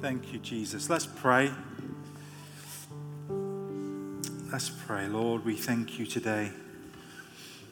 Thank 0.00 0.32
you, 0.32 0.38
Jesus. 0.38 0.88
Let's 0.88 1.06
pray. 1.06 1.50
Let's 4.52 4.70
pray. 4.70 5.08
Lord, 5.08 5.44
we 5.44 5.56
thank 5.56 5.98
you 5.98 6.06
today. 6.06 6.52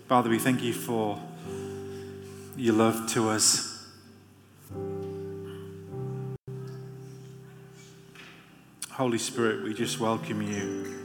Father, 0.08 0.28
we 0.28 0.40
thank 0.40 0.60
you 0.60 0.72
for 0.72 1.20
your 2.56 2.74
love 2.74 3.08
to 3.12 3.28
us. 3.28 3.86
Holy 8.90 9.18
Spirit, 9.18 9.62
we 9.62 9.72
just 9.72 10.00
welcome 10.00 10.42
you 10.42 10.98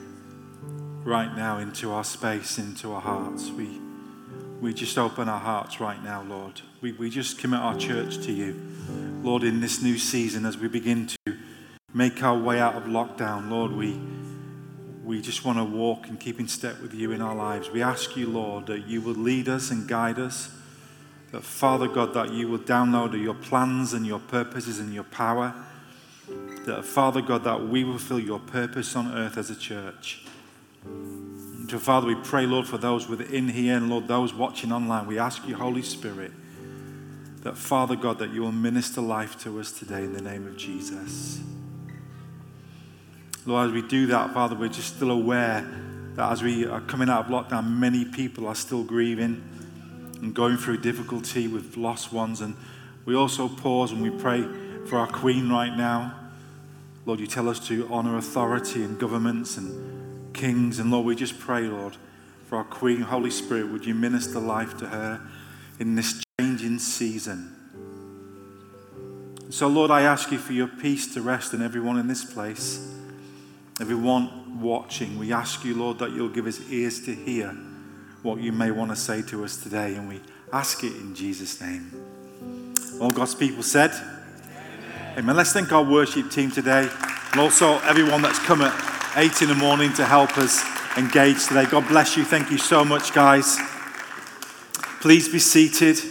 right 1.04 1.36
now 1.36 1.60
into 1.60 1.92
our 1.92 2.04
space, 2.04 2.58
into 2.58 2.94
our 2.94 3.02
hearts. 3.02 3.52
We, 3.52 3.80
we 4.60 4.74
just 4.74 4.98
open 4.98 5.30
our 5.30 5.40
hearts 5.40 5.80
right 5.80 6.04
now, 6.04 6.24
Lord. 6.24 6.62
We, 6.82 6.94
we 6.94 7.12
just 7.12 7.38
commit 7.38 7.60
our 7.60 7.78
church 7.78 8.18
to 8.26 8.32
you. 8.32 8.71
Lord, 9.24 9.44
in 9.44 9.62
this 9.62 9.84
new 9.84 10.00
season, 10.00 10.48
as 10.48 10.58
we 10.58 10.68
begin 10.68 11.06
to 11.06 11.38
make 11.94 12.24
our 12.24 12.36
way 12.36 12.60
out 12.60 12.76
of 12.76 12.86
lockdown, 12.86 13.52
Lord, 13.52 13.72
we, 13.72 14.00
we 15.04 15.22
just 15.22 15.46
want 15.46 15.60
to 15.60 15.64
walk 15.64 16.08
and 16.08 16.20
keep 16.20 16.40
in 16.40 16.48
step 16.48 16.82
with 16.82 16.96
you 16.96 17.12
in 17.12 17.22
our 17.22 17.36
lives. 17.36 17.70
We 17.70 17.84
ask 17.84 18.18
you, 18.18 18.28
Lord, 18.28 18.66
that 18.66 18.88
you 18.88 19.00
will 19.00 19.14
lead 19.14 19.48
us 19.48 19.70
and 19.70 19.88
guide 19.88 20.18
us. 20.18 20.50
That, 21.32 21.44
Father 21.44 21.88
God, 21.88 22.16
that 22.16 22.34
you 22.34 22.48
will 22.48 22.60
download 22.60 23.22
your 23.22 23.36
plans 23.36 23.94
and 23.94 24.08
your 24.08 24.18
purposes 24.20 24.80
and 24.80 24.92
your 24.92 25.04
power. 25.04 25.54
That, 26.66 26.84
Father 26.84 27.22
God, 27.22 27.44
that 27.44 27.68
we 27.68 27.84
will 27.84 28.00
fulfill 28.00 28.20
your 28.20 28.40
purpose 28.40 28.96
on 28.96 29.14
earth 29.14 29.38
as 29.38 29.52
a 29.52 29.56
church. 29.56 30.26
So, 31.70 31.78
Father, 31.78 32.08
we 32.08 32.16
pray, 32.16 32.48
Lord, 32.48 32.68
for 32.68 32.80
those 32.80 33.08
within 33.08 33.50
here 33.50 33.78
and, 33.78 33.88
Lord, 33.88 34.08
those 34.08 34.34
watching 34.34 34.72
online. 34.72 35.06
We 35.06 35.20
ask 35.20 35.48
you, 35.48 35.56
Holy 35.56 35.84
Spirit, 35.84 36.32
that, 37.42 37.58
Father 37.58 37.96
God, 37.96 38.20
that 38.20 38.32
you 38.32 38.42
will 38.42 38.52
minister 38.52 39.02
life 39.02 39.42
to 39.44 39.60
us 39.60 39.72
today 39.72 40.04
in 40.04 40.14
the 40.14 40.22
name 40.22 40.48
of 40.48 40.58
Jesus. 40.58 41.40
Lord, 43.46 43.70
as 43.70 43.74
we 43.74 43.82
do 43.82 44.06
that, 44.08 44.34
Father, 44.34 44.56
we're 44.56 44.70
just 44.70 44.96
still 44.96 45.10
aware 45.10 45.68
that 46.16 46.32
as 46.32 46.44
we 46.44 46.66
are 46.66 46.82
coming 46.82 47.10
out 47.10 47.26
of 47.26 47.32
lockdown, 47.32 47.78
many 47.78 48.06
people 48.06 48.46
are 48.46 48.56
still 48.56 48.84
grieving 48.84 49.44
and 50.22 50.36
going 50.36 50.58
through 50.58 50.78
difficulty 50.78 51.48
with 51.48 51.76
lost 51.78 52.14
ones. 52.14 52.42
And 52.42 52.56
we 53.06 53.16
also 53.16 53.48
pause 53.48 53.92
and 53.92 54.04
we 54.04 54.12
pray 54.12 54.46
for 54.86 55.00
our 55.00 55.08
Queen 55.08 55.50
right 55.50 55.76
now. 55.76 56.16
Lord, 57.08 57.20
you 57.20 57.26
tell 57.26 57.50
us 57.50 57.66
to 57.68 57.88
honor 57.92 58.18
authority 58.18 58.84
and 58.84 59.00
governments 59.00 59.58
and 59.58 60.34
kings. 60.36 60.78
And 60.78 60.92
Lord, 60.92 61.08
we 61.08 61.16
just 61.16 61.40
pray, 61.40 61.64
Lord, 61.64 61.98
for 62.46 62.60
our 62.60 62.64
Queen, 62.64 63.02
Holy 63.02 63.32
Spirit, 63.32 63.72
would 63.72 63.86
you 63.86 63.96
minister 63.96 64.40
life 64.40 64.78
to 64.78 64.88
her 64.88 65.22
in 65.80 65.96
this 65.96 66.22
changing 66.62 66.80
season? 66.80 67.56
So, 69.50 69.68
Lord, 69.68 69.92
I 69.92 70.02
ask 70.02 70.32
you 70.32 70.38
for 70.38 70.54
your 70.54 70.68
peace 70.68 71.14
to 71.16 71.22
rest 71.22 71.54
in 71.54 71.62
everyone 71.62 71.98
in 71.98 72.08
this 72.08 72.24
place, 72.24 72.88
everyone 73.80 74.62
watching. 74.62 75.18
We 75.18 75.34
ask 75.34 75.66
you, 75.66 75.76
Lord, 75.76 76.00
that 76.00 76.12
you'll 76.12 76.30
give 76.30 76.46
us 76.46 76.62
ears 76.70 77.04
to 77.06 77.14
hear 77.14 77.50
what 78.22 78.40
you 78.40 78.52
may 78.52 78.72
want 78.72 78.92
to 78.92 78.96
say 78.96 79.24
to 79.24 79.44
us 79.44 79.58
today, 79.58 79.96
and 79.96 80.08
we 80.08 80.22
ask 80.54 80.84
it 80.84 80.94
in 80.94 81.16
Jesus' 81.16 81.60
name. 81.60 81.92
All 83.02 83.10
God's 83.10 83.36
people 83.36 83.64
said, 83.64 83.92
Amen. 83.92 85.18
Amen. 85.18 85.36
Let's 85.36 85.52
thank 85.52 85.72
our 85.72 85.84
worship 85.84 86.30
team 86.30 86.52
today, 86.52 86.88
and 87.32 87.42
also 87.42 87.80
everyone 87.80 88.22
that's 88.22 88.40
come 88.40 88.62
at 88.62 89.18
8 89.18 89.42
in 89.42 89.50
the 89.50 89.56
morning 89.56 89.92
to 89.94 90.06
help 90.06 90.38
us 90.38 90.64
engage 90.98 91.48
today. 91.48 91.66
God 91.66 91.88
bless 91.88 92.16
you. 92.16 92.24
Thank 92.24 92.52
you 92.52 92.58
so 92.58 92.86
much, 92.86 93.14
guys. 93.14 93.58
Please 95.02 95.28
be 95.28 95.40
seated. 95.40 96.11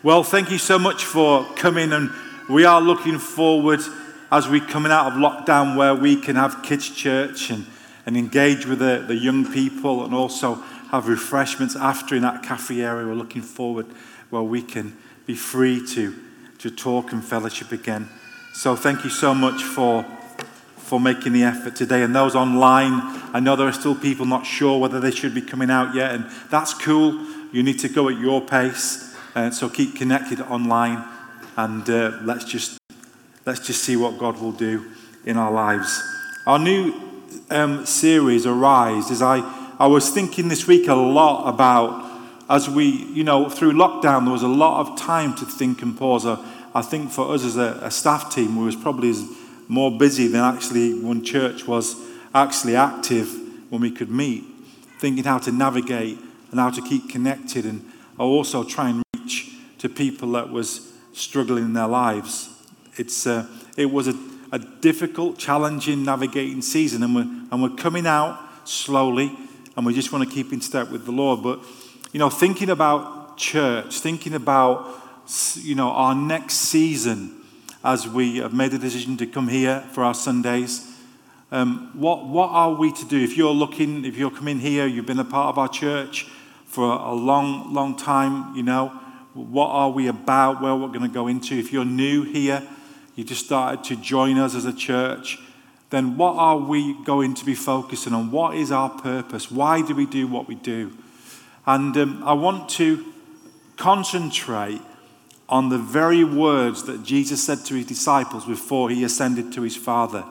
Well, 0.00 0.22
thank 0.22 0.52
you 0.52 0.58
so 0.58 0.78
much 0.78 1.04
for 1.04 1.44
coming, 1.56 1.92
and 1.92 2.12
we 2.48 2.64
are 2.64 2.80
looking 2.80 3.18
forward 3.18 3.80
as 4.30 4.48
we're 4.48 4.64
coming 4.64 4.92
out 4.92 5.06
of 5.06 5.14
lockdown 5.14 5.76
where 5.76 5.92
we 5.92 6.14
can 6.14 6.36
have 6.36 6.62
kids' 6.62 6.88
church 6.88 7.50
and, 7.50 7.66
and 8.06 8.16
engage 8.16 8.64
with 8.64 8.78
the, 8.78 9.04
the 9.08 9.16
young 9.16 9.52
people 9.52 10.04
and 10.04 10.14
also 10.14 10.54
have 10.92 11.08
refreshments 11.08 11.74
after 11.74 12.14
in 12.14 12.22
that 12.22 12.44
cafe 12.44 12.80
area. 12.80 13.08
We're 13.08 13.14
looking 13.14 13.42
forward 13.42 13.86
where 14.30 14.42
we 14.42 14.62
can 14.62 14.96
be 15.26 15.34
free 15.34 15.84
to, 15.88 16.14
to 16.58 16.70
talk 16.70 17.10
and 17.10 17.24
fellowship 17.24 17.72
again. 17.72 18.08
So, 18.52 18.76
thank 18.76 19.02
you 19.02 19.10
so 19.10 19.34
much 19.34 19.64
for, 19.64 20.04
for 20.76 21.00
making 21.00 21.32
the 21.32 21.42
effort 21.42 21.74
today. 21.74 22.04
And 22.04 22.14
those 22.14 22.36
online, 22.36 23.00
I 23.34 23.40
know 23.40 23.56
there 23.56 23.66
are 23.66 23.72
still 23.72 23.96
people 23.96 24.26
not 24.26 24.46
sure 24.46 24.78
whether 24.78 25.00
they 25.00 25.10
should 25.10 25.34
be 25.34 25.42
coming 25.42 25.72
out 25.72 25.96
yet, 25.96 26.12
and 26.12 26.30
that's 26.50 26.72
cool. 26.72 27.20
You 27.50 27.64
need 27.64 27.80
to 27.80 27.88
go 27.88 28.08
at 28.08 28.16
your 28.16 28.40
pace. 28.40 29.07
Uh, 29.38 29.52
so 29.52 29.68
keep 29.68 29.94
connected 29.94 30.40
online, 30.40 31.00
and 31.56 31.88
uh, 31.88 32.10
let's 32.22 32.44
just 32.44 32.76
let's 33.46 33.64
just 33.64 33.84
see 33.84 33.94
what 33.94 34.18
God 34.18 34.36
will 34.40 34.50
do 34.50 34.90
in 35.24 35.36
our 35.36 35.52
lives. 35.52 36.02
Our 36.44 36.58
new 36.58 36.92
um, 37.48 37.86
series, 37.86 38.46
Arise, 38.46 39.12
is 39.12 39.22
I 39.22 39.38
I 39.78 39.86
was 39.86 40.10
thinking 40.10 40.48
this 40.48 40.66
week 40.66 40.88
a 40.88 40.94
lot 40.96 41.48
about 41.48 42.20
as 42.50 42.68
we 42.68 42.86
you 42.86 43.22
know 43.22 43.48
through 43.48 43.74
lockdown 43.74 44.24
there 44.24 44.32
was 44.32 44.42
a 44.42 44.48
lot 44.48 44.80
of 44.80 44.98
time 44.98 45.36
to 45.36 45.44
think 45.44 45.82
and 45.82 45.96
pause. 45.96 46.26
I, 46.26 46.44
I 46.74 46.82
think 46.82 47.12
for 47.12 47.32
us 47.32 47.44
as 47.44 47.56
a, 47.56 47.78
a 47.80 47.92
staff 47.92 48.34
team, 48.34 48.56
we 48.56 48.64
was 48.64 48.74
probably 48.74 49.14
more 49.68 49.96
busy 49.96 50.26
than 50.26 50.40
actually 50.40 50.94
when 51.00 51.22
church 51.22 51.64
was 51.64 51.94
actually 52.34 52.74
active 52.74 53.28
when 53.70 53.82
we 53.82 53.92
could 53.92 54.10
meet, 54.10 54.42
thinking 54.98 55.22
how 55.22 55.38
to 55.38 55.52
navigate 55.52 56.18
and 56.50 56.58
how 56.58 56.70
to 56.70 56.82
keep 56.82 57.08
connected 57.08 57.64
and 57.64 57.88
also 58.18 58.64
try 58.64 58.88
and 58.88 59.04
to 59.78 59.88
people 59.88 60.32
that 60.32 60.50
was 60.50 60.92
struggling 61.12 61.64
in 61.64 61.72
their 61.72 61.86
lives. 61.86 62.48
It's, 62.96 63.26
uh, 63.26 63.46
it 63.76 63.90
was 63.90 64.08
a, 64.08 64.18
a 64.52 64.58
difficult, 64.58 65.38
challenging, 65.38 66.04
navigating 66.04 66.62
season, 66.62 67.02
and 67.02 67.14
we're, 67.14 67.28
and 67.50 67.62
we're 67.62 67.76
coming 67.76 68.06
out 68.06 68.38
slowly, 68.64 69.36
and 69.76 69.86
we 69.86 69.94
just 69.94 70.12
want 70.12 70.28
to 70.28 70.34
keep 70.34 70.52
in 70.52 70.60
step 70.60 70.90
with 70.90 71.04
the 71.04 71.12
Lord. 71.12 71.42
But, 71.42 71.60
you 72.12 72.18
know, 72.18 72.30
thinking 72.30 72.70
about 72.70 73.36
church, 73.36 74.00
thinking 74.00 74.34
about, 74.34 75.00
you 75.54 75.74
know, 75.74 75.90
our 75.90 76.14
next 76.14 76.54
season 76.54 77.34
as 77.84 78.08
we 78.08 78.38
have 78.38 78.52
made 78.52 78.72
the 78.72 78.78
decision 78.78 79.16
to 79.16 79.26
come 79.26 79.48
here 79.48 79.84
for 79.92 80.02
our 80.02 80.14
Sundays. 80.14 80.84
Um, 81.52 81.90
what, 81.94 82.26
what 82.26 82.50
are 82.50 82.74
we 82.74 82.92
to 82.92 83.04
do? 83.06 83.22
If 83.22 83.36
you're 83.36 83.52
looking, 83.52 84.04
if 84.04 84.16
you're 84.16 84.30
coming 84.30 84.58
here, 84.58 84.86
you've 84.86 85.06
been 85.06 85.20
a 85.20 85.24
part 85.24 85.48
of 85.48 85.58
our 85.58 85.68
church 85.68 86.26
for 86.66 86.84
a 86.84 87.12
long, 87.14 87.72
long 87.72 87.96
time, 87.96 88.54
you 88.54 88.62
know, 88.62 88.92
what 89.46 89.68
are 89.68 89.90
we 89.90 90.08
about? 90.08 90.60
Where 90.60 90.74
we're 90.74 90.88
going 90.88 91.02
to 91.02 91.08
go 91.08 91.28
into. 91.28 91.58
If 91.58 91.72
you're 91.72 91.84
new 91.84 92.22
here, 92.22 92.66
you 93.14 93.24
just 93.24 93.46
started 93.46 93.84
to 93.84 93.96
join 93.96 94.38
us 94.38 94.54
as 94.54 94.64
a 94.64 94.72
church, 94.72 95.38
then 95.90 96.16
what 96.16 96.36
are 96.36 96.58
we 96.58 96.94
going 97.04 97.34
to 97.34 97.44
be 97.44 97.54
focusing 97.54 98.12
on? 98.12 98.30
What 98.30 98.54
is 98.54 98.70
our 98.70 98.90
purpose? 98.90 99.50
Why 99.50 99.82
do 99.82 99.94
we 99.94 100.06
do 100.06 100.26
what 100.26 100.46
we 100.46 100.54
do? 100.54 100.96
And 101.66 101.96
um, 101.96 102.22
I 102.24 102.34
want 102.34 102.68
to 102.70 103.04
concentrate 103.76 104.80
on 105.48 105.68
the 105.70 105.78
very 105.78 106.24
words 106.24 106.84
that 106.84 107.02
Jesus 107.02 107.42
said 107.42 107.64
to 107.66 107.74
his 107.74 107.86
disciples 107.86 108.44
before 108.44 108.90
he 108.90 109.02
ascended 109.02 109.52
to 109.54 109.62
his 109.62 109.76
Father. 109.76 110.24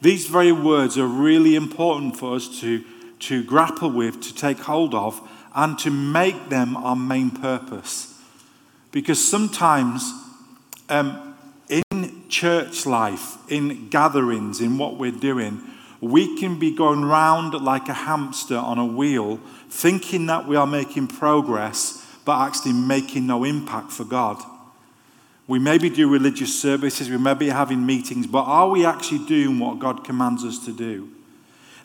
These 0.00 0.26
very 0.26 0.52
words 0.52 0.96
are 0.98 1.06
really 1.06 1.56
important 1.56 2.16
for 2.16 2.36
us 2.36 2.60
to, 2.60 2.84
to 3.20 3.42
grapple 3.42 3.90
with, 3.90 4.20
to 4.22 4.34
take 4.34 4.58
hold 4.58 4.94
of, 4.94 5.20
and 5.58 5.76
to 5.76 5.90
make 5.90 6.50
them 6.50 6.76
our 6.76 6.94
main 6.94 7.32
purpose. 7.32 8.14
Because 8.92 9.28
sometimes 9.28 10.12
um, 10.88 11.36
in 11.68 12.28
church 12.28 12.86
life, 12.86 13.36
in 13.50 13.88
gatherings, 13.88 14.60
in 14.60 14.78
what 14.78 14.98
we're 14.98 15.10
doing, 15.10 15.60
we 16.00 16.38
can 16.38 16.60
be 16.60 16.70
going 16.70 17.04
round 17.04 17.54
like 17.54 17.88
a 17.88 17.92
hamster 17.92 18.56
on 18.56 18.78
a 18.78 18.86
wheel, 18.86 19.40
thinking 19.68 20.26
that 20.26 20.46
we 20.46 20.54
are 20.54 20.66
making 20.66 21.08
progress, 21.08 22.06
but 22.24 22.38
actually 22.40 22.72
making 22.72 23.26
no 23.26 23.42
impact 23.42 23.90
for 23.90 24.04
God. 24.04 24.40
We 25.48 25.58
maybe 25.58 25.90
do 25.90 26.08
religious 26.08 26.56
services, 26.56 27.10
we 27.10 27.18
may 27.18 27.34
be 27.34 27.48
having 27.48 27.84
meetings, 27.84 28.28
but 28.28 28.44
are 28.44 28.68
we 28.68 28.84
actually 28.86 29.26
doing 29.26 29.58
what 29.58 29.80
God 29.80 30.04
commands 30.04 30.44
us 30.44 30.64
to 30.66 30.72
do? 30.72 31.08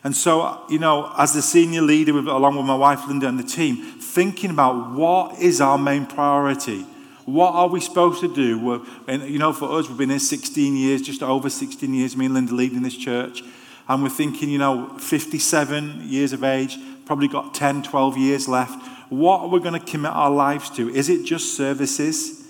And 0.04 0.14
so, 0.14 0.60
you 0.68 0.78
know, 0.78 1.10
as 1.16 1.32
the 1.32 1.40
senior 1.40 1.80
leader, 1.80 2.12
with, 2.12 2.28
along 2.28 2.56
with 2.56 2.66
my 2.66 2.74
wife 2.74 3.08
Linda 3.08 3.26
and 3.26 3.38
the 3.38 3.42
team, 3.42 3.76
thinking 3.76 4.50
about 4.50 4.90
what 4.90 5.40
is 5.40 5.62
our 5.62 5.78
main 5.78 6.04
priority. 6.04 6.82
What 7.24 7.54
are 7.54 7.68
we 7.68 7.80
supposed 7.80 8.20
to 8.20 8.32
do? 8.32 8.58
We're, 8.58 8.80
and, 9.08 9.22
you 9.22 9.38
know, 9.38 9.54
for 9.54 9.78
us, 9.78 9.88
we've 9.88 9.96
been 9.96 10.10
here 10.10 10.18
16 10.18 10.76
years, 10.76 11.00
just 11.00 11.22
over 11.22 11.48
16 11.48 11.94
years, 11.94 12.18
me 12.18 12.26
and 12.26 12.34
Linda 12.34 12.54
leading 12.54 12.82
this 12.82 12.96
church. 12.96 13.42
And 13.88 14.02
we're 14.02 14.10
thinking, 14.10 14.50
you 14.50 14.58
know, 14.58 14.90
57 14.98 16.02
years 16.06 16.34
of 16.34 16.44
age, 16.44 16.76
probably 17.06 17.28
got 17.28 17.54
10, 17.54 17.82
12 17.82 18.18
years 18.18 18.46
left. 18.46 18.86
What 19.08 19.40
are 19.40 19.48
we 19.48 19.58
going 19.58 19.78
to 19.78 19.86
commit 19.86 20.12
our 20.12 20.30
lives 20.30 20.68
to? 20.70 20.94
Is 20.94 21.08
it 21.08 21.24
just 21.24 21.56
services? 21.56 22.46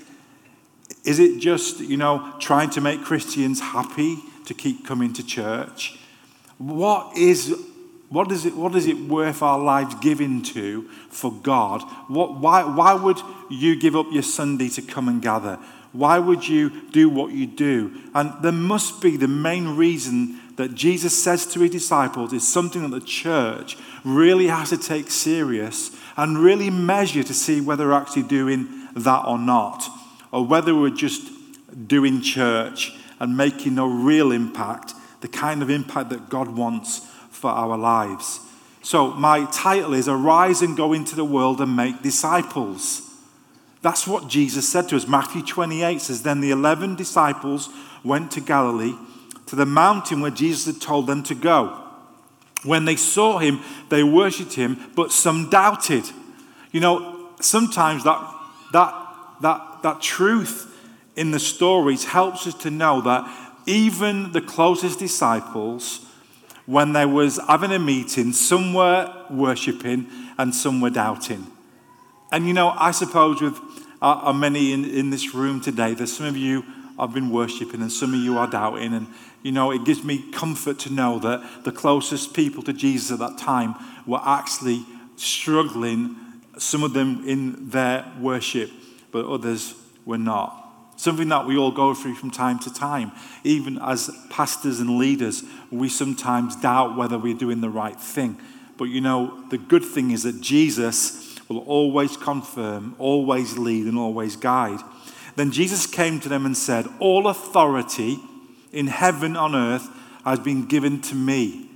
Is 1.05 1.21
it 1.21 1.39
just, 1.39 1.79
you 1.79 1.97
know, 1.97 2.35
trying 2.41 2.71
to 2.71 2.81
make 2.81 3.03
Christians 3.03 3.61
happy 3.61 4.19
to 4.47 4.55
keep 4.55 4.85
coming 4.85 5.13
to 5.13 5.25
church? 5.25 6.01
What 6.59 7.17
is, 7.17 7.55
What 8.11 8.31
is 8.31 8.47
it, 8.47 8.55
what 8.55 8.75
is 8.77 8.87
it 8.87 8.97
worth 9.09 9.43
our 9.43 9.59
lives 9.59 9.97
giving 9.97 10.43
to 10.55 10.83
for 11.11 11.33
God? 11.33 11.83
What, 12.09 12.39
why, 12.39 12.63
why 12.63 12.95
would 12.95 13.19
you 13.51 13.75
give 13.75 13.97
up 13.97 14.07
your 14.13 14.23
Sunday 14.23 14.69
to 14.71 14.83
come 14.83 15.09
and 15.09 15.21
gather? 15.21 15.59
Why 15.93 16.19
would 16.19 16.47
you 16.47 16.71
do 16.93 17.09
what 17.09 17.33
you 17.33 17.47
do? 17.47 17.91
And 18.15 18.33
there 18.43 18.53
must 18.53 19.01
be 19.01 19.17
the 19.17 19.29
main 19.29 19.77
reason 19.77 20.39
that 20.57 20.75
Jesus 20.75 21.21
says 21.21 21.47
to 21.47 21.61
his 21.61 21.71
disciples 21.71 22.33
is 22.33 22.47
something 22.47 22.83
that 22.83 23.01
the 23.01 23.05
church 23.05 23.77
really 24.05 24.47
has 24.47 24.71
to 24.71 24.77
take 24.77 25.11
serious 25.11 25.91
and 26.17 26.39
really 26.39 26.71
measure 26.71 27.25
to 27.25 27.35
see 27.35 27.61
whether 27.61 27.89
we're 27.89 28.01
actually 28.01 28.23
doing 28.23 28.69
that 28.95 29.25
or 29.27 29.39
not, 29.39 29.89
or 30.31 30.47
whether 30.47 30.75
we're 30.75 30.91
just 30.91 31.33
doing 31.89 32.21
church 32.21 32.93
and 33.19 33.37
making 33.37 33.75
no 33.75 33.87
real 33.87 34.31
impact, 34.31 34.95
the 35.25 35.29
kind 35.29 35.63
of 35.63 35.71
impact 35.71 36.11
that 36.11 36.29
God 36.29 36.49
wants 36.49 36.99
for 37.31 37.49
our 37.49 37.79
lives. 37.79 38.41
So, 38.83 39.13
my 39.13 39.47
title 39.47 39.95
is 39.95 40.07
Arise 40.07 40.61
and 40.61 40.77
Go 40.77 40.93
into 40.93 41.17
the 41.17 41.25
World 41.25 41.63
and 41.63 41.75
Make 41.75 42.03
Disciples. 42.03 43.11
That's 43.81 44.07
what 44.07 44.29
Jesus 44.29 44.69
said 44.69 44.87
to 44.91 44.97
us. 44.97 45.09
Matthew 45.09 45.41
28 45.41 46.03
says, 46.03 46.23
Then 46.23 46.43
the 46.43 46.51
11 46.51 46.97
disciples 46.97 47.71
went 48.05 48.33
to 48.33 48.43
Galilee, 48.43 48.93
to 49.47 49.57
the 49.57 49.65
mountain 49.65 50.21
where 50.21 50.31
Jesus 50.31 50.67
had 50.67 50.83
told 50.83 51.07
them 51.07 51.23
to 51.23 51.35
go. 51.35 51.83
When 52.63 52.85
they 52.85 52.97
saw 52.97 53.39
him, 53.39 53.61
they 53.89 54.03
worshipped 54.03 54.53
him, 54.53 54.79
but 54.95 55.11
some 55.11 55.49
doubted. 55.49 56.05
You 56.71 56.81
know, 56.81 57.31
sometimes 57.41 58.05
that, 58.05 58.21
that, 58.75 58.95
that, 59.41 59.83
that 59.85 60.03
truth 60.03 60.71
in 61.17 61.31
the 61.31 61.41
stories 61.41 62.05
helps 62.05 62.47
us 62.47 62.55
to 62.57 62.71
know 62.71 63.01
that 63.01 63.44
even 63.67 64.33
the 64.33 64.41
closest 64.41 64.99
disciples, 64.99 66.07
when 66.67 66.93
there 66.93 67.09
was 67.09 67.39
having 67.49 67.73
a 67.73 67.79
meeting, 67.79 68.33
some 68.33 68.73
were 68.73 69.27
worshipping 69.31 70.07
and 70.39 70.55
some 70.55 70.81
were 70.81 70.91
doubting. 70.91 71.47
And 72.33 72.47
you 72.47 72.55
know, 72.55 72.71
I 72.71 72.91
suppose 72.91 73.41
with 73.41 73.59
uh, 74.01 74.33
many 74.33 74.73
in, 74.73 74.85
in 74.85 75.11
this 75.11 75.35
room 75.35 75.61
today, 75.61 75.95
there's 75.95 76.17
some 76.17 76.27
of 76.27 76.37
you 76.37 76.65
have 76.99 77.13
been 77.13 77.31
worshipping 77.31 77.81
and 77.81 77.93
some 77.93 78.15
of 78.15 78.21
you 78.21 78.39
are 78.39 78.47
doubting. 78.47 78.95
And 78.95 79.09
you 79.43 79.53
know, 79.53 79.71
it 79.71 79.85
gives 79.85 80.03
me 80.05 80.31
comfort 80.33 80.79
to 80.81 80.93
know 80.93 81.19
that 81.19 81.65
the 81.65 81.73
closest 81.73 82.35
people 82.35 82.63
to 82.63 82.73
Jesus 82.73 83.11
at 83.11 83.19
that 83.19 83.39
time 83.39 83.75
were 84.07 84.21
actually 84.25 84.85
struggling, 85.17 86.17
some 86.59 86.83
of 86.83 86.93
them 86.93 87.27
in 87.29 87.69
their 87.69 88.11
worship, 88.21 88.71
but 89.13 89.27
others 89.27 89.75
were 90.05 90.19
not. 90.19 90.64
Something 90.97 91.29
that 91.29 91.47
we 91.47 91.57
all 91.57 91.73
go 91.73 91.93
through 91.93 92.15
from 92.15 92.31
time 92.31 92.59
to 92.61 92.73
time. 92.73 93.13
Even 93.43 93.79
as 93.79 94.11
pastors 94.31 94.81
and 94.81 94.99
leaders, 94.99 95.43
we 95.71 95.89
sometimes 95.89 96.57
doubt 96.57 96.97
whether 96.97 97.19
we're 97.19 97.35
doing 97.35 97.61
the 97.61 97.71
right 97.71 98.01
thing. 98.01 98.39
But 98.77 98.85
you 98.85 99.01
know, 99.01 99.45
the 99.51 99.59
good 99.59 99.85
thing 99.85 100.11
is 100.11 100.23
that 100.23 100.41
Jesus 100.41 101.39
will 101.49 101.59
always 101.61 102.17
confirm, 102.17 102.95
always 102.99 103.59
lead, 103.59 103.87
and 103.87 103.99
always 103.99 104.37
guide. 104.37 104.81
Then 105.37 105.51
Jesus 105.51 105.87
came 105.87 106.21
to 106.21 106.29
them 106.29 106.47
and 106.47 106.57
said, 106.57 106.87
All 107.01 107.27
authority 107.27 108.19
in 108.73 108.87
heaven 108.87 109.37
on 109.37 109.55
earth 109.55 109.89
has 110.25 110.39
been 110.39 110.67
given 110.67 111.01
to 111.03 111.15
me. 111.15 111.69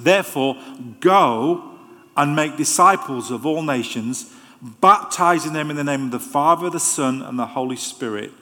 Therefore, 0.00 0.56
go 1.00 1.70
and 2.16 2.34
make 2.34 2.56
disciples 2.56 3.30
of 3.30 3.46
all 3.46 3.62
nations 3.62 4.32
baptizing 4.64 5.52
them 5.52 5.70
in 5.70 5.76
the 5.76 5.84
name 5.84 6.06
of 6.06 6.10
the 6.10 6.18
Father, 6.18 6.70
the 6.70 6.80
Son, 6.80 7.20
and 7.20 7.38
the 7.38 7.46
Holy 7.46 7.76
Spirit, 7.76 8.32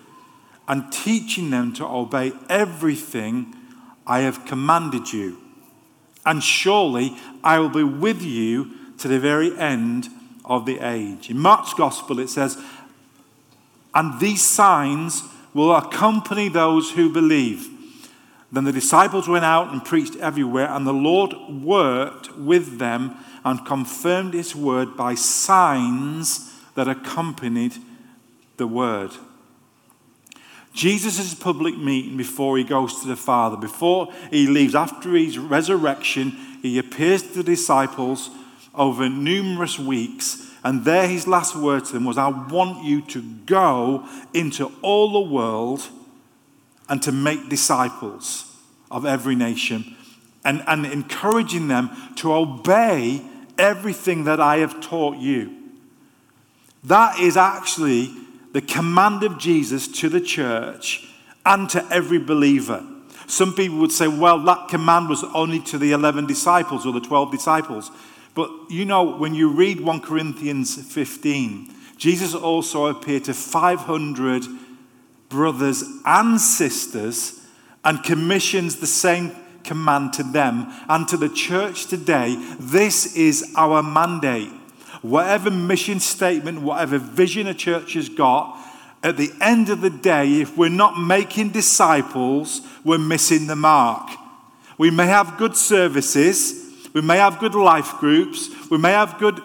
and 0.69 0.93
teaching 0.93 1.51
them 1.51 1.73
to 1.75 1.85
obey 1.85 2.33
everything 2.49 3.55
I 4.07 4.21
have 4.21 4.45
commanded 4.45 5.13
you. 5.13 5.39
And 6.25 6.43
surely 6.43 7.17
I 7.43 7.59
will 7.59 7.69
be 7.69 7.83
with 7.83 8.23
you 8.23 8.71
to 8.99 9.09
the 9.09 9.19
very 9.19 9.57
end 9.59 10.09
of 10.45 10.65
the 10.65 10.79
age. 10.79 11.29
In 11.29 11.39
Mark's 11.39 11.75
Gospel, 11.75 12.21
it 12.21 12.29
says, 12.29 12.57
And 13.93 14.21
these 14.21 14.45
signs 14.45 15.25
will 15.53 15.75
accompany 15.75 16.49
those 16.49 16.93
who 16.93 17.13
believe. 17.13 17.69
Then 18.53 18.65
the 18.65 18.73
disciples 18.73 19.29
went 19.29 19.45
out 19.45 19.73
and 19.73 19.85
preached 19.85 20.17
everywhere, 20.17 20.69
and 20.71 20.87
the 20.87 20.93
Lord 20.93 21.35
worked 21.49 22.37
with 22.37 22.79
them 22.79 23.17
and 23.45 23.65
confirmed 23.67 24.35
his 24.35 24.55
word 24.55 24.97
by 24.97 25.15
signs 25.15 26.53
that 26.75 26.89
accompanied 26.89 27.75
the 28.57 28.67
word. 28.67 29.11
Jesus' 30.73 31.35
public 31.35 31.77
meeting 31.77 32.17
before 32.17 32.57
he 32.57 32.65
goes 32.65 33.01
to 33.03 33.09
the 33.09 33.17
Father, 33.17 33.57
before 33.57 34.13
he 34.31 34.47
leaves, 34.47 34.75
after 34.75 35.11
his 35.11 35.39
resurrection, 35.39 36.31
he 36.63 36.79
appears 36.79 37.23
to 37.23 37.35
the 37.35 37.43
disciples 37.43 38.31
over 38.75 39.09
numerous 39.09 39.79
weeks. 39.79 40.51
And 40.65 40.85
there 40.85 41.09
his 41.09 41.27
last 41.27 41.57
word 41.57 41.85
to 41.87 41.93
them 41.93 42.05
was, 42.05 42.17
I 42.17 42.29
want 42.29 42.85
you 42.85 43.03
to 43.03 43.23
go 43.45 44.09
into 44.33 44.73
all 44.81 45.13
the 45.13 45.31
world 45.31 45.89
and 46.89 47.03
to 47.03 47.13
make 47.13 47.49
disciples 47.49 48.57
of 48.91 49.05
every 49.05 49.35
nation 49.35 49.97
and, 50.45 50.63
and 50.67 50.87
encouraging 50.87 51.69
them 51.69 51.91
to 52.17 52.33
obey 52.33 53.23
everything 53.63 54.25
that 54.25 54.41
I 54.41 54.59
have 54.59 54.81
taught 54.81 55.17
you. 55.17 55.57
That 56.85 57.19
is 57.19 57.37
actually 57.37 58.11
the 58.53 58.61
command 58.61 59.23
of 59.23 59.39
Jesus 59.39 59.89
to 60.01 60.09
the 60.09 60.21
church 60.21 61.09
and 61.47 61.71
to 61.71 61.87
every 61.91 62.19
believer. 62.19 62.85
Some 63.27 63.55
people 63.55 63.79
would 63.79 63.93
say, 63.93 64.09
well, 64.09 64.39
that 64.45 64.69
command 64.69 65.09
was 65.09 65.25
only 65.33 65.61
to 65.61 65.79
the 65.79 65.93
11 65.93 66.27
disciples 66.27 66.85
or 66.85 66.93
the 66.93 67.01
12 67.01 67.31
disciples. 67.31 67.91
But 68.35 68.51
you 68.69 68.85
know, 68.85 69.17
when 69.17 69.35
you 69.35 69.51
read 69.51 69.81
1 69.81 70.01
Corinthians 70.01 70.75
15, 70.93 71.73
Jesus 71.97 72.35
also 72.35 72.87
appeared 72.87 73.25
to 73.25 73.35
500 73.35 74.45
brothers 75.29 75.85
and 76.05 76.41
sisters 76.41 77.47
and 77.85 78.03
commissions 78.03 78.77
the 78.77 78.87
same 78.87 79.31
command 79.65 80.13
to 80.15 80.23
them 80.23 80.67
and 80.89 81.07
to 81.09 81.17
the 81.17 81.29
church 81.29 81.87
today. 81.87 82.37
This 82.59 83.17
is 83.17 83.53
our 83.57 83.83
mandate. 83.83 84.51
Whatever 85.03 85.51
mission 85.51 86.01
statement, 86.01 86.63
whatever 86.63 86.99
vision 86.99 87.47
a 87.47 87.55
church 87.55 87.95
has 87.95 88.09
got, 88.09 88.59
at 89.03 89.17
the 89.17 89.33
end 89.41 89.69
of 89.69 89.81
the 89.81 89.91
day, 89.91 90.41
if 90.41 90.57
we're 90.57 90.69
not 90.69 90.97
making 90.97 91.51
disciples, 91.51 92.61
we're 92.85 92.99
missing 92.99 93.49
the 93.49 93.57
mark. 93.57 94.09
We 94.79 94.91
may 94.91 95.07
have 95.07 95.39
good 95.39 95.57
services, 95.57 96.89
we 96.93 97.01
may 97.01 97.17
have 97.17 97.39
good 97.39 97.55
life 97.55 97.95
groups, 97.99 98.49
we 98.71 98.79
may 98.79 98.93
have 98.93 99.19
good 99.19 99.41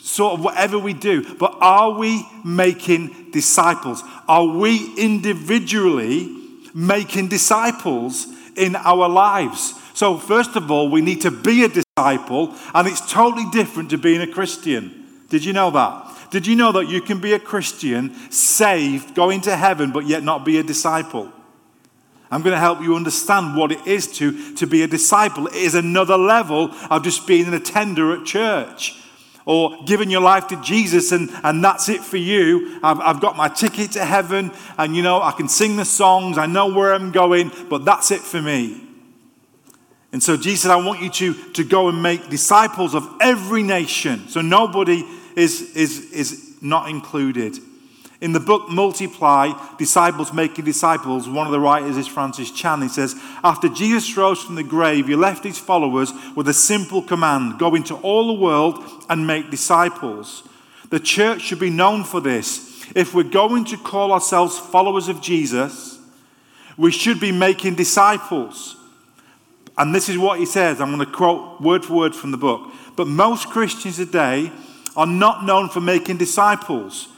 sort 0.00 0.34
of 0.34 0.44
whatever 0.44 0.78
we 0.78 0.92
do, 0.92 1.34
but 1.36 1.56
are 1.60 1.92
we 1.92 2.26
making 2.44 3.30
disciples? 3.30 4.02
Are 4.28 4.46
we 4.46 4.94
individually 4.96 6.38
making 6.74 7.28
disciples 7.28 8.26
in 8.56 8.76
our 8.76 9.08
lives. 9.08 9.74
So, 9.94 10.18
first 10.18 10.56
of 10.56 10.70
all, 10.70 10.88
we 10.88 11.00
need 11.00 11.20
to 11.22 11.30
be 11.30 11.64
a 11.64 11.68
disciple, 11.68 12.54
and 12.74 12.88
it's 12.88 13.12
totally 13.12 13.44
different 13.50 13.90
to 13.90 13.98
being 13.98 14.20
a 14.20 14.26
Christian. 14.26 15.06
Did 15.28 15.44
you 15.44 15.52
know 15.52 15.70
that? 15.70 16.30
Did 16.30 16.46
you 16.46 16.56
know 16.56 16.72
that 16.72 16.88
you 16.88 17.02
can 17.02 17.20
be 17.20 17.34
a 17.34 17.38
Christian, 17.38 18.14
saved, 18.30 19.14
going 19.14 19.42
to 19.42 19.56
heaven, 19.56 19.92
but 19.92 20.06
yet 20.06 20.22
not 20.22 20.44
be 20.44 20.58
a 20.58 20.62
disciple? 20.62 21.30
I'm 22.30 22.40
going 22.40 22.54
to 22.54 22.58
help 22.58 22.80
you 22.80 22.96
understand 22.96 23.56
what 23.56 23.72
it 23.72 23.86
is 23.86 24.06
to, 24.18 24.54
to 24.54 24.66
be 24.66 24.82
a 24.82 24.86
disciple. 24.86 25.48
It 25.48 25.56
is 25.56 25.74
another 25.74 26.16
level 26.16 26.70
of 26.88 27.04
just 27.04 27.26
being 27.26 27.46
an 27.46 27.52
attender 27.52 28.18
at 28.18 28.24
church 28.24 29.01
or 29.44 29.76
giving 29.84 30.10
your 30.10 30.20
life 30.20 30.46
to 30.48 30.60
Jesus 30.62 31.12
and, 31.12 31.30
and 31.42 31.62
that's 31.62 31.88
it 31.88 32.00
for 32.00 32.16
you. 32.16 32.78
I've, 32.82 33.00
I've 33.00 33.20
got 33.20 33.36
my 33.36 33.48
ticket 33.48 33.92
to 33.92 34.04
heaven 34.04 34.52
and 34.78 34.94
you 34.94 35.02
know, 35.02 35.20
I 35.20 35.32
can 35.32 35.48
sing 35.48 35.76
the 35.76 35.84
songs, 35.84 36.38
I 36.38 36.46
know 36.46 36.72
where 36.72 36.94
I'm 36.94 37.12
going, 37.12 37.50
but 37.68 37.84
that's 37.84 38.10
it 38.10 38.20
for 38.20 38.40
me. 38.40 38.80
And 40.12 40.22
so 40.22 40.36
Jesus 40.36 40.70
I 40.70 40.76
want 40.76 41.00
you 41.00 41.10
to, 41.10 41.34
to 41.54 41.64
go 41.64 41.88
and 41.88 42.02
make 42.02 42.28
disciples 42.28 42.94
of 42.94 43.08
every 43.20 43.62
nation. 43.62 44.28
So 44.28 44.40
nobody 44.40 45.04
is, 45.34 45.74
is, 45.74 46.12
is 46.12 46.62
not 46.62 46.88
included. 46.88 47.58
In 48.22 48.30
the 48.30 48.38
book 48.38 48.68
Multiply, 48.68 49.52
Disciples 49.78 50.32
Making 50.32 50.64
Disciples, 50.64 51.28
one 51.28 51.44
of 51.44 51.52
the 51.52 51.58
writers 51.58 51.96
is 51.96 52.06
Francis 52.06 52.52
Chan. 52.52 52.80
He 52.80 52.88
says, 52.88 53.16
After 53.42 53.68
Jesus 53.68 54.16
rose 54.16 54.40
from 54.40 54.54
the 54.54 54.62
grave, 54.62 55.08
he 55.08 55.16
left 55.16 55.42
his 55.42 55.58
followers 55.58 56.12
with 56.36 56.48
a 56.48 56.54
simple 56.54 57.02
command 57.02 57.58
go 57.58 57.74
into 57.74 57.96
all 57.96 58.28
the 58.28 58.40
world 58.40 58.78
and 59.10 59.26
make 59.26 59.50
disciples. 59.50 60.44
The 60.90 61.00
church 61.00 61.42
should 61.42 61.58
be 61.58 61.68
known 61.68 62.04
for 62.04 62.20
this. 62.20 62.86
If 62.94 63.12
we're 63.12 63.24
going 63.24 63.64
to 63.66 63.76
call 63.76 64.12
ourselves 64.12 64.56
followers 64.56 65.08
of 65.08 65.20
Jesus, 65.20 65.98
we 66.76 66.92
should 66.92 67.18
be 67.18 67.32
making 67.32 67.74
disciples. 67.74 68.76
And 69.76 69.92
this 69.92 70.08
is 70.08 70.16
what 70.16 70.38
he 70.38 70.46
says. 70.46 70.80
I'm 70.80 70.94
going 70.94 71.04
to 71.04 71.12
quote 71.12 71.60
word 71.60 71.84
for 71.84 71.94
word 71.94 72.14
from 72.14 72.30
the 72.30 72.36
book. 72.36 72.70
But 72.94 73.08
most 73.08 73.48
Christians 73.48 73.96
today 73.96 74.52
are 74.94 75.06
not 75.06 75.44
known 75.44 75.68
for 75.68 75.80
making 75.80 76.18
disciples 76.18 77.08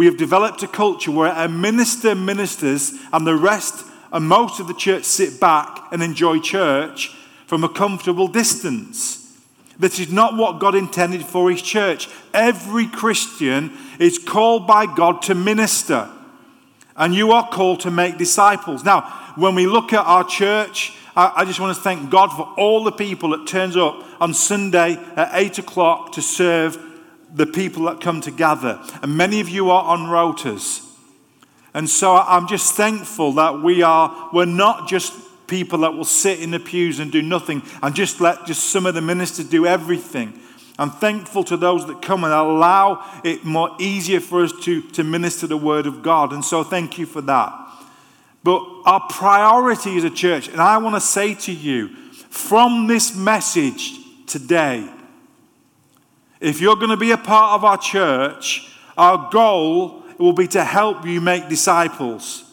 we 0.00 0.06
have 0.06 0.16
developed 0.16 0.62
a 0.62 0.66
culture 0.66 1.10
where 1.10 1.30
a 1.36 1.46
minister 1.46 2.14
ministers 2.14 2.94
and 3.12 3.26
the 3.26 3.36
rest 3.36 3.84
and 4.10 4.26
most 4.26 4.58
of 4.58 4.66
the 4.66 4.72
church 4.72 5.04
sit 5.04 5.38
back 5.38 5.92
and 5.92 6.02
enjoy 6.02 6.38
church 6.38 7.14
from 7.46 7.64
a 7.64 7.68
comfortable 7.68 8.26
distance. 8.26 9.38
This 9.78 9.98
is 9.98 10.10
not 10.10 10.38
what 10.38 10.58
God 10.58 10.74
intended 10.74 11.22
for 11.22 11.50
His 11.50 11.60
church. 11.60 12.08
Every 12.32 12.86
Christian 12.86 13.76
is 13.98 14.18
called 14.18 14.66
by 14.66 14.86
God 14.86 15.20
to 15.24 15.34
minister, 15.34 16.08
and 16.96 17.14
you 17.14 17.32
are 17.32 17.46
called 17.50 17.80
to 17.80 17.90
make 17.90 18.16
disciples. 18.16 18.82
Now, 18.82 19.02
when 19.36 19.54
we 19.54 19.66
look 19.66 19.92
at 19.92 20.06
our 20.06 20.24
church, 20.24 20.94
I, 21.14 21.44
just 21.44 21.60
want 21.60 21.76
to 21.76 21.82
thank 21.82 22.08
God 22.08 22.28
for 22.28 22.50
all 22.56 22.84
the 22.84 22.92
people 22.92 23.36
that 23.36 23.46
turns 23.46 23.76
up 23.76 24.02
on 24.18 24.32
Sunday 24.32 24.96
at 25.14 25.28
8 25.34 25.58
o'clock 25.58 26.12
to 26.12 26.22
serve 26.22 26.89
the 27.32 27.46
people 27.46 27.84
that 27.84 28.00
come 28.00 28.20
to 28.22 28.30
gather. 28.30 28.80
And 29.02 29.16
many 29.16 29.40
of 29.40 29.48
you 29.48 29.70
are 29.70 29.84
on 29.84 30.00
rotas. 30.00 30.86
And 31.74 31.88
so 31.88 32.16
I'm 32.16 32.48
just 32.48 32.74
thankful 32.74 33.32
that 33.34 33.60
we 33.62 33.82
are, 33.82 34.30
we're 34.32 34.44
not 34.44 34.88
just 34.88 35.12
people 35.46 35.80
that 35.80 35.92
will 35.92 36.04
sit 36.04 36.40
in 36.40 36.50
the 36.50 36.60
pews 36.60 36.98
and 36.98 37.10
do 37.12 37.22
nothing 37.22 37.62
and 37.82 37.94
just 37.94 38.20
let 38.20 38.46
just 38.46 38.64
some 38.70 38.86
of 38.86 38.94
the 38.94 39.00
ministers 39.00 39.48
do 39.48 39.66
everything. 39.66 40.38
I'm 40.78 40.90
thankful 40.90 41.44
to 41.44 41.56
those 41.56 41.86
that 41.88 42.00
come 42.00 42.24
and 42.24 42.32
allow 42.32 43.04
it 43.22 43.44
more 43.44 43.76
easier 43.78 44.20
for 44.20 44.42
us 44.44 44.52
to, 44.62 44.80
to 44.92 45.04
minister 45.04 45.46
the 45.46 45.56
word 45.56 45.86
of 45.86 46.02
God. 46.02 46.32
And 46.32 46.44
so 46.44 46.64
thank 46.64 46.98
you 46.98 47.04
for 47.04 47.20
that. 47.22 47.52
But 48.42 48.64
our 48.86 49.06
priority 49.10 49.98
as 49.98 50.04
a 50.04 50.10
church, 50.10 50.48
and 50.48 50.60
I 50.60 50.78
want 50.78 50.96
to 50.96 51.00
say 51.00 51.34
to 51.34 51.52
you 51.52 51.88
from 52.30 52.86
this 52.86 53.14
message 53.14 53.98
today, 54.26 54.88
if 56.40 56.60
you're 56.60 56.76
going 56.76 56.90
to 56.90 56.96
be 56.96 57.12
a 57.12 57.18
part 57.18 57.54
of 57.54 57.64
our 57.64 57.78
church, 57.78 58.72
our 58.96 59.30
goal 59.30 60.02
will 60.18 60.32
be 60.32 60.46
to 60.48 60.64
help 60.64 61.06
you 61.06 61.20
make 61.20 61.48
disciples. 61.48 62.44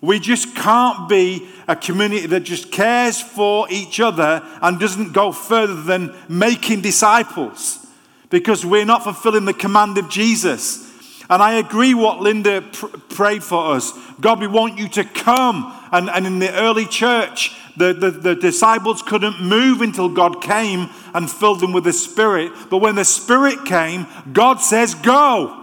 We 0.00 0.18
just 0.18 0.54
can't 0.54 1.08
be 1.08 1.48
a 1.68 1.76
community 1.76 2.26
that 2.26 2.40
just 2.40 2.72
cares 2.72 3.20
for 3.20 3.66
each 3.70 4.00
other 4.00 4.42
and 4.62 4.80
doesn't 4.80 5.12
go 5.12 5.30
further 5.30 5.80
than 5.82 6.14
making 6.28 6.80
disciples 6.80 7.86
because 8.30 8.64
we're 8.64 8.86
not 8.86 9.04
fulfilling 9.04 9.44
the 9.44 9.52
command 9.52 9.98
of 9.98 10.08
Jesus. 10.08 10.88
And 11.28 11.42
I 11.42 11.54
agree 11.54 11.94
what 11.94 12.20
Linda 12.20 12.62
pr- 12.62 12.86
prayed 12.86 13.44
for 13.44 13.74
us. 13.74 13.92
God, 14.20 14.40
we 14.40 14.46
want 14.46 14.78
you 14.78 14.88
to 14.88 15.04
come. 15.04 15.76
And, 15.92 16.08
and 16.08 16.26
in 16.26 16.38
the 16.38 16.52
early 16.54 16.86
church, 16.86 17.54
the, 17.76 17.92
the, 17.92 18.10
the 18.10 18.34
disciples 18.34 19.02
couldn't 19.02 19.42
move 19.42 19.80
until 19.80 20.08
God 20.08 20.42
came 20.42 20.88
and 21.14 21.30
filled 21.30 21.60
them 21.60 21.72
with 21.72 21.84
the 21.84 21.92
Spirit. 21.92 22.52
But 22.68 22.78
when 22.78 22.94
the 22.94 23.04
Spirit 23.04 23.64
came, 23.64 24.06
God 24.32 24.58
says, 24.58 24.94
Go. 24.94 25.56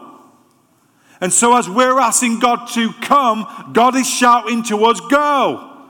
And 1.19 1.33
so, 1.33 1.55
as 1.57 1.69
we're 1.69 1.99
asking 1.99 2.39
God 2.39 2.67
to 2.73 2.93
come, 2.93 3.71
God 3.73 3.95
is 3.95 4.09
shouting 4.09 4.63
to 4.63 4.85
us, 4.85 4.99
Go. 5.09 5.87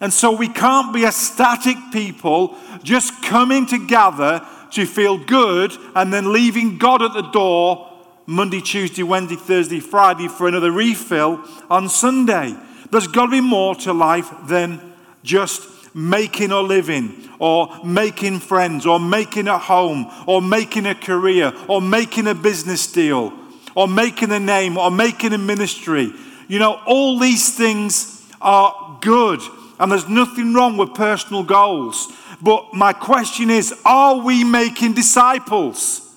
And 0.00 0.12
so, 0.12 0.32
we 0.32 0.48
can't 0.48 0.92
be 0.92 1.04
a 1.04 1.12
static 1.12 1.76
people 1.92 2.56
just 2.82 3.22
coming 3.22 3.66
together 3.66 4.46
to 4.72 4.86
feel 4.86 5.18
good 5.18 5.72
and 5.94 6.12
then 6.12 6.32
leaving 6.32 6.78
God 6.78 7.02
at 7.02 7.12
the 7.12 7.22
door 7.22 7.88
Monday, 8.26 8.60
Tuesday, 8.60 9.02
Wednesday, 9.02 9.36
Thursday, 9.36 9.80
Friday 9.80 10.28
for 10.28 10.48
another 10.48 10.70
refill 10.70 11.44
on 11.68 11.88
Sunday. 11.88 12.56
There's 12.90 13.06
got 13.06 13.26
to 13.26 13.30
be 13.30 13.40
more 13.40 13.74
to 13.76 13.92
life 13.92 14.30
than 14.46 14.91
just 15.22 15.68
making 15.94 16.50
a 16.50 16.60
living 16.60 17.28
or 17.38 17.68
making 17.84 18.40
friends 18.40 18.86
or 18.86 18.98
making 18.98 19.48
a 19.48 19.58
home 19.58 20.10
or 20.26 20.40
making 20.40 20.86
a 20.86 20.94
career 20.94 21.52
or 21.68 21.80
making 21.80 22.26
a 22.26 22.34
business 22.34 22.90
deal 22.90 23.32
or 23.74 23.88
making 23.88 24.30
a 24.32 24.40
name 24.40 24.76
or 24.76 24.90
making 24.90 25.32
a 25.32 25.38
ministry. 25.38 26.12
You 26.48 26.58
know, 26.58 26.80
all 26.86 27.18
these 27.18 27.56
things 27.56 28.30
are 28.40 28.98
good 29.00 29.40
and 29.78 29.90
there's 29.90 30.08
nothing 30.08 30.54
wrong 30.54 30.76
with 30.76 30.94
personal 30.94 31.42
goals. 31.42 32.12
But 32.40 32.72
my 32.74 32.92
question 32.92 33.50
is 33.50 33.74
are 33.84 34.16
we 34.16 34.44
making 34.44 34.94
disciples 34.94 36.08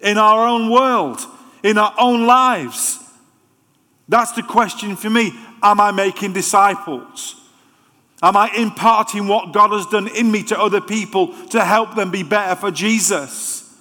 in 0.00 0.18
our 0.18 0.46
own 0.46 0.70
world, 0.70 1.20
in 1.62 1.78
our 1.78 1.94
own 1.98 2.26
lives? 2.26 2.98
That's 4.08 4.32
the 4.32 4.42
question 4.42 4.96
for 4.96 5.08
me. 5.08 5.32
Am 5.62 5.80
I 5.80 5.92
making 5.92 6.32
disciples? 6.32 7.41
Am 8.22 8.36
I 8.36 8.50
imparting 8.56 9.26
what 9.26 9.52
God 9.52 9.72
has 9.72 9.86
done 9.86 10.06
in 10.08 10.30
me 10.30 10.44
to 10.44 10.60
other 10.60 10.80
people 10.80 11.34
to 11.48 11.64
help 11.64 11.96
them 11.96 12.10
be 12.10 12.22
better 12.22 12.54
for 12.54 12.70
Jesus? 12.70 13.76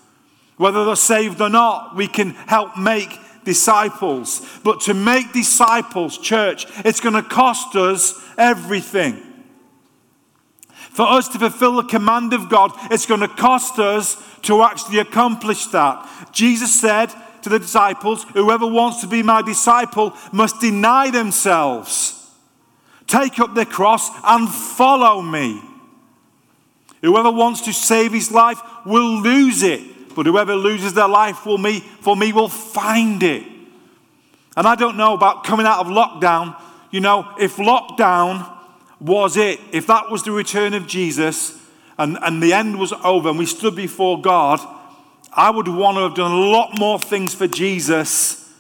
Whether 0.57 0.83
they're 0.85 0.95
saved 0.95 1.41
or 1.41 1.49
not, 1.49 1.95
we 1.95 2.07
can 2.07 2.31
help 2.31 2.77
make 2.77 3.19
disciples. 3.43 4.59
But 4.63 4.81
to 4.81 4.93
make 4.93 5.31
disciples, 5.33 6.17
church, 6.17 6.65
it's 6.85 6.99
going 6.99 7.15
to 7.15 7.23
cost 7.23 7.75
us 7.75 8.19
everything. 8.37 9.21
For 10.73 11.07
us 11.07 11.27
to 11.29 11.39
fulfill 11.39 11.77
the 11.77 11.83
command 11.83 12.33
of 12.33 12.49
God, 12.49 12.71
it's 12.91 13.05
going 13.05 13.21
to 13.21 13.27
cost 13.27 13.79
us 13.79 14.21
to 14.41 14.61
actually 14.63 14.99
accomplish 14.99 15.67
that. 15.67 16.07
Jesus 16.33 16.79
said 16.79 17.07
to 17.43 17.49
the 17.49 17.59
disciples, 17.59 18.25
Whoever 18.33 18.67
wants 18.67 19.01
to 19.01 19.07
be 19.07 19.23
my 19.23 19.41
disciple 19.41 20.13
must 20.31 20.59
deny 20.59 21.09
themselves, 21.09 22.20
take 23.07 23.39
up 23.39 23.55
their 23.55 23.65
cross, 23.65 24.09
and 24.23 24.49
follow 24.49 25.21
me. 25.21 25.61
Whoever 27.01 27.31
wants 27.31 27.61
to 27.61 27.73
save 27.73 28.11
his 28.13 28.31
life 28.31 28.61
will 28.85 29.21
lose 29.21 29.63
it 29.63 29.81
but 30.15 30.25
whoever 30.25 30.55
loses 30.55 30.93
their 30.93 31.07
life 31.07 31.37
for 31.37 31.57
me, 31.57 31.79
for 31.79 32.15
me 32.15 32.33
will 32.33 32.49
find 32.49 33.23
it. 33.23 33.43
And 34.55 34.67
I 34.67 34.75
don't 34.75 34.97
know 34.97 35.13
about 35.13 35.43
coming 35.43 35.65
out 35.65 35.79
of 35.79 35.87
lockdown. 35.87 36.59
You 36.91 36.99
know, 36.99 37.33
if 37.39 37.55
lockdown 37.55 38.49
was 38.99 39.37
it, 39.37 39.59
if 39.71 39.87
that 39.87 40.11
was 40.11 40.23
the 40.23 40.31
return 40.31 40.73
of 40.73 40.87
Jesus 40.87 41.57
and, 41.97 42.17
and 42.21 42.43
the 42.43 42.53
end 42.53 42.77
was 42.77 42.93
over 43.03 43.29
and 43.29 43.39
we 43.39 43.45
stood 43.45 43.75
before 43.75 44.21
God, 44.21 44.59
I 45.33 45.49
would 45.49 45.67
want 45.67 45.97
to 45.97 46.03
have 46.03 46.15
done 46.15 46.31
a 46.31 46.35
lot 46.35 46.77
more 46.77 46.99
things 46.99 47.33
for 47.33 47.47
Jesus. 47.47 48.53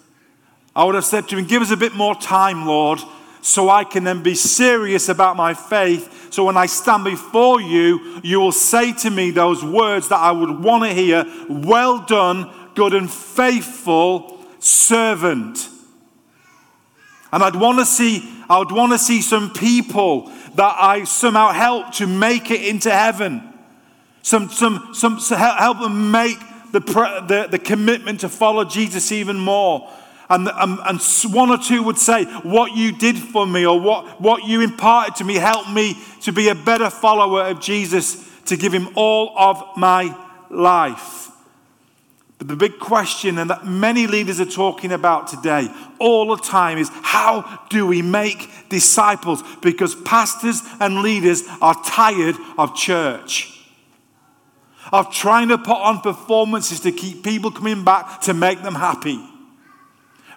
I 0.73 0.85
would 0.85 0.95
have 0.95 1.05
said 1.05 1.27
to 1.29 1.37
him, 1.37 1.45
Give 1.45 1.61
us 1.61 1.71
a 1.71 1.77
bit 1.77 1.93
more 1.93 2.15
time, 2.15 2.65
Lord, 2.65 2.99
so 3.41 3.69
I 3.69 3.83
can 3.83 4.03
then 4.03 4.21
be 4.21 4.35
serious 4.35 5.09
about 5.09 5.35
my 5.35 5.53
faith. 5.53 6.31
So 6.31 6.45
when 6.45 6.57
I 6.57 6.67
stand 6.67 7.03
before 7.03 7.59
you, 7.59 8.21
you 8.23 8.39
will 8.39 8.51
say 8.51 8.93
to 8.93 9.09
me 9.09 9.31
those 9.31 9.63
words 9.63 10.09
that 10.09 10.19
I 10.19 10.31
would 10.31 10.63
want 10.63 10.83
to 10.83 10.93
hear 10.93 11.25
Well 11.49 12.05
done, 12.05 12.51
good 12.75 12.93
and 12.93 13.11
faithful 13.11 14.39
servant. 14.59 15.69
And 17.33 17.43
I'd 17.43 17.55
want 17.55 17.79
to 17.79 17.85
see, 17.85 18.29
I 18.49 18.59
would 18.59 18.71
want 18.71 18.91
to 18.91 18.99
see 18.99 19.21
some 19.21 19.51
people 19.53 20.31
that 20.55 20.75
I 20.79 21.05
somehow 21.05 21.51
help 21.51 21.93
to 21.93 22.07
make 22.07 22.51
it 22.51 22.63
into 22.63 22.91
heaven. 22.91 23.41
Some, 24.21 24.49
some, 24.49 24.89
some, 24.93 25.17
help 25.17 25.79
them 25.79 26.11
make 26.11 26.37
the, 26.71 26.79
the, 26.79 27.47
the 27.49 27.59
commitment 27.59 28.19
to 28.19 28.29
follow 28.29 28.65
Jesus 28.65 29.11
even 29.11 29.39
more 29.39 29.89
and, 30.31 30.47
and, 30.47 30.79
and 30.85 31.01
one 31.33 31.49
or 31.49 31.57
two 31.57 31.83
would 31.83 31.97
say, 31.97 32.23
What 32.23 32.71
you 32.73 32.93
did 32.93 33.17
for 33.17 33.45
me 33.45 33.65
or 33.65 33.77
what, 33.79 34.21
what 34.21 34.45
you 34.45 34.61
imparted 34.61 35.15
to 35.17 35.25
me 35.25 35.35
helped 35.35 35.69
me 35.69 35.97
to 36.21 36.31
be 36.31 36.47
a 36.47 36.55
better 36.55 36.89
follower 36.89 37.43
of 37.47 37.59
Jesus, 37.59 38.29
to 38.45 38.55
give 38.55 38.73
him 38.73 38.87
all 38.95 39.37
of 39.37 39.61
my 39.75 40.17
life. 40.49 41.29
But 42.37 42.47
the 42.47 42.55
big 42.55 42.79
question, 42.79 43.37
and 43.39 43.49
that 43.49 43.67
many 43.67 44.07
leaders 44.07 44.39
are 44.39 44.45
talking 44.45 44.93
about 44.93 45.27
today 45.27 45.67
all 45.99 46.33
the 46.33 46.41
time, 46.41 46.77
is 46.77 46.89
how 47.03 47.65
do 47.69 47.85
we 47.85 48.01
make 48.01 48.49
disciples? 48.69 49.43
Because 49.61 49.95
pastors 49.95 50.61
and 50.79 51.01
leaders 51.01 51.43
are 51.61 51.75
tired 51.83 52.37
of 52.57 52.73
church, 52.73 53.67
of 54.93 55.13
trying 55.13 55.49
to 55.49 55.57
put 55.57 55.77
on 55.77 55.99
performances 55.99 56.79
to 56.79 56.93
keep 56.93 57.21
people 57.21 57.51
coming 57.51 57.83
back 57.83 58.21
to 58.21 58.33
make 58.33 58.63
them 58.63 58.75
happy. 58.75 59.21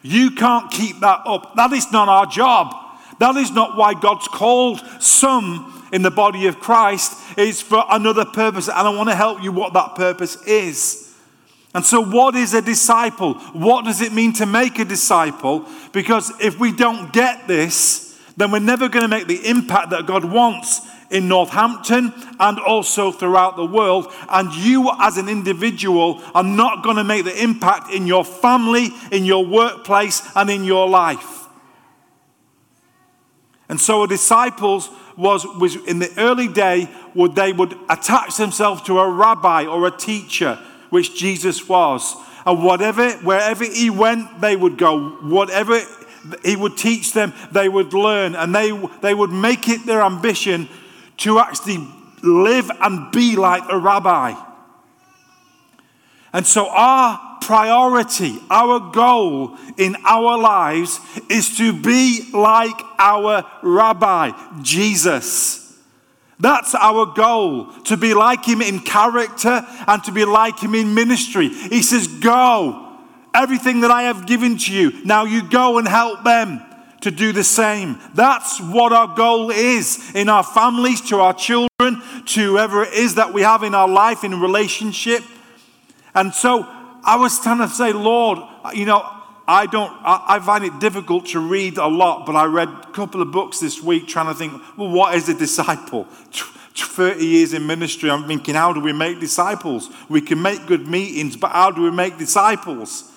You 0.06 0.32
can't 0.32 0.70
keep 0.70 1.00
that 1.00 1.22
up. 1.24 1.54
That 1.56 1.72
is 1.72 1.90
not 1.90 2.08
our 2.10 2.26
job. 2.26 2.76
That 3.20 3.36
is 3.36 3.50
not 3.50 3.74
why 3.74 3.94
God's 3.94 4.28
called 4.28 4.80
some 5.00 5.88
in 5.92 6.02
the 6.02 6.10
body 6.10 6.46
of 6.46 6.60
Christ. 6.60 7.18
It's 7.38 7.62
for 7.62 7.82
another 7.88 8.26
purpose. 8.26 8.68
And 8.68 8.76
I 8.76 8.94
want 8.94 9.08
to 9.08 9.14
help 9.14 9.42
you 9.42 9.50
what 9.50 9.72
that 9.72 9.94
purpose 9.94 10.42
is. 10.46 11.16
And 11.74 11.82
so, 11.84 12.04
what 12.04 12.34
is 12.34 12.52
a 12.52 12.60
disciple? 12.60 13.34
What 13.54 13.86
does 13.86 14.02
it 14.02 14.12
mean 14.12 14.34
to 14.34 14.46
make 14.46 14.78
a 14.78 14.84
disciple? 14.84 15.66
Because 15.92 16.38
if 16.38 16.60
we 16.60 16.70
don't 16.70 17.10
get 17.10 17.48
this, 17.48 18.20
then 18.36 18.50
we're 18.50 18.58
never 18.58 18.90
going 18.90 19.02
to 19.02 19.08
make 19.08 19.26
the 19.26 19.48
impact 19.48 19.90
that 19.90 20.06
God 20.06 20.24
wants 20.24 20.82
in 21.14 21.28
Northampton 21.28 22.12
and 22.40 22.58
also 22.58 23.12
throughout 23.12 23.56
the 23.56 23.64
world. 23.64 24.12
And 24.28 24.52
you, 24.52 24.90
as 25.00 25.16
an 25.16 25.28
individual, 25.28 26.20
are 26.34 26.42
not 26.42 26.82
going 26.82 26.96
to 26.96 27.04
make 27.04 27.24
the 27.24 27.42
impact 27.42 27.92
in 27.92 28.08
your 28.08 28.24
family, 28.24 28.88
in 29.12 29.24
your 29.24 29.46
workplace, 29.46 30.28
and 30.34 30.50
in 30.50 30.64
your 30.64 30.88
life. 30.88 31.46
And 33.68 33.80
so, 33.80 34.02
a 34.02 34.08
disciples 34.08 34.90
was, 35.16 35.46
was 35.46 35.76
in 35.86 36.00
the 36.00 36.12
early 36.18 36.48
day, 36.48 36.90
would 37.14 37.36
they 37.36 37.52
would 37.52 37.78
attach 37.88 38.36
themselves 38.36 38.82
to 38.82 38.98
a 38.98 39.08
rabbi 39.08 39.66
or 39.66 39.86
a 39.86 39.96
teacher, 39.96 40.58
which 40.90 41.16
Jesus 41.16 41.68
was. 41.68 42.14
And 42.44 42.62
whatever, 42.62 43.08
wherever 43.18 43.64
he 43.64 43.88
went, 43.88 44.40
they 44.40 44.56
would 44.56 44.76
go. 44.76 45.10
Whatever 45.22 45.80
he 46.44 46.56
would 46.56 46.76
teach 46.76 47.12
them, 47.12 47.32
they 47.52 47.68
would 47.68 47.94
learn. 47.94 48.34
And 48.34 48.52
they, 48.52 48.72
they 49.00 49.14
would 49.14 49.30
make 49.30 49.68
it 49.68 49.86
their 49.86 50.02
ambition 50.02 50.68
to 51.18 51.38
actually 51.38 51.86
live 52.22 52.70
and 52.80 53.10
be 53.12 53.36
like 53.36 53.62
a 53.70 53.78
rabbi. 53.78 54.34
And 56.32 56.46
so, 56.46 56.68
our 56.68 57.38
priority, 57.40 58.38
our 58.50 58.90
goal 58.90 59.56
in 59.76 59.96
our 60.04 60.38
lives 60.38 60.98
is 61.30 61.56
to 61.58 61.72
be 61.72 62.28
like 62.32 62.80
our 62.98 63.44
rabbi, 63.62 64.32
Jesus. 64.62 65.60
That's 66.40 66.74
our 66.74 67.06
goal, 67.06 67.66
to 67.84 67.96
be 67.96 68.14
like 68.14 68.44
him 68.44 68.60
in 68.60 68.80
character 68.80 69.64
and 69.86 70.02
to 70.04 70.12
be 70.12 70.24
like 70.24 70.58
him 70.58 70.74
in 70.74 70.94
ministry. 70.94 71.48
He 71.48 71.82
says, 71.82 72.08
Go, 72.08 72.98
everything 73.32 73.82
that 73.82 73.90
I 73.90 74.04
have 74.04 74.26
given 74.26 74.58
to 74.58 74.72
you, 74.72 75.04
now 75.04 75.24
you 75.24 75.48
go 75.48 75.78
and 75.78 75.86
help 75.86 76.24
them 76.24 76.60
to 77.04 77.10
do 77.10 77.32
the 77.32 77.44
same. 77.44 77.98
That's 78.14 78.58
what 78.60 78.90
our 78.94 79.14
goal 79.14 79.50
is 79.50 80.14
in 80.14 80.30
our 80.30 80.42
families, 80.42 81.02
to 81.02 81.20
our 81.20 81.34
children, 81.34 81.68
to 82.24 82.52
whoever 82.52 82.82
it 82.82 82.94
is 82.94 83.16
that 83.16 83.34
we 83.34 83.42
have 83.42 83.62
in 83.62 83.74
our 83.74 83.86
life 83.86 84.24
in 84.24 84.40
relationship. 84.40 85.22
And 86.14 86.32
so 86.32 86.66
I 87.04 87.16
was 87.16 87.38
trying 87.40 87.58
to 87.58 87.68
say, 87.68 87.92
Lord, 87.92 88.38
you 88.72 88.86
know, 88.86 89.06
I 89.46 89.66
don't, 89.66 89.92
I, 90.02 90.40
find 90.40 90.64
it 90.64 90.80
difficult 90.80 91.26
to 91.26 91.40
read 91.40 91.76
a 91.76 91.86
lot, 91.86 92.24
but 92.24 92.34
I 92.36 92.46
read 92.46 92.70
a 92.70 92.92
couple 92.92 93.20
of 93.20 93.30
books 93.30 93.60
this 93.60 93.82
week 93.82 94.08
trying 94.08 94.28
to 94.28 94.34
think, 94.34 94.54
well, 94.78 94.88
what 94.88 95.14
is 95.14 95.28
a 95.28 95.34
disciple? 95.34 96.04
30 96.04 97.22
years 97.22 97.52
in 97.52 97.66
ministry, 97.66 98.10
I'm 98.10 98.26
thinking, 98.26 98.54
how 98.54 98.72
do 98.72 98.80
we 98.80 98.94
make 98.94 99.20
disciples? 99.20 99.90
We 100.08 100.22
can 100.22 100.40
make 100.40 100.64
good 100.64 100.88
meetings, 100.88 101.36
but 101.36 101.50
how 101.50 101.70
do 101.70 101.82
we 101.82 101.90
make 101.90 102.16
disciples? 102.16 103.12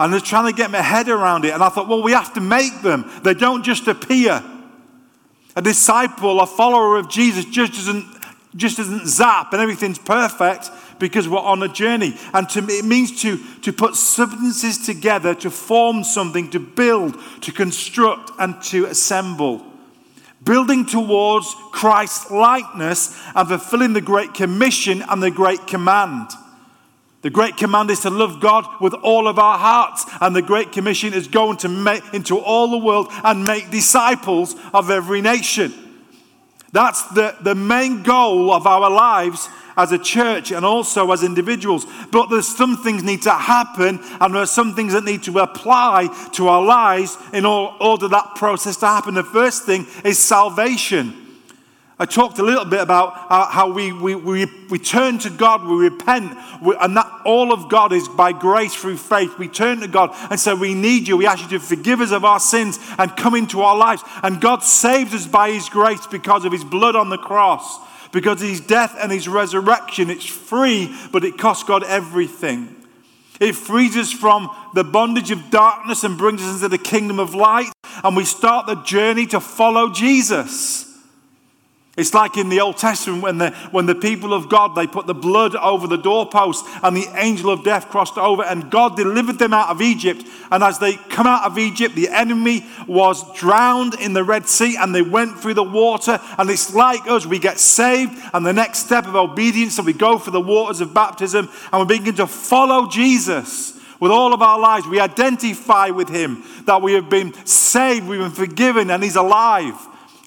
And 0.00 0.12
I 0.12 0.14
was 0.14 0.22
trying 0.22 0.50
to 0.50 0.56
get 0.56 0.70
my 0.70 0.80
head 0.80 1.08
around 1.08 1.44
it. 1.44 1.52
And 1.52 1.62
I 1.62 1.68
thought, 1.68 1.88
well, 1.88 2.02
we 2.02 2.12
have 2.12 2.32
to 2.34 2.40
make 2.40 2.82
them. 2.82 3.10
They 3.24 3.34
don't 3.34 3.64
just 3.64 3.88
appear. 3.88 4.42
A 5.56 5.62
disciple, 5.62 6.40
a 6.40 6.46
follower 6.46 6.98
of 6.98 7.08
Jesus, 7.08 7.44
just 7.44 7.72
doesn't, 7.72 8.06
just 8.54 8.76
doesn't 8.76 9.08
zap 9.08 9.52
and 9.52 9.60
everything's 9.60 9.98
perfect 9.98 10.70
because 11.00 11.28
we're 11.28 11.38
on 11.38 11.62
a 11.64 11.68
journey. 11.68 12.16
And 12.32 12.48
to, 12.50 12.60
it 12.68 12.84
means 12.84 13.22
to, 13.22 13.38
to 13.62 13.72
put 13.72 13.96
substances 13.96 14.86
together 14.86 15.34
to 15.36 15.50
form 15.50 16.04
something, 16.04 16.50
to 16.50 16.60
build, 16.60 17.16
to 17.42 17.52
construct, 17.52 18.30
and 18.38 18.60
to 18.64 18.86
assemble. 18.86 19.64
Building 20.44 20.86
towards 20.86 21.52
Christ's 21.72 22.30
likeness 22.30 23.20
and 23.34 23.48
fulfilling 23.48 23.94
the 23.94 24.00
Great 24.00 24.34
Commission 24.34 25.02
and 25.08 25.20
the 25.20 25.32
Great 25.32 25.66
Command. 25.66 26.30
The 27.22 27.30
Great 27.30 27.56
Command 27.56 27.90
is 27.90 28.00
to 28.00 28.10
love 28.10 28.40
God 28.40 28.64
with 28.80 28.94
all 28.94 29.26
of 29.26 29.38
our 29.38 29.58
hearts, 29.58 30.04
and 30.20 30.36
the 30.36 30.42
Great 30.42 30.70
Commission 30.70 31.12
is 31.12 31.26
going 31.26 31.56
to 31.58 31.68
make 31.68 32.02
into 32.14 32.38
all 32.38 32.70
the 32.70 32.78
world 32.78 33.08
and 33.24 33.44
make 33.44 33.70
disciples 33.70 34.54
of 34.72 34.90
every 34.90 35.20
nation. 35.20 35.74
That's 36.72 37.02
the, 37.10 37.36
the 37.40 37.54
main 37.54 38.02
goal 38.02 38.52
of 38.52 38.66
our 38.66 38.90
lives 38.90 39.48
as 39.76 39.92
a 39.92 39.98
church 39.98 40.52
and 40.52 40.66
also 40.66 41.10
as 41.12 41.22
individuals. 41.22 41.86
But 42.10 42.28
there's 42.28 42.48
some 42.48 42.76
things 42.76 43.02
need 43.02 43.22
to 43.22 43.32
happen 43.32 44.00
and 44.20 44.34
there 44.34 44.42
are 44.42 44.46
some 44.46 44.74
things 44.74 44.92
that 44.92 45.04
need 45.04 45.22
to 45.22 45.38
apply 45.38 46.08
to 46.34 46.48
our 46.48 46.62
lives 46.62 47.16
in 47.32 47.46
order 47.46 48.08
that 48.08 48.34
process 48.34 48.76
to 48.78 48.86
happen. 48.86 49.14
The 49.14 49.24
first 49.24 49.64
thing 49.64 49.86
is 50.04 50.18
salvation. 50.18 51.27
I 52.00 52.06
talked 52.06 52.38
a 52.38 52.44
little 52.44 52.64
bit 52.64 52.80
about 52.80 53.26
uh, 53.28 53.46
how 53.46 53.72
we, 53.72 53.92
we, 53.92 54.14
we, 54.14 54.46
we 54.70 54.78
turn 54.78 55.18
to 55.20 55.30
God, 55.30 55.66
we 55.66 55.74
repent, 55.74 56.38
we, 56.62 56.76
and 56.80 56.96
that 56.96 57.10
all 57.24 57.52
of 57.52 57.68
God 57.68 57.92
is 57.92 58.06
by 58.06 58.32
grace 58.32 58.74
through 58.74 58.98
faith. 58.98 59.36
We 59.36 59.48
turn 59.48 59.80
to 59.80 59.88
God 59.88 60.10
and 60.30 60.38
say, 60.38 60.54
We 60.54 60.74
need 60.74 61.08
you. 61.08 61.16
We 61.16 61.26
ask 61.26 61.42
you 61.42 61.58
to 61.58 61.64
forgive 61.64 62.00
us 62.00 62.12
of 62.12 62.24
our 62.24 62.38
sins 62.38 62.78
and 62.98 63.16
come 63.16 63.34
into 63.34 63.62
our 63.62 63.76
lives. 63.76 64.02
And 64.22 64.40
God 64.40 64.62
saves 64.62 65.12
us 65.12 65.26
by 65.26 65.50
His 65.50 65.68
grace 65.68 66.06
because 66.06 66.44
of 66.44 66.52
His 66.52 66.64
blood 66.64 66.94
on 66.94 67.10
the 67.10 67.18
cross 67.18 67.80
because 68.12 68.40
his 68.40 68.60
death 68.60 68.96
and 69.00 69.12
his 69.12 69.28
resurrection, 69.28 70.10
it's 70.10 70.26
free, 70.26 70.94
but 71.12 71.24
it 71.24 71.38
costs 71.38 71.64
God 71.64 71.84
everything. 71.84 72.74
It 73.40 73.54
frees 73.54 73.96
us 73.96 74.12
from 74.12 74.50
the 74.74 74.84
bondage 74.84 75.30
of 75.30 75.50
darkness 75.50 76.04
and 76.04 76.18
brings 76.18 76.42
us 76.42 76.56
into 76.56 76.68
the 76.68 76.78
kingdom 76.78 77.20
of 77.20 77.34
light, 77.34 77.70
and 78.02 78.16
we 78.16 78.24
start 78.24 78.66
the 78.66 78.82
journey 78.82 79.26
to 79.26 79.40
follow 79.40 79.90
Jesus. 79.90 80.87
It's 81.98 82.14
like 82.14 82.36
in 82.36 82.48
the 82.48 82.60
Old 82.60 82.76
Testament 82.76 83.24
when 83.24 83.38
the, 83.38 83.50
when 83.72 83.86
the 83.86 83.94
people 83.96 84.32
of 84.32 84.48
God, 84.48 84.76
they 84.76 84.86
put 84.86 85.08
the 85.08 85.14
blood 85.14 85.56
over 85.56 85.88
the 85.88 85.96
doorpost 85.96 86.64
and 86.84 86.96
the 86.96 87.08
angel 87.16 87.50
of 87.50 87.64
death 87.64 87.88
crossed 87.88 88.16
over 88.16 88.44
and 88.44 88.70
God 88.70 88.96
delivered 88.96 89.40
them 89.40 89.52
out 89.52 89.70
of 89.70 89.82
Egypt. 89.82 90.24
And 90.52 90.62
as 90.62 90.78
they 90.78 90.94
come 90.94 91.26
out 91.26 91.42
of 91.42 91.58
Egypt, 91.58 91.96
the 91.96 92.08
enemy 92.08 92.64
was 92.86 93.24
drowned 93.36 93.94
in 93.94 94.12
the 94.12 94.22
Red 94.22 94.46
Sea 94.46 94.76
and 94.78 94.94
they 94.94 95.02
went 95.02 95.40
through 95.40 95.54
the 95.54 95.64
water. 95.64 96.20
And 96.38 96.48
it's 96.48 96.72
like 96.72 97.04
us, 97.08 97.26
we 97.26 97.40
get 97.40 97.58
saved 97.58 98.16
and 98.32 98.46
the 98.46 98.52
next 98.52 98.86
step 98.86 99.08
of 99.08 99.16
obedience, 99.16 99.74
so 99.74 99.82
we 99.82 99.92
go 99.92 100.18
for 100.18 100.30
the 100.30 100.40
waters 100.40 100.80
of 100.80 100.94
baptism 100.94 101.48
and 101.72 101.88
we 101.88 101.98
begin 101.98 102.14
to 102.14 102.28
follow 102.28 102.88
Jesus 102.88 103.76
with 103.98 104.12
all 104.12 104.32
of 104.32 104.40
our 104.40 104.60
lives. 104.60 104.86
We 104.86 105.00
identify 105.00 105.88
with 105.88 106.08
him 106.08 106.44
that 106.66 106.80
we 106.80 106.92
have 106.92 107.10
been 107.10 107.34
saved, 107.44 108.06
we've 108.06 108.20
been 108.20 108.30
forgiven, 108.30 108.88
and 108.88 109.02
he's 109.02 109.16
alive. 109.16 109.74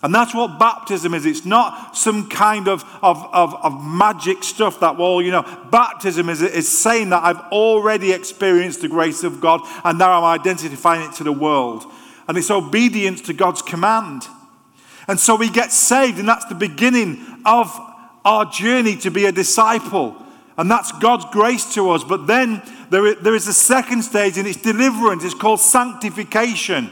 And 0.04 0.16
that's 0.16 0.34
what 0.34 0.58
baptism 0.58 1.14
is. 1.14 1.26
It's 1.28 1.46
not 1.46 1.96
some 1.96 2.28
kind 2.28 2.68
of, 2.68 2.84
of, 3.04 3.24
of, 3.34 3.54
of 3.64 3.84
magic 3.84 4.44
stuff 4.44 4.80
that, 4.80 4.98
well, 4.98 5.22
you 5.22 5.30
know, 5.30 5.44
baptism 5.70 6.28
is, 6.30 6.42
is 6.42 6.68
saying 6.68 7.10
that 7.10 7.24
I've 7.24 7.40
already 7.52 8.12
experienced 8.12 8.82
the 8.82 8.88
grace 8.88 9.24
of 9.24 9.40
God 9.40 9.62
and 9.84 10.00
now 10.00 10.24
I'm 10.24 10.40
identifying 10.40 11.08
it 11.08 11.16
to 11.18 11.24
the 11.24 11.32
world. 11.32 11.86
And 12.28 12.36
it's 12.38 12.50
obedience 12.50 13.22
to 13.22 13.34
God's 13.34 13.62
command. 13.62 14.24
And 15.08 15.20
so 15.20 15.36
we 15.36 15.50
get 15.50 15.72
saved, 15.72 16.20
and 16.20 16.28
that's 16.28 16.46
the 16.46 16.56
beginning 16.56 17.42
of 17.46 17.70
our 18.24 18.46
journey 18.46 18.96
to 18.98 19.12
be 19.12 19.26
a 19.26 19.32
disciple. 19.32 20.16
And 20.58 20.70
that's 20.70 20.92
God's 20.94 21.26
grace 21.32 21.74
to 21.74 21.90
us. 21.90 22.04
But 22.04 22.28
then 22.28 22.62
there 22.90 23.16
there 23.16 23.36
is 23.36 23.48
a 23.48 23.54
second 23.54 24.04
stage, 24.04 24.38
and 24.38 24.48
it's 24.48 24.62
deliverance. 24.62 25.24
It's 25.24 25.34
called 25.34 25.60
sanctification. 25.60 26.92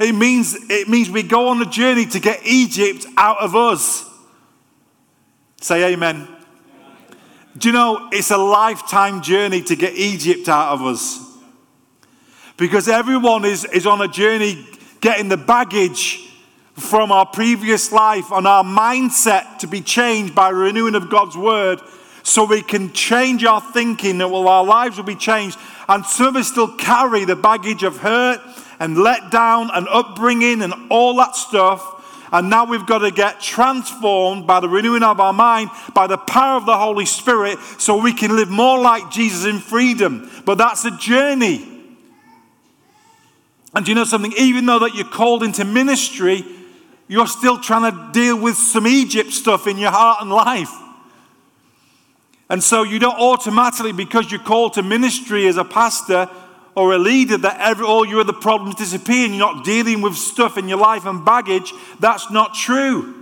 It 0.00 0.14
means, 0.14 0.56
it 0.70 0.88
means 0.88 1.10
we 1.10 1.22
go 1.22 1.48
on 1.48 1.62
a 1.62 1.66
journey 1.66 2.06
to 2.06 2.20
get 2.20 2.44
Egypt 2.44 3.06
out 3.16 3.38
of 3.38 3.54
us. 3.54 4.04
Say 5.60 5.92
amen. 5.92 6.28
Do 7.56 7.68
you 7.68 7.72
know 7.72 8.08
it's 8.12 8.30
a 8.30 8.36
lifetime 8.36 9.22
journey 9.22 9.62
to 9.62 9.76
get 9.76 9.94
Egypt 9.94 10.48
out 10.48 10.72
of 10.72 10.82
us? 10.82 11.20
Because 12.56 12.88
everyone 12.88 13.44
is, 13.44 13.64
is 13.64 13.86
on 13.86 14.00
a 14.00 14.08
journey 14.08 14.66
getting 15.00 15.28
the 15.28 15.36
baggage 15.36 16.24
from 16.74 17.12
our 17.12 17.26
previous 17.26 17.92
life 17.92 18.32
and 18.32 18.46
our 18.46 18.64
mindset 18.64 19.58
to 19.58 19.66
be 19.68 19.80
changed 19.80 20.34
by 20.34 20.48
renewing 20.48 20.96
of 20.96 21.08
God's 21.08 21.36
word 21.36 21.80
so 22.24 22.44
we 22.44 22.62
can 22.62 22.92
change 22.92 23.44
our 23.44 23.60
thinking 23.60 24.18
that 24.18 24.28
well 24.28 24.48
our 24.48 24.64
lives 24.64 24.96
will 24.96 25.04
be 25.04 25.14
changed 25.14 25.58
and 25.88 26.04
some 26.04 26.28
of 26.28 26.36
us 26.36 26.48
still 26.48 26.74
carry 26.76 27.24
the 27.24 27.36
baggage 27.36 27.84
of 27.84 27.98
hurt 27.98 28.40
and 28.78 28.98
let 28.98 29.30
down 29.30 29.70
and 29.72 29.88
upbringing 29.88 30.62
and 30.62 30.74
all 30.90 31.16
that 31.16 31.36
stuff. 31.36 31.90
And 32.32 32.50
now 32.50 32.64
we've 32.64 32.86
got 32.86 32.98
to 32.98 33.10
get 33.12 33.40
transformed 33.40 34.46
by 34.46 34.58
the 34.58 34.68
renewing 34.68 35.04
of 35.04 35.20
our 35.20 35.32
mind, 35.32 35.70
by 35.94 36.08
the 36.08 36.18
power 36.18 36.56
of 36.56 36.66
the 36.66 36.76
Holy 36.76 37.06
Spirit, 37.06 37.58
so 37.78 38.02
we 38.02 38.12
can 38.12 38.34
live 38.34 38.50
more 38.50 38.80
like 38.80 39.10
Jesus 39.10 39.44
in 39.44 39.60
freedom. 39.60 40.28
But 40.44 40.58
that's 40.58 40.84
a 40.84 40.96
journey. 40.96 41.70
And 43.74 43.84
do 43.84 43.92
you 43.92 43.94
know 43.94 44.04
something? 44.04 44.32
Even 44.36 44.66
though 44.66 44.80
that 44.80 44.94
you're 44.94 45.04
called 45.04 45.42
into 45.42 45.64
ministry, 45.64 46.44
you're 47.06 47.26
still 47.26 47.58
trying 47.58 47.92
to 47.92 48.12
deal 48.12 48.40
with 48.40 48.56
some 48.56 48.86
Egypt 48.86 49.30
stuff 49.30 49.66
in 49.66 49.78
your 49.78 49.90
heart 49.90 50.22
and 50.22 50.30
life. 50.30 50.72
And 52.50 52.62
so 52.62 52.82
you 52.82 52.98
don't 52.98 53.18
automatically, 53.18 53.92
because 53.92 54.30
you're 54.30 54.40
called 54.40 54.74
to 54.74 54.82
ministry 54.82 55.46
as 55.46 55.56
a 55.56 55.64
pastor, 55.64 56.28
or 56.76 56.92
a 56.92 56.98
leader 56.98 57.36
that 57.38 57.60
every, 57.60 57.84
oh, 57.84 57.88
all 57.88 58.06
your 58.06 58.20
other 58.20 58.32
problems 58.32 58.74
disappear 58.74 59.26
and 59.26 59.34
you're 59.34 59.52
not 59.54 59.64
dealing 59.64 60.00
with 60.00 60.16
stuff 60.16 60.58
in 60.58 60.68
your 60.68 60.78
life 60.78 61.06
and 61.06 61.24
baggage, 61.24 61.72
that's 62.00 62.30
not 62.30 62.54
true. 62.54 63.20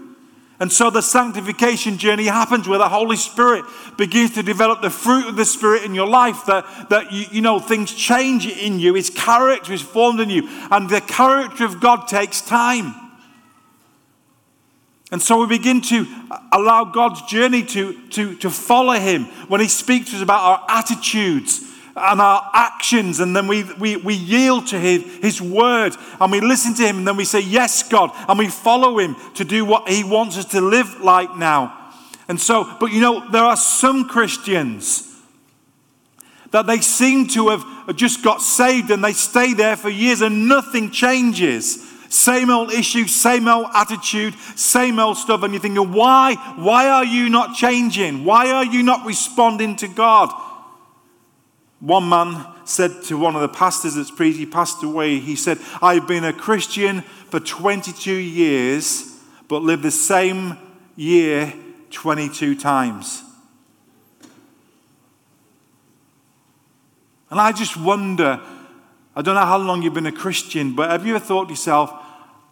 And 0.59 0.71
so 0.73 0.91
the 0.91 1.03
sanctification 1.03 1.99
journey 1.99 2.27
happens 2.27 2.69
where 2.69 2.79
the 2.79 2.89
Holy 2.89 3.17
Spirit 3.17 3.65
begins 3.99 4.35
to 4.35 4.43
develop 4.43 4.81
the 4.81 4.91
fruit 4.91 5.27
of 5.27 5.37
the 5.37 5.45
Spirit 5.45 5.83
in 5.83 5.95
your 5.95 6.07
life, 6.07 6.47
that, 6.47 6.89
that 6.89 7.13
you, 7.13 7.27
you 7.33 7.41
know, 7.41 7.59
things 7.59 7.93
change 7.93 8.47
in 8.47 8.79
you, 8.79 8.95
His 8.95 9.11
character 9.11 9.73
is 9.73 9.83
formed 9.83 10.21
in 10.21 10.31
you, 10.31 10.49
and 10.71 10.89
the 10.89 11.01
character 11.01 11.65
of 11.65 11.81
God 11.81 12.07
takes 12.07 12.41
time. 12.41 12.95
And 15.11 15.21
so 15.21 15.41
we 15.41 15.47
begin 15.47 15.83
to 15.83 16.07
allow 16.53 16.85
God's 16.85 17.23
journey 17.23 17.65
to, 17.65 18.09
to, 18.11 18.37
to 18.37 18.49
follow 18.49 18.95
Him 18.95 19.25
when 19.49 19.61
He 19.61 19.69
speaks 19.69 20.11
to 20.11 20.17
us 20.17 20.23
about 20.23 20.41
our 20.41 20.65
attitudes 20.69 21.72
and 21.95 22.21
our 22.21 22.51
actions, 22.55 23.21
and 23.21 23.37
then 23.37 23.47
we, 23.47 23.65
we, 23.75 23.97
we 23.97 24.15
yield 24.15 24.67
to 24.69 24.79
his, 24.79 25.03
his 25.21 25.43
word 25.43 25.95
and 26.21 26.33
we 26.33 26.41
listen 26.41 26.75
to 26.75 26.83
him, 26.83 26.99
and 26.99 27.09
then 27.09 27.17
we 27.17 27.25
say, 27.25 27.41
Yes, 27.41 27.87
God, 27.87 28.11
and 28.29 28.39
we 28.39 28.49
follow 28.49 28.99
him 28.99 29.17
to 29.35 29.45
do 29.45 29.65
what 29.65 29.89
he 29.89 30.03
wants 30.03 30.39
us 30.39 30.47
to 30.47 30.61
live 30.61 31.01
like 31.01 31.37
now. 31.37 31.79
And 32.29 32.41
so, 32.41 32.77
but 32.81 32.93
you 32.93 33.01
know, 33.01 33.29
there 33.31 33.45
are 33.45 33.57
some 33.57 34.09
Christians 34.09 35.09
that 36.51 36.67
they 36.67 36.81
seem 36.81 37.27
to 37.29 37.49
have 37.49 37.97
just 37.97 38.23
got 38.23 38.41
saved 38.41 38.91
and 38.91 39.05
they 39.05 39.13
stay 39.13 39.53
there 39.53 39.77
for 39.77 39.89
years 39.89 40.21
and 40.21 40.49
nothing 40.49 40.91
changes. 40.91 41.89
Same 42.09 42.51
old 42.51 42.73
issue, 42.73 43.07
same 43.07 43.49
old 43.49 43.69
attitude, 43.75 44.35
same 44.55 44.99
old 44.99 45.17
stuff. 45.17 45.43
And 45.43 45.55
you're 45.55 45.63
thinking, 45.63 45.93
why? 45.93 46.35
Why 46.57 46.89
are 46.89 47.05
you 47.05 47.31
not 47.31 47.55
changing? 47.55 48.25
Why 48.25 48.51
are 48.51 48.67
you 48.67 48.83
not 48.83 49.07
responding 49.07 49.77
to 49.77 49.89
God? 49.89 50.31
One 51.83 52.09
man 52.09 52.47
said 52.65 53.03
to 53.07 53.19
one 53.19 53.35
of 53.35 53.43
the 53.43 53.49
pastors 53.49 53.97
that's 53.97 54.13
preached, 54.13 54.39
he 54.39 54.47
passed 54.47 54.85
away, 54.85 55.19
he 55.19 55.35
said, 55.35 55.59
I've 55.83 56.07
been 56.07 56.23
a 56.23 56.33
Christian 56.33 57.01
for 57.01 57.41
22 57.41 58.13
years, 58.13 59.19
but 59.49 59.63
lived 59.63 59.83
the 59.83 59.91
same 59.91 60.57
year 60.95 61.53
22 61.91 62.55
times. 62.55 63.25
And 67.33 67.41
I 67.41 67.51
just 67.51 67.77
wonder, 67.77 68.41
I 69.17 69.23
don't 69.23 69.35
know 69.35 69.45
how 69.45 69.59
long 69.59 69.83
you've 69.83 69.93
been 69.93 70.07
a 70.07 70.13
Christian, 70.13 70.77
but 70.77 70.89
have 70.89 71.05
you 71.05 71.17
ever 71.17 71.25
thought 71.25 71.47
to 71.47 71.51
yourself, 71.51 71.93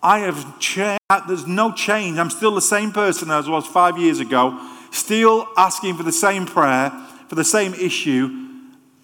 I 0.03 0.21
have 0.21 0.59
changed, 0.59 0.99
there's 1.29 1.47
no 1.47 1.71
change. 1.71 2.19
I'm 2.19 2.31
still 2.31 2.57
the 2.57 2.61
same 2.61 2.91
person 2.91 3.31
as 3.31 3.47
I 3.47 3.51
was 3.53 3.65
five 3.65 3.97
years 3.97 4.19
ago, 4.19 4.61
still 4.91 5.47
asking 5.57 5.97
for 5.99 6.03
the 6.03 6.11
same 6.11 6.47
prayer, 6.47 6.91
for 7.29 7.37
the 7.37 7.45
same 7.45 7.75
issue, 7.75 8.50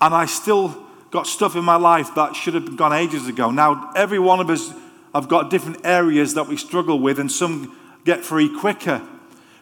and 0.01 0.15
I 0.15 0.27
still 0.27 0.87
got 1.11 1.27
stuff 1.27 1.57
in 1.57 1.65
my 1.65 1.77
life 1.77 2.15
that 2.15 2.37
should 2.37 2.55
have 2.55 2.77
gone 2.77 2.93
ages 2.93 3.27
ago. 3.29 3.51
Now, 3.51 3.93
every 3.97 4.19
one 4.19 4.41
of 4.41 4.51
us 4.51 4.73
have 5.15 5.29
got 5.29 5.51
different 5.51 5.81
areas 5.85 6.35
that 6.35 6.47
we 6.47 6.57
struggle 6.57 6.99
with, 6.99 7.19
and 7.19 7.31
some 7.31 7.77
get 8.05 8.25
free 8.25 8.55
quicker. 8.59 9.03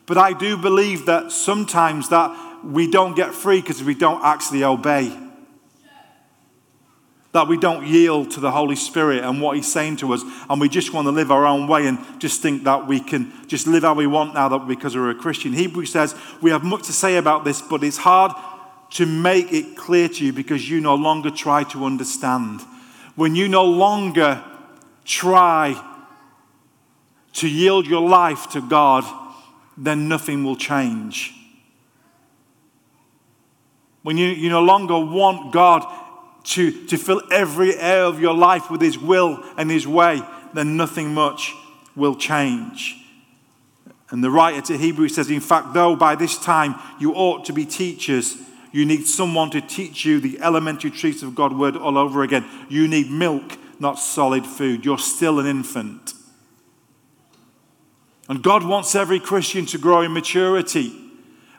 But 0.07 0.19
I 0.19 0.33
do 0.33 0.57
believe 0.57 1.07
that 1.07 1.33
sometimes 1.33 2.09
that 2.09 2.37
we 2.65 2.91
don't 2.91 3.15
get 3.15 3.35
free 3.35 3.61
because 3.61 3.83
we 3.83 3.95
don't 3.95 4.23
actually 4.25 4.65
obey. 4.65 5.17
That 7.33 7.49
we 7.49 7.57
don't 7.57 7.87
yield 7.87 8.31
to 8.33 8.41
the 8.41 8.51
Holy 8.51 8.77
Spirit 8.77 9.25
and 9.25 9.41
what 9.41 9.57
He's 9.57 9.71
saying 9.71 9.97
to 9.99 10.13
us, 10.13 10.23
and 10.49 10.61
we 10.61 10.69
just 10.69 10.93
want 10.93 11.07
to 11.07 11.11
live 11.11 11.31
our 11.31 11.47
own 11.47 11.69
way 11.69 11.87
and 11.87 11.99
just 12.21 12.43
think 12.43 12.65
that 12.65 12.87
we 12.87 13.01
can 13.01 13.33
just 13.47 13.67
live 13.67 13.83
how 13.83 13.95
we 13.95 14.07
want 14.07 14.35
now 14.35 14.49
that 14.49 14.69
because 14.69 14.97
we're 14.97 15.11
a 15.11 15.15
Christian. 15.15 15.53
Hebrew 15.53 15.85
says 15.85 16.15
we 16.41 16.51
have 16.51 16.63
much 16.65 16.85
to 16.85 16.93
say 16.93 17.17
about 17.17 17.45
this, 17.45 17.61
but 17.61 17.83
it's 17.83 17.97
hard 17.97 18.33
to 18.93 19.07
make 19.07 19.53
it 19.53 19.77
clear 19.77 20.09
to 20.09 20.25
you 20.25 20.33
because 20.33 20.69
you 20.69 20.81
no 20.81 20.95
longer 20.95 21.31
try 21.31 21.65
to 21.65 21.85
understand. 21.85 22.61
When 23.17 23.35
you 23.35 23.49
no 23.49 23.65
longer 23.65 24.43
try 25.05 25.81
to 27.35 27.49
yield 27.49 27.87
your 27.87 28.09
life 28.09 28.49
to 28.51 28.61
God, 28.61 29.05
then 29.77 30.09
nothing 30.09 30.45
will 30.45 30.57
change. 30.57 31.35
When 34.03 34.17
you, 34.17 34.29
you 34.29 34.51
no 34.51 34.63
longer 34.63 34.99
want 34.99 35.53
God 35.53 35.85
to, 36.45 36.87
to 36.87 36.97
fill 36.97 37.23
every 37.33 37.75
area 37.75 38.07
of 38.07 38.21
your 38.21 38.35
life 38.35 38.71
with 38.71 38.81
His 38.81 38.99
will 38.99 39.43
and 39.57 39.71
His 39.71 39.87
way, 39.87 40.23
then 40.53 40.77
nothing 40.77 41.15
much 41.15 41.55
will 41.97 42.15
change. 42.15 43.01
And 44.11 44.23
the 44.23 44.31
writer 44.31 44.61
to 44.61 44.79
Hebrews 44.79 45.15
says, 45.15 45.31
In 45.31 45.41
fact, 45.41 45.73
though 45.75 45.97
by 45.97 46.15
this 46.15 46.39
time 46.39 46.75
you 47.01 47.15
ought 47.15 47.47
to 47.47 47.53
be 47.53 47.65
teachers, 47.65 48.37
you 48.75 48.85
need 48.85 49.07
someone 49.07 49.51
to 49.51 49.61
teach 49.61 50.05
you 50.05 50.19
the 50.19 50.41
elementary 50.41 50.91
truths 50.91 51.23
of 51.23 51.37
God's 51.37 51.55
word 51.55 51.77
all 51.77 51.97
over 51.97 52.25
again. 52.25 52.45
You 52.69 52.89
need 52.89 53.09
milk, 53.09 53.57
not 53.79 54.01
solid 54.01 54.45
food. 54.45 54.85
You're 54.85 54.99
still 54.99 55.39
an 55.39 55.47
infant. 55.47 56.13
And 58.29 58.43
God 58.43 58.65
wants 58.65 58.97
every 58.97 59.21
Christian 59.21 59.65
to 59.67 59.79
grow 59.79 60.01
in 60.01 60.13
maturity. 60.13 60.93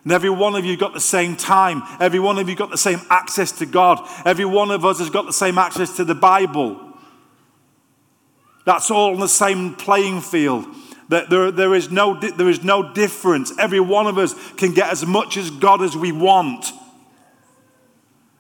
And 0.04 0.12
every 0.12 0.30
one 0.30 0.56
of 0.56 0.66
you 0.66 0.76
got 0.76 0.94
the 0.94 1.00
same 1.00 1.38
time. 1.38 1.84
Every 2.02 2.20
one 2.20 2.38
of 2.38 2.50
you 2.50 2.56
got 2.58 2.70
the 2.70 2.78
same 2.78 3.00
access 3.10 3.54
to 3.60 3.66
God. 3.66 4.06
Every 4.26 4.44
one 4.44 4.70
of 4.70 4.84
us 4.84 5.00
has 5.00 5.10
got 5.10 5.26
the 5.26 5.32
same 5.32 5.58
access 5.58 5.96
to 5.96 6.04
the 6.04 6.16
Bible. 6.16 6.82
That's 8.66 8.92
all 8.92 9.14
on 9.14 9.22
the 9.22 9.30
same 9.30 9.76
playing 9.76 10.20
field. 10.20 10.66
That 11.08 11.30
there, 11.30 11.50
there, 11.50 11.76
is 11.76 11.90
no, 11.90 12.20
there 12.20 12.50
is 12.50 12.62
no 12.62 12.92
difference. 12.92 13.58
Every 13.58 13.80
one 13.80 14.06
of 14.06 14.18
us 14.18 14.36
can 14.58 14.74
get 14.74 14.90
as 14.90 15.06
much 15.06 15.38
as 15.38 15.50
God 15.50 15.82
as 15.82 15.96
we 15.96 16.12
want. 16.12 16.74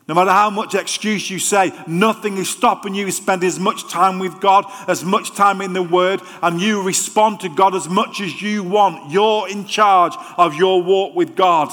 No 0.07 0.13
matter 0.13 0.31
how 0.31 0.51
much 0.51 0.75
excuse 0.75 1.31
you 1.31 1.39
say, 1.39 1.71
nothing 1.87 2.37
is 2.37 2.47
stopping 2.47 2.93
you 2.93 3.09
spending 3.09 3.47
as 3.47 3.59
much 3.59 3.89
time 3.89 4.19
with 4.19 4.39
God, 4.39 4.65
as 4.87 5.03
much 5.03 5.33
time 5.33 5.61
in 5.61 5.73
the 5.73 5.81
Word, 5.81 6.21
and 6.43 6.61
you 6.61 6.83
respond 6.83 7.39
to 7.39 7.49
God 7.49 7.73
as 7.73 7.89
much 7.89 8.21
as 8.21 8.39
you 8.39 8.63
want. 8.63 9.11
You're 9.11 9.49
in 9.49 9.65
charge 9.65 10.13
of 10.37 10.53
your 10.53 10.83
walk 10.83 11.15
with 11.15 11.35
God. 11.35 11.69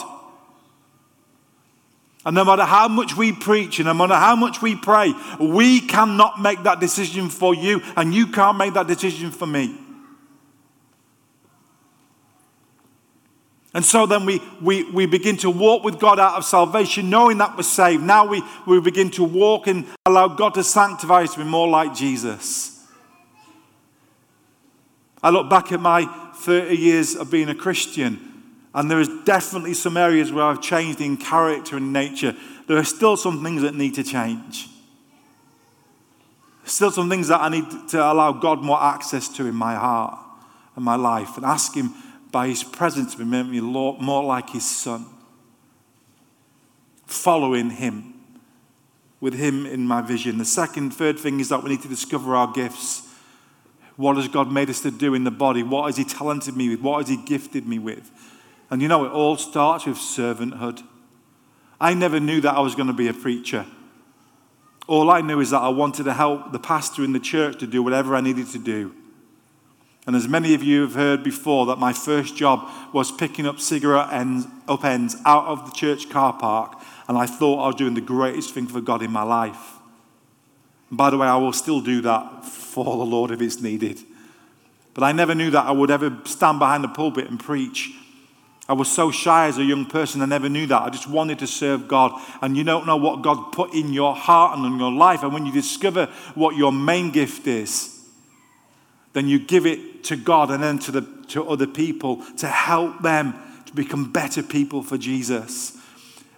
And 2.24 2.34
no 2.34 2.44
matter 2.44 2.64
how 2.64 2.88
much 2.88 3.16
we 3.16 3.32
preach 3.32 3.80
and 3.80 3.86
no 3.86 3.94
matter 3.94 4.14
how 4.14 4.36
much 4.36 4.62
we 4.62 4.76
pray, 4.76 5.12
we 5.38 5.80
cannot 5.80 6.40
make 6.40 6.62
that 6.62 6.80
decision 6.80 7.28
for 7.28 7.54
you, 7.54 7.82
and 7.96 8.14
you 8.14 8.28
can't 8.28 8.56
make 8.56 8.72
that 8.74 8.86
decision 8.86 9.30
for 9.30 9.46
me. 9.46 9.76
And 13.74 13.84
so 13.84 14.04
then 14.04 14.26
we, 14.26 14.40
we, 14.60 14.84
we 14.90 15.06
begin 15.06 15.36
to 15.38 15.50
walk 15.50 15.82
with 15.82 15.98
God 15.98 16.20
out 16.20 16.34
of 16.34 16.44
salvation, 16.44 17.08
knowing 17.08 17.38
that 17.38 17.56
we're 17.56 17.62
saved. 17.62 18.02
Now 18.02 18.26
we, 18.26 18.42
we 18.66 18.80
begin 18.80 19.10
to 19.12 19.24
walk 19.24 19.66
and 19.66 19.86
allow 20.04 20.28
God 20.28 20.54
to 20.54 20.64
sanctify 20.64 21.22
us 21.22 21.32
to 21.34 21.38
be 21.38 21.44
more 21.44 21.68
like 21.68 21.94
Jesus. 21.94 22.86
I 25.22 25.30
look 25.30 25.48
back 25.48 25.72
at 25.72 25.80
my 25.80 26.04
30 26.36 26.76
years 26.76 27.14
of 27.14 27.30
being 27.30 27.48
a 27.48 27.54
Christian, 27.54 28.18
and 28.74 28.90
there 28.90 29.00
is 29.00 29.08
definitely 29.24 29.74
some 29.74 29.96
areas 29.96 30.32
where 30.32 30.44
I've 30.44 30.60
changed 30.60 31.00
in 31.00 31.16
character 31.16 31.76
and 31.76 31.92
nature. 31.92 32.34
There 32.66 32.76
are 32.76 32.84
still 32.84 33.16
some 33.16 33.42
things 33.42 33.62
that 33.62 33.74
need 33.74 33.94
to 33.94 34.02
change. 34.02 34.68
Still 36.64 36.90
some 36.90 37.08
things 37.08 37.28
that 37.28 37.40
I 37.40 37.48
need 37.48 37.66
to 37.88 38.02
allow 38.02 38.32
God 38.32 38.62
more 38.62 38.82
access 38.82 39.28
to 39.36 39.46
in 39.46 39.54
my 39.54 39.74
heart 39.74 40.18
and 40.76 40.84
my 40.84 40.96
life 40.96 41.36
and 41.36 41.46
ask 41.46 41.74
Him 41.74 41.92
by 42.32 42.48
his 42.48 42.64
presence 42.64 43.16
we 43.16 43.24
make 43.24 43.46
me 43.46 43.60
more 43.60 44.24
like 44.24 44.50
his 44.50 44.68
son. 44.68 45.06
Following 47.06 47.70
him, 47.70 48.14
with 49.20 49.34
him 49.34 49.66
in 49.66 49.86
my 49.86 50.00
vision. 50.00 50.38
The 50.38 50.44
second, 50.44 50.92
third 50.92 51.18
thing 51.18 51.38
is 51.38 51.50
that 51.50 51.62
we 51.62 51.70
need 51.70 51.82
to 51.82 51.88
discover 51.88 52.34
our 52.34 52.50
gifts. 52.50 53.08
What 53.96 54.16
has 54.16 54.26
God 54.26 54.50
made 54.50 54.70
us 54.70 54.80
to 54.80 54.90
do 54.90 55.14
in 55.14 55.24
the 55.24 55.30
body? 55.30 55.62
What 55.62 55.86
has 55.86 55.96
he 55.96 56.04
talented 56.04 56.56
me 56.56 56.70
with? 56.70 56.80
What 56.80 56.98
has 56.98 57.08
he 57.08 57.16
gifted 57.16 57.68
me 57.68 57.78
with? 57.78 58.10
And 58.70 58.80
you 58.80 58.88
know, 58.88 59.04
it 59.04 59.12
all 59.12 59.36
starts 59.36 59.86
with 59.86 59.98
servanthood. 59.98 60.82
I 61.80 61.94
never 61.94 62.18
knew 62.18 62.40
that 62.40 62.54
I 62.54 62.60
was 62.60 62.74
going 62.74 62.86
to 62.86 62.94
be 62.94 63.08
a 63.08 63.14
preacher. 63.14 63.66
All 64.88 65.10
I 65.10 65.20
knew 65.20 65.40
is 65.40 65.50
that 65.50 65.60
I 65.60 65.68
wanted 65.68 66.04
to 66.04 66.14
help 66.14 66.50
the 66.50 66.58
pastor 66.58 67.04
in 67.04 67.12
the 67.12 67.20
church 67.20 67.58
to 67.60 67.66
do 67.66 67.82
whatever 67.82 68.16
I 68.16 68.20
needed 68.22 68.48
to 68.48 68.58
do. 68.58 68.94
And 70.06 70.16
as 70.16 70.26
many 70.26 70.54
of 70.54 70.62
you 70.62 70.82
have 70.82 70.94
heard 70.94 71.22
before, 71.22 71.66
that 71.66 71.78
my 71.78 71.92
first 71.92 72.36
job 72.36 72.68
was 72.92 73.12
picking 73.12 73.46
up 73.46 73.60
cigarette 73.60 74.12
ends, 74.12 74.46
upends 74.66 75.16
out 75.24 75.46
of 75.46 75.64
the 75.64 75.76
church 75.76 76.10
car 76.10 76.32
park, 76.32 76.80
and 77.06 77.16
I 77.16 77.26
thought 77.26 77.62
I 77.62 77.66
was 77.68 77.76
doing 77.76 77.94
the 77.94 78.00
greatest 78.00 78.52
thing 78.52 78.66
for 78.66 78.80
God 78.80 79.02
in 79.02 79.12
my 79.12 79.22
life. 79.22 79.74
And 80.90 80.98
by 80.98 81.10
the 81.10 81.18
way, 81.18 81.26
I 81.26 81.36
will 81.36 81.52
still 81.52 81.80
do 81.80 82.00
that 82.02 82.44
for 82.44 82.84
the 82.84 83.04
Lord 83.04 83.30
if 83.30 83.40
it's 83.40 83.60
needed. 83.60 84.00
But 84.94 85.04
I 85.04 85.12
never 85.12 85.34
knew 85.34 85.50
that 85.50 85.66
I 85.66 85.70
would 85.70 85.90
ever 85.90 86.18
stand 86.24 86.58
behind 86.58 86.84
the 86.84 86.88
pulpit 86.88 87.28
and 87.30 87.38
preach. 87.38 87.92
I 88.68 88.74
was 88.74 88.90
so 88.90 89.10
shy 89.10 89.46
as 89.46 89.58
a 89.58 89.64
young 89.64 89.86
person, 89.86 90.20
I 90.20 90.26
never 90.26 90.48
knew 90.48 90.66
that. 90.66 90.82
I 90.82 90.90
just 90.90 91.08
wanted 91.08 91.38
to 91.40 91.46
serve 91.46 91.88
God. 91.88 92.20
And 92.40 92.56
you 92.56 92.64
don't 92.64 92.86
know 92.86 92.96
what 92.96 93.22
God 93.22 93.52
put 93.52 93.72
in 93.72 93.92
your 93.92 94.14
heart 94.14 94.56
and 94.56 94.66
in 94.66 94.78
your 94.78 94.92
life. 94.92 95.22
And 95.22 95.32
when 95.32 95.46
you 95.46 95.52
discover 95.52 96.06
what 96.34 96.56
your 96.56 96.72
main 96.72 97.10
gift 97.10 97.46
is, 97.46 97.91
then 99.12 99.28
you 99.28 99.38
give 99.38 99.66
it 99.66 100.04
to 100.04 100.16
God 100.16 100.50
and 100.50 100.62
then 100.62 100.78
to, 100.80 100.90
the, 100.90 101.02
to 101.28 101.48
other 101.48 101.66
people 101.66 102.24
to 102.36 102.48
help 102.48 103.02
them 103.02 103.34
to 103.66 103.72
become 103.74 104.10
better 104.10 104.42
people 104.42 104.82
for 104.82 104.98
Jesus. 104.98 105.76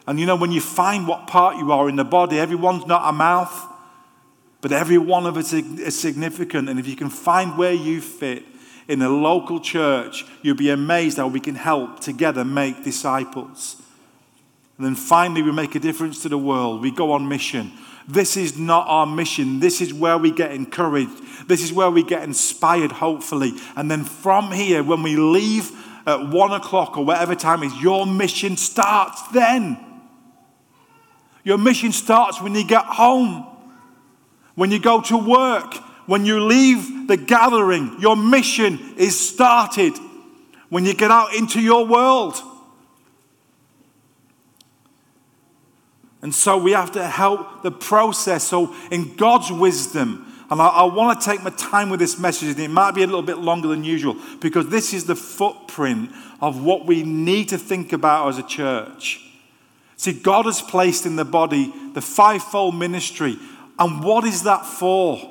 And 0.07 0.21
you 0.21 0.27
know, 0.27 0.37
when 0.37 0.53
you 0.53 0.61
find 0.61 1.09
what 1.09 1.27
part 1.27 1.57
you 1.57 1.73
are 1.73 1.89
in 1.89 1.97
the 1.97 2.05
body, 2.05 2.39
everyone's 2.39 2.87
not 2.87 3.09
a 3.09 3.13
mouth, 3.13 3.73
but 4.61 4.73
every 4.73 4.99
one 4.99 5.27
of 5.27 5.37
us 5.37 5.53
is 5.53 5.99
significant. 5.99 6.69
And 6.69 6.79
if 6.79 6.87
you 6.87 6.97
can 6.97 7.11
find 7.11 7.57
where 7.57 7.73
you 7.73 8.01
fit 8.01 8.45
in 8.89 9.01
a 9.03 9.09
local 9.09 9.61
church, 9.61 10.27
you'll 10.43 10.57
be 10.57 10.71
amazed 10.71 11.17
how 11.17 11.29
we 11.29 11.41
can 11.41 11.55
help 11.55 12.01
together 12.01 12.45
make 12.45 12.85
disciples. 12.85 13.77
And 14.77 14.87
then 14.87 14.95
finally, 14.95 15.43
we 15.43 15.53
make 15.53 15.75
a 15.75 15.81
difference 15.81 16.23
to 16.23 16.29
the 16.29 16.39
world. 16.39 16.83
We 16.83 16.91
go 16.91 17.13
on 17.13 17.29
mission. 17.29 17.73
This 18.07 18.37
is 18.37 18.59
not 18.59 18.87
our 18.87 19.07
mission. 19.07 19.61
This 19.61 19.81
is 19.81 19.95
where 19.95 20.19
we 20.19 20.31
get 20.31 20.53
encouraged. 20.53 21.49
This 21.49 21.63
is 21.63 21.73
where 21.73 21.91
we 21.91 22.03
get 22.03 22.23
inspired, 22.23 22.93
hopefully. 22.93 23.53
And 23.77 23.91
then 23.91 24.05
from 24.05 24.53
here, 24.53 24.83
when 24.83 25.03
we 25.03 25.17
leave 25.17 25.71
at 26.07 26.29
one 26.29 26.53
o'clock 26.53 26.99
or 26.99 27.05
whatever 27.05 27.35
time 27.35 27.63
is, 27.63 27.75
your 27.81 28.07
mission 28.07 28.57
starts 28.57 29.23
then. 29.29 29.79
Your 31.45 31.59
mission 31.59 31.93
starts 31.93 32.41
when 32.41 32.55
you 32.55 32.67
get 32.67 32.85
home, 32.85 33.47
when 34.55 34.71
you 34.71 34.79
go 34.79 35.01
to 35.03 35.17
work, 35.17 35.75
when 36.07 36.25
you 36.27 36.41
leave 36.41 37.09
the 37.09 37.17
gathering. 37.17 37.97
Your 38.01 38.17
mission 38.17 38.95
is 38.97 39.19
started 39.19 39.95
when 40.69 40.85
you 40.85 40.95
get 40.95 41.11
out 41.11 41.35
into 41.35 41.61
your 41.61 41.87
world. 41.87 42.41
And 46.25 46.35
so 46.35 46.57
we 46.57 46.73
have 46.73 46.91
to 46.93 47.07
help 47.07 47.63
the 47.63 47.71
process. 47.71 48.45
So, 48.45 48.75
in 48.91 49.15
God's 49.15 49.53
wisdom, 49.53 50.27
And 50.51 50.59
I, 50.59 50.69
I 50.69 50.85
want 50.85 51.21
to 51.21 51.31
take 51.31 51.43
my 51.43 51.51
time 51.51 51.91
with 51.91 52.01
this 52.01 52.19
message, 52.19 52.49
and 52.49 52.61
it 52.61 52.71
might 52.71 52.95
be 52.95 53.03
a 53.03 53.07
little 53.07 53.21
bit 53.21 53.39
longer 53.39 53.69
than 53.69 53.85
usual 53.85 54.17
because 54.41 54.69
this 54.69 54.95
is 54.95 55.05
the 55.05 55.17
footprint 55.17 56.11
of 56.41 56.65
what 56.65 56.87
we 56.87 57.03
need 57.03 57.51
to 57.51 57.59
think 57.59 57.93
about 57.93 58.29
as 58.29 58.39
a 58.39 58.43
church. 58.43 59.21
See, 59.99 60.15
God 60.15 60.47
has 60.47 60.63
placed 60.63 61.05
in 61.05 61.17
the 61.17 61.27
body 61.27 61.71
the 61.93 62.01
fivefold 62.01 62.75
ministry. 62.75 63.37
And 63.79 64.03
what 64.03 64.25
is 64.25 64.45
that 64.45 64.65
for? 64.65 65.31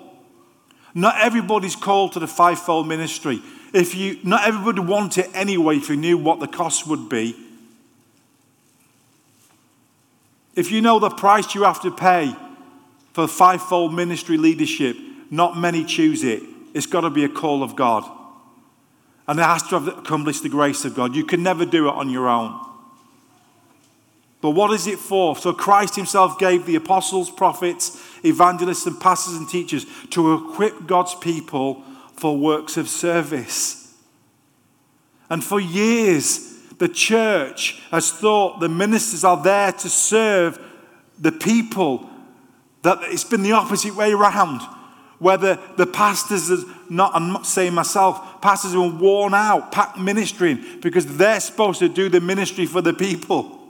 Not 0.94 1.16
everybody's 1.20 1.76
called 1.76 2.14
to 2.14 2.20
the 2.20 2.28
fivefold 2.28 2.88
ministry. 2.88 3.42
If 3.74 3.96
you, 3.96 4.20
not 4.24 4.48
everybody 4.48 4.82
want 4.82 5.18
it 5.18 5.32
anyway 5.34 5.78
if 5.78 5.90
you 5.90 5.96
knew 5.96 6.20
what 6.20 6.40
the 6.40 6.48
cost 6.48 6.86
would 6.86 7.10
be. 7.10 7.36
If 10.56 10.72
you 10.72 10.82
know 10.82 11.00
the 11.00 11.10
price 11.10 11.56
you 11.56 11.64
have 11.64 11.82
to 11.82 11.92
pay 11.92 12.36
for 13.14 13.28
fivefold 13.28 13.94
ministry 13.94 14.38
leadership, 14.38 14.96
not 15.30 15.58
many 15.58 15.84
choose 15.84 16.24
it. 16.24 16.44
It's 16.74 16.86
got 16.86 17.02
to 17.02 17.10
be 17.10 17.24
a 17.24 17.30
call 17.30 17.64
of 17.64 17.76
God. 17.76 18.04
And 19.28 19.40
it 19.40 19.44
has 19.44 19.64
to 19.70 19.80
have 19.80 19.88
accomplished 19.88 20.44
the 20.44 20.50
grace 20.50 20.86
of 20.86 20.96
God. 20.96 21.16
You 21.16 21.26
can 21.26 21.44
never 21.44 21.66
do 21.66 21.88
it 21.88 21.94
on 21.94 22.10
your 22.10 22.28
own. 22.28 22.60
But 24.42 24.52
what 24.52 24.72
is 24.74 24.88
it 24.88 25.00
for? 25.00 25.38
So 25.38 25.54
Christ 25.54 25.96
Himself 25.96 26.38
gave 26.38 26.66
the 26.66 26.76
apostles, 26.76 27.32
prophets, 27.32 27.98
evangelists, 28.26 28.86
and 28.86 29.00
pastors 29.00 29.36
and 29.36 29.48
teachers 29.48 29.86
to 30.10 30.34
equip 30.34 30.86
God's 30.86 31.16
people 31.16 31.82
for 32.18 32.38
works 32.38 32.76
of 32.76 32.90
service. 32.90 33.96
And 35.30 35.44
for 35.44 35.60
years, 35.62 36.53
the 36.84 36.90
church 36.90 37.82
has 37.92 38.12
thought 38.12 38.60
the 38.60 38.68
ministers 38.68 39.24
are 39.24 39.42
there 39.42 39.72
to 39.72 39.88
serve 39.88 40.60
the 41.18 41.32
people, 41.32 42.10
that 42.82 42.98
it's 43.04 43.24
been 43.24 43.42
the 43.42 43.54
opposite 43.54 43.96
way 43.96 44.12
around. 44.12 44.60
Whether 45.18 45.58
the 45.78 45.88
pastors, 45.88 46.52
are 46.52 46.58
not, 46.90 47.16
I'm 47.16 47.32
not 47.32 47.46
saying 47.46 47.74
myself, 47.74 48.42
pastors 48.42 48.76
are 48.76 48.90
worn 48.90 49.34
out, 49.34 49.72
packed 49.72 49.98
ministering 49.98 50.62
because 50.82 51.06
they're 51.16 51.40
supposed 51.40 51.80
to 51.80 51.88
do 51.88 52.10
the 52.10 52.20
ministry 52.20 52.66
for 52.66 52.82
the 52.82 52.94
people 52.94 53.63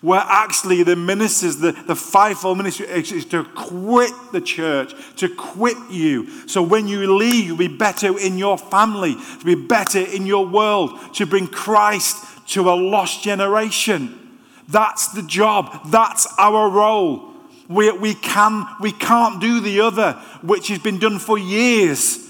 where 0.00 0.20
actually 0.20 0.82
the 0.82 0.96
ministers, 0.96 1.56
the, 1.56 1.72
the 1.72 1.96
fivefold 1.96 2.56
ministry 2.56 2.86
is 2.86 3.24
to 3.26 3.44
quit 3.56 4.12
the 4.32 4.40
church, 4.40 4.94
to 5.16 5.28
quit 5.28 5.76
you. 5.90 6.46
So 6.46 6.62
when 6.62 6.86
you 6.86 7.16
leave, 7.16 7.46
you'll 7.46 7.56
be 7.56 7.68
better 7.68 8.16
in 8.18 8.38
your 8.38 8.58
family, 8.58 9.16
to 9.40 9.44
be 9.44 9.56
better 9.56 10.00
in 10.00 10.24
your 10.24 10.46
world, 10.46 11.14
to 11.14 11.26
bring 11.26 11.48
Christ 11.48 12.24
to 12.48 12.70
a 12.70 12.74
lost 12.74 13.22
generation. 13.22 14.38
That's 14.68 15.08
the 15.08 15.22
job. 15.22 15.90
That's 15.90 16.26
our 16.38 16.70
role. 16.70 17.32
We, 17.68 17.90
we, 17.92 18.14
can, 18.14 18.66
we 18.80 18.92
can't 18.92 19.40
do 19.40 19.60
the 19.60 19.80
other, 19.80 20.12
which 20.42 20.68
has 20.68 20.78
been 20.78 20.98
done 20.98 21.18
for 21.18 21.38
years. 21.38 22.27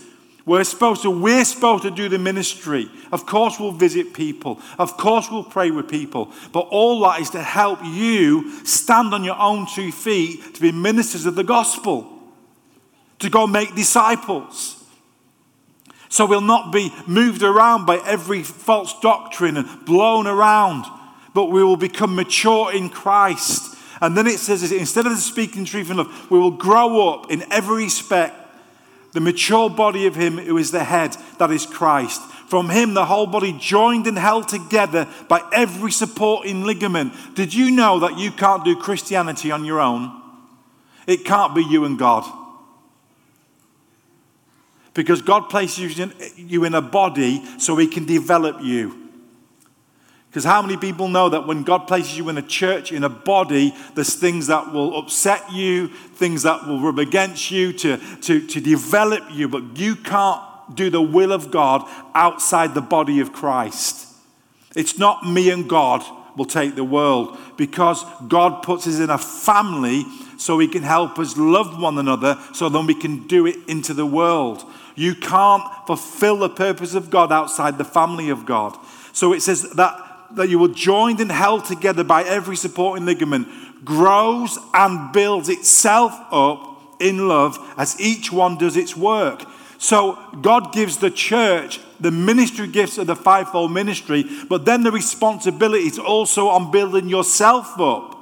We're 0.49 0.65
supposed 0.65 1.03
to, 1.03 1.11
we're 1.11 1.45
supposed 1.45 1.83
to 1.83 1.91
do 1.91 2.09
the 2.09 2.19
ministry. 2.19 2.89
Of 3.13 3.27
course, 3.27 3.61
we'll 3.61 3.71
visit 3.71 4.15
people. 4.15 4.59
Of 4.79 4.97
course, 4.97 5.31
we'll 5.31 5.45
pray 5.45 5.71
with 5.71 5.89
people. 5.91 6.33
But 6.53 6.69
all 6.71 7.01
that 7.03 7.21
is 7.21 7.29
to 7.31 7.43
help 7.43 7.81
you 7.85 8.65
stand 8.65 9.13
on 9.13 9.25
your 9.25 9.39
own 9.39 9.67
two 9.67 9.93
feet 9.93 10.55
to 10.55 10.61
be 10.63 10.73
ministers 10.73 11.27
of 11.27 11.35
the 11.35 11.45
gospel, 11.45 12.11
to 13.19 13.29
go 13.29 13.47
make 13.47 13.75
disciples. 13.75 14.83
So 16.09 16.25
we'll 16.25 16.41
not 16.41 16.73
be 16.73 16.95
moved 17.07 17.43
around 17.43 17.85
by 17.85 17.99
every 18.07 18.43
false 18.43 18.99
doctrine 19.01 19.59
and 19.59 19.85
blown 19.85 20.27
around, 20.27 20.87
but 21.35 21.51
we 21.51 21.63
will 21.63 21.77
become 21.77 22.17
mature 22.17 22.73
in 22.73 22.89
Christ. 22.89 23.77
And 24.01 24.17
then 24.17 24.27
it 24.27 24.39
says, 24.39 24.73
instead 24.73 25.05
of 25.05 25.19
speaking 25.19 25.67
truth 25.67 25.91
in 25.91 25.99
love, 25.99 26.31
we 26.31 26.39
will 26.39 26.53
grow 26.53 27.11
up 27.11 27.31
in 27.31 27.45
every 27.53 27.85
respect 27.85 28.48
the 29.13 29.21
mature 29.21 29.71
body 29.71 30.07
of 30.07 30.15
Him 30.15 30.39
who 30.39 30.59
is 30.59 30.71
the 30.71 30.85
head, 30.85 31.17
that 31.39 31.51
is 31.51 31.67
Christ. 31.67 32.21
From 32.49 32.71
Him, 32.71 32.95
the 32.95 33.07
whole 33.07 33.27
body 33.27 33.57
joined 33.59 34.07
and 34.07 34.19
held 34.19 34.49
together 34.49 35.09
by 35.29 35.43
every 35.53 35.91
supporting 35.91 36.65
ligament. 36.65 37.13
Did 37.35 37.53
you 37.53 37.71
know 37.71 37.99
that 38.01 38.19
you 38.19 38.31
can't 38.31 38.65
do 38.65 38.77
Christianity 38.77 39.51
on 39.51 39.65
your 39.65 39.81
own? 39.81 40.13
It 41.07 41.25
can't 41.25 41.55
be 41.55 41.63
you 41.63 41.85
and 41.85 41.99
God. 41.99 42.25
Because 44.95 45.23
God 45.23 45.49
places 45.49 45.99
you 46.37 46.65
in 46.65 46.75
a 46.75 46.83
body 46.83 47.45
so 47.59 47.77
He 47.77 47.87
can 47.87 48.05
develop 48.05 48.63
you. 48.63 49.08
Because 50.39 50.53
how 50.53 50.63
many 50.63 50.77
people 50.77 51.09
know 51.09 51.29
that 51.31 51.49
when 51.49 51.65
God 51.65 51.89
places 51.89 52.17
you 52.17 52.29
in 52.29 52.39
a 52.39 52.43
church, 52.43 52.93
in 52.93 53.03
a 53.03 53.09
body, 53.09 53.75
there's 53.97 54.15
things 54.15 54.47
that 54.47 54.73
will 54.73 54.97
upset 54.97 55.53
you, 55.53 55.89
things 55.89 56.45
that 56.45 56.65
will 56.65 56.79
rub 56.81 57.01
against 57.01 57.51
you 57.51 57.73
to, 57.73 57.97
to, 58.21 58.47
to 58.47 58.61
develop 58.61 59.25
you, 59.33 59.49
but 59.49 59.77
you 59.77 59.97
can't 59.97 60.41
do 60.77 60.91
the 60.91 61.03
will 61.03 61.33
of 61.33 61.51
God 61.51 61.83
outside 62.15 62.75
the 62.75 62.81
body 62.81 63.19
of 63.19 63.33
Christ. 63.33 64.15
It's 64.77 64.97
not 64.97 65.29
me 65.29 65.51
and 65.51 65.69
God 65.69 66.05
will 66.37 66.45
take 66.45 66.77
the 66.77 66.85
world 66.85 67.37
because 67.57 68.05
God 68.29 68.63
puts 68.63 68.87
us 68.87 69.01
in 69.01 69.11
a 69.11 69.19
family 69.19 70.05
so 70.37 70.61
He 70.61 70.69
can 70.69 70.85
help 70.85 71.19
us 71.19 71.37
love 71.37 71.83
one 71.83 71.99
another 71.99 72.39
so 72.55 72.69
then 72.69 72.87
we 72.87 72.95
can 72.95 73.27
do 73.27 73.45
it 73.45 73.57
into 73.67 73.93
the 73.93 74.07
world. 74.07 74.65
You 74.95 75.17
can't 75.17 75.65
fulfill 75.89 76.37
the 76.37 76.49
purpose 76.49 76.95
of 76.95 77.11
God 77.11 77.33
outside 77.33 77.77
the 77.77 77.85
family 77.85 78.29
of 78.29 78.47
God. 78.47 78.79
So 79.13 79.33
it 79.33 79.43
says 79.43 79.69
that 79.73 80.05
that 80.33 80.49
you 80.49 80.59
were 80.59 80.69
joined 80.69 81.21
and 81.21 81.33
held 81.33 81.65
together 81.65 82.05
by 82.05 82.23
every 82.23 82.57
supporting 82.57 83.07
ligament, 83.07 83.49
grows 83.85 84.59
and 84.75 85.13
builds 85.13 85.49
itself 85.49 86.13
up 86.31 86.97
in 87.01 87.29
love 87.29 87.59
as 87.77 88.01
each 88.01 88.33
one 88.33 88.59
does 88.59 88.77
its 88.77 88.97
work. 88.97 89.45
So 89.79 90.19
God 90.43 90.73
gives 90.73 90.97
the 90.99 91.11
church 91.11 91.81
the 92.01 92.11
ministry 92.11 92.67
gifts 92.67 92.99
of 92.99 93.07
the 93.07 93.17
fivefold 93.17 93.73
ministry, 93.73 94.25
but 94.49 94.65
then 94.65 94.83
the 94.83 94.93
responsibility 94.93 95.85
is 95.85 95.99
also 95.99 96.49
on 96.49 96.71
building 96.71 97.09
yourself 97.09 97.79
up. 97.81 98.17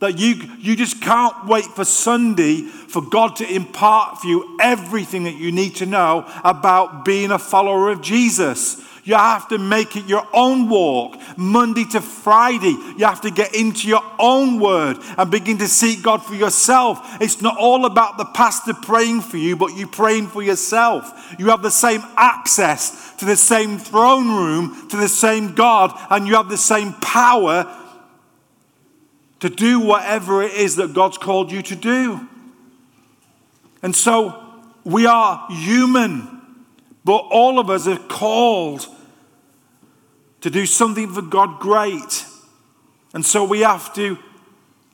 That 0.00 0.18
you, 0.18 0.34
you 0.58 0.76
just 0.76 1.00
can't 1.00 1.46
wait 1.46 1.64
for 1.64 1.84
Sunday 1.84 2.62
for 2.62 3.00
God 3.00 3.36
to 3.36 3.54
impart 3.54 4.20
for 4.20 4.26
you 4.26 4.58
everything 4.60 5.24
that 5.24 5.36
you 5.36 5.52
need 5.52 5.76
to 5.76 5.86
know 5.86 6.30
about 6.44 7.04
being 7.04 7.30
a 7.30 7.38
follower 7.38 7.90
of 7.90 8.02
Jesus. 8.02 8.84
You 9.04 9.14
have 9.14 9.48
to 9.48 9.58
make 9.58 9.96
it 9.96 10.06
your 10.06 10.26
own 10.32 10.68
walk. 10.68 11.18
Monday 11.36 11.84
to 11.90 12.00
Friday, 12.00 12.74
you 12.96 13.04
have 13.04 13.20
to 13.20 13.30
get 13.30 13.54
into 13.54 13.86
your 13.86 14.02
own 14.18 14.58
word 14.58 14.96
and 15.18 15.30
begin 15.30 15.58
to 15.58 15.68
seek 15.68 16.02
God 16.02 16.24
for 16.24 16.34
yourself. 16.34 17.20
It's 17.20 17.42
not 17.42 17.58
all 17.58 17.84
about 17.84 18.16
the 18.16 18.24
pastor 18.24 18.72
praying 18.72 19.20
for 19.20 19.36
you, 19.36 19.56
but 19.56 19.76
you 19.76 19.86
praying 19.86 20.28
for 20.28 20.42
yourself. 20.42 21.34
You 21.38 21.50
have 21.50 21.60
the 21.60 21.70
same 21.70 22.02
access 22.16 23.14
to 23.16 23.26
the 23.26 23.36
same 23.36 23.78
throne 23.78 24.28
room, 24.28 24.88
to 24.88 24.96
the 24.96 25.08
same 25.08 25.54
God, 25.54 25.92
and 26.08 26.26
you 26.26 26.36
have 26.36 26.48
the 26.48 26.56
same 26.56 26.94
power 26.94 27.70
to 29.40 29.50
do 29.50 29.80
whatever 29.80 30.42
it 30.42 30.54
is 30.54 30.76
that 30.76 30.94
God's 30.94 31.18
called 31.18 31.52
you 31.52 31.60
to 31.60 31.76
do. 31.76 32.26
And 33.82 33.94
so 33.94 34.42
we 34.82 35.04
are 35.04 35.46
human. 35.50 36.30
But 37.04 37.18
all 37.30 37.58
of 37.58 37.68
us 37.68 37.86
are 37.86 37.98
called 37.98 38.88
to 40.44 40.50
do 40.50 40.66
something 40.66 41.10
for 41.10 41.22
God 41.22 41.58
great. 41.58 42.26
And 43.14 43.24
so 43.24 43.44
we 43.44 43.60
have 43.60 43.94
to 43.94 44.18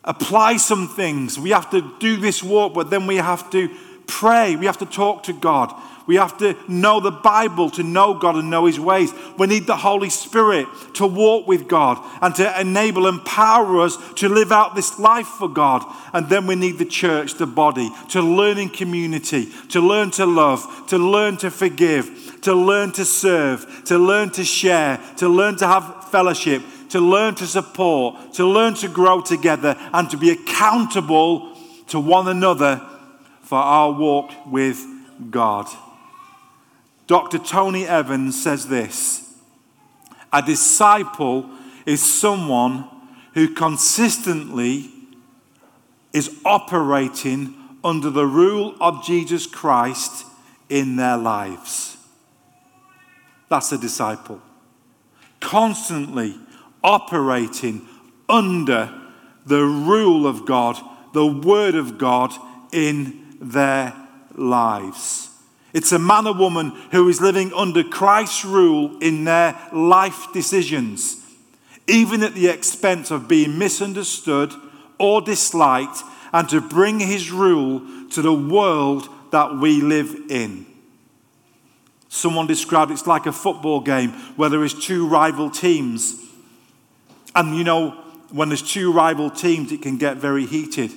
apply 0.04 0.58
some 0.58 0.86
things. 0.86 1.40
We 1.40 1.50
have 1.50 1.68
to 1.70 1.92
do 1.98 2.18
this 2.18 2.40
walk, 2.40 2.72
but 2.72 2.88
then 2.88 3.08
we 3.08 3.16
have 3.16 3.50
to 3.50 3.68
pray. 4.10 4.56
We 4.56 4.66
have 4.66 4.78
to 4.78 4.86
talk 4.86 5.22
to 5.24 5.32
God. 5.32 5.72
We 6.06 6.16
have 6.16 6.36
to 6.38 6.56
know 6.66 6.98
the 6.98 7.12
Bible 7.12 7.70
to 7.70 7.84
know 7.84 8.14
God 8.14 8.34
and 8.34 8.50
know 8.50 8.66
His 8.66 8.80
ways. 8.80 9.12
We 9.38 9.46
need 9.46 9.68
the 9.68 9.76
Holy 9.76 10.10
Spirit 10.10 10.66
to 10.94 11.06
walk 11.06 11.46
with 11.46 11.68
God 11.68 12.04
and 12.20 12.34
to 12.34 12.60
enable, 12.60 13.06
empower 13.06 13.80
us 13.80 13.96
to 14.16 14.28
live 14.28 14.50
out 14.50 14.74
this 14.74 14.98
life 14.98 15.28
for 15.28 15.48
God. 15.48 15.84
And 16.12 16.28
then 16.28 16.48
we 16.48 16.56
need 16.56 16.78
the 16.78 16.84
church, 16.84 17.34
the 17.34 17.46
body, 17.46 17.90
to 18.08 18.20
learn 18.20 18.58
in 18.58 18.70
community, 18.70 19.50
to 19.68 19.80
learn 19.80 20.10
to 20.12 20.26
love, 20.26 20.86
to 20.88 20.98
learn 20.98 21.36
to 21.38 21.50
forgive, 21.50 22.40
to 22.42 22.54
learn 22.54 22.90
to 22.92 23.04
serve, 23.04 23.84
to 23.84 23.96
learn 23.96 24.30
to 24.30 24.42
share, 24.42 24.98
to 25.18 25.28
learn 25.28 25.56
to 25.58 25.66
have 25.68 26.10
fellowship, 26.10 26.62
to 26.88 26.98
learn 26.98 27.36
to 27.36 27.46
support, 27.46 28.32
to 28.32 28.44
learn 28.44 28.74
to 28.74 28.88
grow 28.88 29.20
together, 29.20 29.76
and 29.92 30.10
to 30.10 30.16
be 30.16 30.30
accountable 30.30 31.56
to 31.86 32.00
one 32.00 32.26
another 32.26 32.84
for 33.50 33.58
our 33.58 33.90
walk 33.90 34.30
with 34.46 34.80
God. 35.28 35.66
Dr. 37.08 37.38
Tony 37.38 37.84
Evans 37.84 38.40
says 38.40 38.68
this 38.68 39.28
A 40.32 40.40
disciple 40.40 41.50
is 41.84 42.00
someone 42.00 42.88
who 43.34 43.52
consistently 43.52 44.92
is 46.12 46.30
operating 46.44 47.56
under 47.82 48.08
the 48.08 48.24
rule 48.24 48.76
of 48.80 49.04
Jesus 49.04 49.48
Christ 49.48 50.26
in 50.68 50.94
their 50.94 51.16
lives. 51.16 51.96
That's 53.48 53.72
a 53.72 53.78
disciple. 53.78 54.40
Constantly 55.40 56.38
operating 56.84 57.88
under 58.28 58.94
the 59.44 59.64
rule 59.64 60.28
of 60.28 60.46
God, 60.46 60.80
the 61.14 61.26
Word 61.26 61.74
of 61.74 61.98
God 61.98 62.32
in 62.70 63.19
their 63.40 63.94
lives. 64.34 65.30
It's 65.72 65.92
a 65.92 65.98
man 65.98 66.26
or 66.26 66.34
woman 66.34 66.70
who 66.90 67.08
is 67.08 67.20
living 67.20 67.52
under 67.54 67.82
Christ's 67.82 68.44
rule 68.44 68.98
in 68.98 69.24
their 69.24 69.56
life 69.72 70.26
decisions, 70.32 71.16
even 71.86 72.22
at 72.22 72.34
the 72.34 72.48
expense 72.48 73.10
of 73.10 73.28
being 73.28 73.58
misunderstood 73.58 74.52
or 74.98 75.20
disliked, 75.20 76.02
and 76.32 76.48
to 76.48 76.60
bring 76.60 77.00
his 77.00 77.30
rule 77.30 77.82
to 78.10 78.22
the 78.22 78.34
world 78.34 79.08
that 79.32 79.56
we 79.56 79.80
live 79.80 80.14
in. 80.28 80.66
Someone 82.08 82.48
described 82.48 82.90
it's 82.90 83.06
like 83.06 83.26
a 83.26 83.32
football 83.32 83.80
game 83.80 84.10
where 84.36 84.50
there 84.50 84.64
is 84.64 84.74
two 84.74 85.06
rival 85.06 85.48
teams. 85.48 86.16
And 87.36 87.56
you 87.56 87.62
know, 87.62 87.92
when 88.30 88.48
there's 88.48 88.68
two 88.68 88.92
rival 88.92 89.30
teams, 89.30 89.70
it 89.70 89.82
can 89.82 89.96
get 89.96 90.16
very 90.16 90.44
heated. 90.44 90.90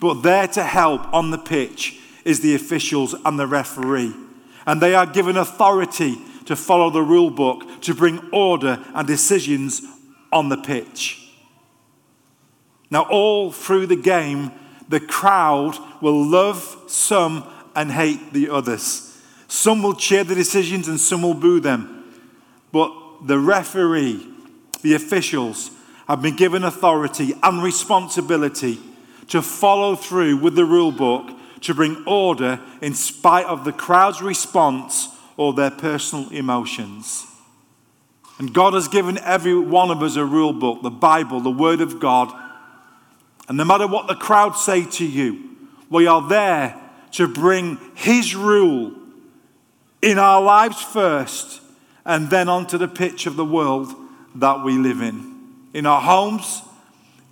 But 0.00 0.22
there 0.22 0.46
to 0.48 0.62
help 0.62 1.12
on 1.12 1.30
the 1.30 1.38
pitch 1.38 1.98
is 2.24 2.40
the 2.40 2.54
officials 2.54 3.14
and 3.24 3.38
the 3.38 3.46
referee. 3.46 4.14
And 4.66 4.80
they 4.80 4.94
are 4.94 5.06
given 5.06 5.36
authority 5.36 6.16
to 6.46 6.56
follow 6.56 6.90
the 6.90 7.02
rule 7.02 7.30
book 7.30 7.80
to 7.82 7.94
bring 7.94 8.20
order 8.32 8.84
and 8.94 9.06
decisions 9.06 9.82
on 10.32 10.48
the 10.48 10.56
pitch. 10.56 11.22
Now, 12.90 13.02
all 13.02 13.52
through 13.52 13.86
the 13.86 13.96
game, 13.96 14.52
the 14.88 15.00
crowd 15.00 15.76
will 16.00 16.24
love 16.24 16.84
some 16.86 17.44
and 17.74 17.90
hate 17.90 18.32
the 18.32 18.48
others. 18.48 19.20
Some 19.48 19.82
will 19.82 19.94
cheer 19.94 20.24
the 20.24 20.34
decisions 20.34 20.88
and 20.88 21.00
some 21.00 21.22
will 21.22 21.34
boo 21.34 21.60
them. 21.60 22.04
But 22.72 22.92
the 23.26 23.38
referee, 23.38 24.26
the 24.82 24.94
officials, 24.94 25.70
have 26.08 26.22
been 26.22 26.36
given 26.36 26.62
authority 26.62 27.34
and 27.42 27.62
responsibility 27.62 28.78
to 29.28 29.42
follow 29.42 29.96
through 29.96 30.36
with 30.36 30.54
the 30.54 30.64
rule 30.64 30.92
book 30.92 31.30
to 31.62 31.74
bring 31.74 32.02
order 32.06 32.60
in 32.80 32.94
spite 32.94 33.46
of 33.46 33.64
the 33.64 33.72
crowd's 33.72 34.22
response 34.22 35.08
or 35.36 35.52
their 35.52 35.70
personal 35.70 36.28
emotions. 36.30 37.26
And 38.38 38.52
God 38.52 38.74
has 38.74 38.88
given 38.88 39.18
every 39.18 39.58
one 39.58 39.90
of 39.90 40.02
us 40.02 40.16
a 40.16 40.24
rule 40.24 40.52
book, 40.52 40.82
the 40.82 40.90
Bible, 40.90 41.40
the 41.40 41.50
Word 41.50 41.80
of 41.80 41.98
God. 41.98 42.32
And 43.48 43.56
no 43.56 43.64
matter 43.64 43.86
what 43.86 44.08
the 44.08 44.14
crowd 44.14 44.52
say 44.52 44.84
to 44.84 45.06
you, 45.06 45.56
we 45.88 46.06
are 46.06 46.26
there 46.28 46.78
to 47.12 47.26
bring 47.26 47.78
His 47.94 48.34
rule 48.34 48.92
in 50.02 50.18
our 50.18 50.42
lives 50.42 50.82
first 50.82 51.62
and 52.04 52.28
then 52.28 52.48
onto 52.48 52.78
the 52.78 52.88
pitch 52.88 53.26
of 53.26 53.36
the 53.36 53.44
world 53.44 53.92
that 54.34 54.62
we 54.62 54.76
live 54.76 55.00
in. 55.00 55.34
In 55.72 55.86
our 55.86 56.00
homes, 56.00 56.62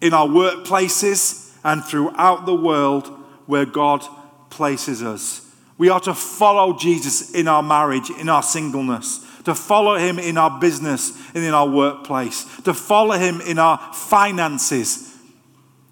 in 0.00 0.14
our 0.14 0.26
workplaces, 0.26 1.43
and 1.64 1.85
throughout 1.85 2.46
the 2.46 2.55
world 2.55 3.09
where 3.46 3.66
God 3.66 4.07
places 4.50 5.03
us. 5.03 5.40
We 5.77 5.88
are 5.88 6.00
to 6.00 6.14
follow 6.14 6.79
Jesus 6.79 7.35
in 7.35 7.48
our 7.48 7.62
marriage, 7.62 8.11
in 8.11 8.29
our 8.29 8.42
singleness, 8.42 9.27
to 9.44 9.55
follow 9.55 9.96
him 9.96 10.18
in 10.18 10.38
our 10.38 10.61
business 10.61 11.12
and 11.35 11.42
in 11.42 11.53
our 11.53 11.68
workplace, 11.68 12.44
to 12.62 12.72
follow 12.72 13.18
him 13.18 13.40
in 13.40 13.59
our 13.59 13.79
finances. 13.92 15.12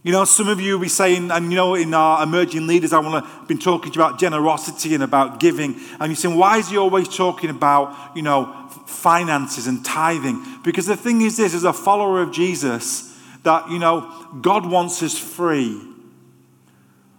You 0.04 0.12
know, 0.12 0.24
some 0.24 0.48
of 0.48 0.60
you 0.60 0.74
will 0.74 0.82
be 0.82 0.88
saying, 0.88 1.30
and 1.30 1.50
you 1.50 1.56
know, 1.56 1.74
in 1.74 1.94
our 1.94 2.22
emerging 2.22 2.66
leaders, 2.66 2.92
I 2.92 2.98
want 2.98 3.24
to 3.24 3.46
been 3.46 3.58
talking 3.58 3.92
about 3.94 4.18
generosity 4.18 4.94
and 4.94 5.02
about 5.02 5.38
giving. 5.38 5.76
And 6.00 6.10
you're 6.10 6.16
saying, 6.16 6.36
why 6.36 6.58
is 6.58 6.70
he 6.70 6.76
always 6.76 7.08
talking 7.08 7.50
about, 7.50 8.16
you 8.16 8.22
know, 8.22 8.68
finances 8.86 9.66
and 9.66 9.84
tithing? 9.84 10.44
Because 10.64 10.86
the 10.86 10.96
thing 10.96 11.20
is 11.20 11.36
this, 11.36 11.54
as 11.54 11.64
a 11.64 11.72
follower 11.72 12.22
of 12.22 12.32
Jesus, 12.32 13.11
that, 13.42 13.70
you 13.70 13.78
know, 13.78 14.28
God 14.40 14.70
wants 14.70 15.02
us 15.02 15.18
free. 15.18 15.80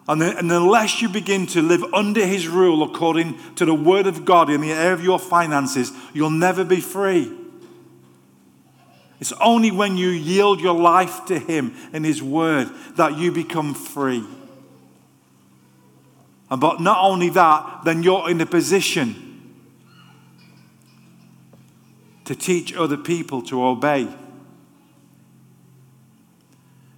And, 0.07 0.21
and 0.21 0.51
unless 0.51 1.01
you 1.01 1.09
begin 1.09 1.47
to 1.47 1.62
live 1.62 1.83
under 1.93 2.25
his 2.25 2.47
rule 2.47 2.83
according 2.83 3.38
to 3.55 3.65
the 3.65 3.73
word 3.73 4.05
of 4.05 4.25
God 4.25 4.49
in 4.49 4.62
the 4.62 4.71
area 4.71 4.93
of 4.93 5.03
your 5.03 5.19
finances, 5.19 5.91
you'll 6.13 6.29
never 6.29 6.65
be 6.65 6.81
free. 6.81 7.31
It's 9.21 9.31
only 9.39 9.71
when 9.71 9.95
you 9.95 10.09
yield 10.09 10.59
your 10.59 10.73
life 10.73 11.25
to 11.27 11.39
him 11.39 11.73
and 11.93 12.03
his 12.03 12.21
word 12.21 12.69
that 12.97 13.17
you 13.17 13.31
become 13.31 13.73
free. 13.73 14.25
And 16.51 16.59
but 16.59 16.81
not 16.81 17.01
only 17.01 17.29
that, 17.29 17.83
then 17.86 18.03
you're 18.03 18.29
in 18.29 18.41
a 18.41 18.45
position 18.45 19.29
to 22.25 22.36
teach 22.36 22.73
other 22.73 22.97
people 22.97 23.41
to 23.43 23.63
obey. 23.63 24.13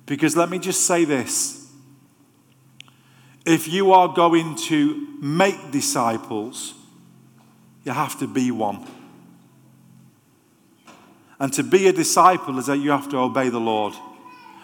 Because 0.06 0.36
let 0.36 0.50
me 0.50 0.60
just 0.60 0.86
say 0.86 1.06
this 1.06 1.72
if 3.46 3.68
you 3.68 3.92
are 3.94 4.08
going 4.08 4.56
to 4.56 5.08
make 5.22 5.72
disciples, 5.72 6.74
you 7.84 7.92
have 7.92 8.18
to 8.20 8.28
be 8.28 8.52
one. 8.52 8.86
And 11.40 11.54
to 11.54 11.64
be 11.64 11.88
a 11.88 11.94
disciple 11.94 12.58
is 12.58 12.66
that 12.68 12.78
you 12.78 12.92
have 12.92 13.10
to 13.10 13.18
obey 13.18 13.50
the 13.50 13.60
Lord. 13.60 13.94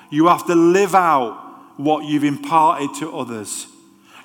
You 0.09 0.27
have 0.27 0.47
to 0.47 0.55
live 0.55 0.95
out 0.95 1.77
what 1.77 2.05
you've 2.05 2.23
imparted 2.23 2.89
to 2.99 3.15
others. 3.15 3.67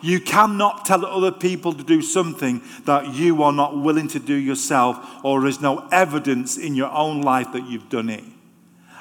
You 0.01 0.21
cannot 0.21 0.85
tell 0.85 1.05
other 1.05 1.33
people 1.33 1.73
to 1.73 1.83
do 1.83 2.01
something 2.01 2.63
that 2.85 3.15
you 3.15 3.43
are 3.43 3.53
not 3.53 3.77
willing 3.77 4.09
to 4.09 4.19
do 4.19 4.35
yourself, 4.35 4.99
or 5.25 5.47
is 5.47 5.61
no 5.61 5.89
evidence 5.91 6.57
in 6.57 6.75
your 6.75 6.91
own 6.93 7.23
life 7.23 7.53
that 7.53 7.67
you've 7.67 7.89
done 7.89 8.09
it. 8.09 8.25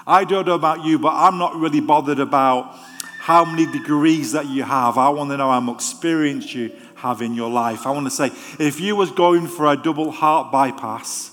I 0.07 0.23
don't 0.23 0.45
know 0.45 0.53
about 0.53 0.85
you, 0.85 0.99
but 0.99 1.13
I'm 1.13 1.37
not 1.37 1.55
really 1.55 1.79
bothered 1.79 2.19
about 2.19 2.77
how 3.19 3.43
many 3.43 3.65
degrees 3.65 4.33
that 4.33 4.45
you 4.47 4.61
have. 4.63 4.99
I 4.99 5.09
want 5.09 5.31
to 5.31 5.37
know 5.37 5.49
how 5.49 5.59
much 5.59 5.77
experience 5.77 6.53
you 6.53 6.71
have 6.95 7.23
in 7.23 7.33
your 7.33 7.49
life. 7.49 7.87
I 7.87 7.91
want 7.91 8.05
to 8.05 8.11
say, 8.11 8.27
if 8.63 8.79
you 8.79 8.95
was 8.95 9.09
going 9.11 9.47
for 9.47 9.65
a 9.65 9.75
double 9.75 10.11
heart 10.11 10.51
bypass, 10.51 11.31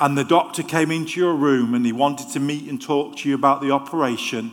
and 0.00 0.16
the 0.16 0.24
doctor 0.24 0.62
came 0.62 0.90
into 0.90 1.18
your 1.18 1.34
room 1.34 1.74
and 1.74 1.84
he 1.84 1.90
wanted 1.90 2.28
to 2.28 2.38
meet 2.38 2.68
and 2.68 2.80
talk 2.80 3.16
to 3.16 3.28
you 3.28 3.34
about 3.34 3.62
the 3.62 3.70
operation, 3.70 4.52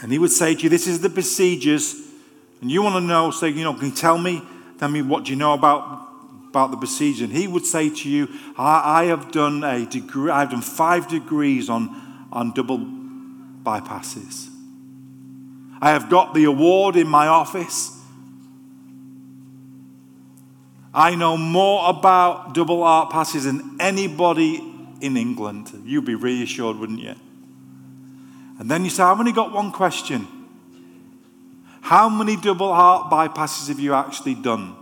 and 0.00 0.10
he 0.10 0.18
would 0.18 0.32
say 0.32 0.54
to 0.54 0.62
you, 0.62 0.68
This 0.70 0.86
is 0.86 1.00
the 1.00 1.10
procedures, 1.10 1.94
and 2.62 2.70
you 2.70 2.82
want 2.82 2.94
to 2.94 3.00
know, 3.00 3.30
say, 3.30 3.50
you 3.50 3.64
know, 3.64 3.74
can 3.74 3.90
you 3.90 3.94
tell 3.94 4.16
me, 4.16 4.42
tell 4.78 4.88
me 4.88 5.02
what 5.02 5.24
do 5.24 5.30
you 5.30 5.36
know 5.36 5.52
about 5.52 6.07
about 6.48 6.70
the. 6.70 7.22
And 7.22 7.32
he 7.32 7.46
would 7.46 7.64
say 7.64 7.90
to 7.90 8.08
you, 8.08 8.28
I, 8.56 9.02
I 9.02 9.04
have 9.04 9.30
done 9.30 9.62
a 9.64 9.86
degree, 9.86 10.30
I've 10.30 10.50
done 10.50 10.62
five 10.62 11.08
degrees 11.08 11.68
on, 11.68 12.28
on 12.32 12.52
double 12.52 12.78
bypasses. 12.78 14.48
I 15.80 15.90
have 15.90 16.10
got 16.10 16.34
the 16.34 16.44
award 16.44 16.96
in 16.96 17.06
my 17.06 17.28
office. 17.28 17.94
I 20.92 21.14
know 21.14 21.36
more 21.36 21.88
about 21.88 22.54
double 22.54 22.82
art 22.82 23.10
passes 23.10 23.44
than 23.44 23.76
anybody 23.78 24.56
in 25.00 25.16
England. 25.16 25.70
You'd 25.84 26.06
be 26.06 26.14
reassured, 26.16 26.76
wouldn't 26.78 27.00
you? 27.00 27.14
And 28.58 28.68
then 28.68 28.82
you 28.82 28.90
say, 28.90 29.04
I've 29.04 29.20
only 29.20 29.32
got 29.32 29.52
one 29.52 29.70
question. 29.70 30.26
How 31.82 32.08
many 32.08 32.36
double 32.36 32.74
heart 32.74 33.10
bypasses 33.10 33.68
have 33.68 33.78
you 33.78 33.94
actually 33.94 34.34
done? 34.34 34.74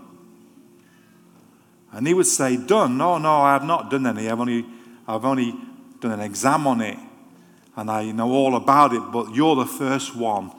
And 1.97 2.07
he 2.07 2.13
would 2.13 2.27
say, 2.27 2.59
Done? 2.59 2.99
No, 2.99 3.17
no, 3.17 3.41
I 3.41 3.55
have 3.55 3.65
not 3.65 3.91
done 3.91 4.07
any. 4.07 4.29
I've 4.29 4.39
only, 4.39 4.67
I've 5.09 5.25
only 5.25 5.55
done 5.99 6.13
an 6.13 6.21
exam 6.21 6.67
on 6.67 6.83
it. 6.83 6.99
And 7.75 7.91
I 7.91 8.13
know 8.13 8.31
all 8.33 8.55
about 8.55 8.93
it, 8.93 9.01
but 9.11 9.35
you're 9.35 9.57
the 9.57 9.65
first 9.65 10.15
one. 10.15 10.53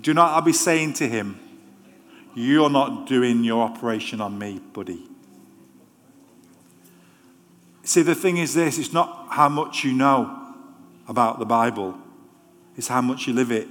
Do 0.00 0.12
you 0.12 0.14
know 0.14 0.22
I'll 0.22 0.42
be 0.42 0.52
saying 0.52 0.92
to 0.94 1.08
him? 1.08 1.40
You're 2.36 2.70
not 2.70 3.08
doing 3.08 3.42
your 3.42 3.64
operation 3.64 4.20
on 4.20 4.38
me, 4.38 4.60
buddy. 4.72 5.08
See, 7.82 8.02
the 8.02 8.14
thing 8.14 8.36
is 8.36 8.54
this 8.54 8.78
it's 8.78 8.92
not 8.92 9.26
how 9.30 9.48
much 9.48 9.82
you 9.82 9.92
know 9.92 10.54
about 11.08 11.40
the 11.40 11.46
Bible, 11.46 11.98
it's 12.76 12.86
how 12.86 13.00
much 13.00 13.26
you 13.26 13.32
live 13.32 13.50
it. 13.50 13.66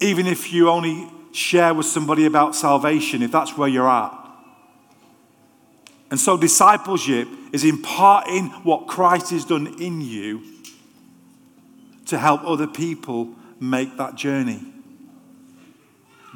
Even 0.00 0.26
if 0.26 0.54
you 0.54 0.70
only 0.70 1.19
share 1.32 1.74
with 1.74 1.86
somebody 1.86 2.26
about 2.26 2.56
salvation 2.56 3.22
if 3.22 3.30
that's 3.30 3.56
where 3.56 3.68
you're 3.68 3.88
at. 3.88 4.16
And 6.10 6.18
so, 6.18 6.36
discipleship 6.36 7.28
is 7.52 7.64
imparting 7.64 8.46
what 8.64 8.88
Christ 8.88 9.30
has 9.30 9.44
done 9.44 9.80
in 9.80 10.00
you 10.00 10.42
to 12.06 12.18
help 12.18 12.42
other 12.44 12.66
people 12.66 13.34
make 13.60 13.96
that 13.96 14.16
journey. 14.16 14.60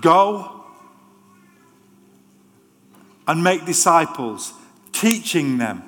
Go 0.01 0.65
and 3.27 3.43
make 3.43 3.65
disciples, 3.65 4.53
teaching 4.93 5.59
them 5.59 5.83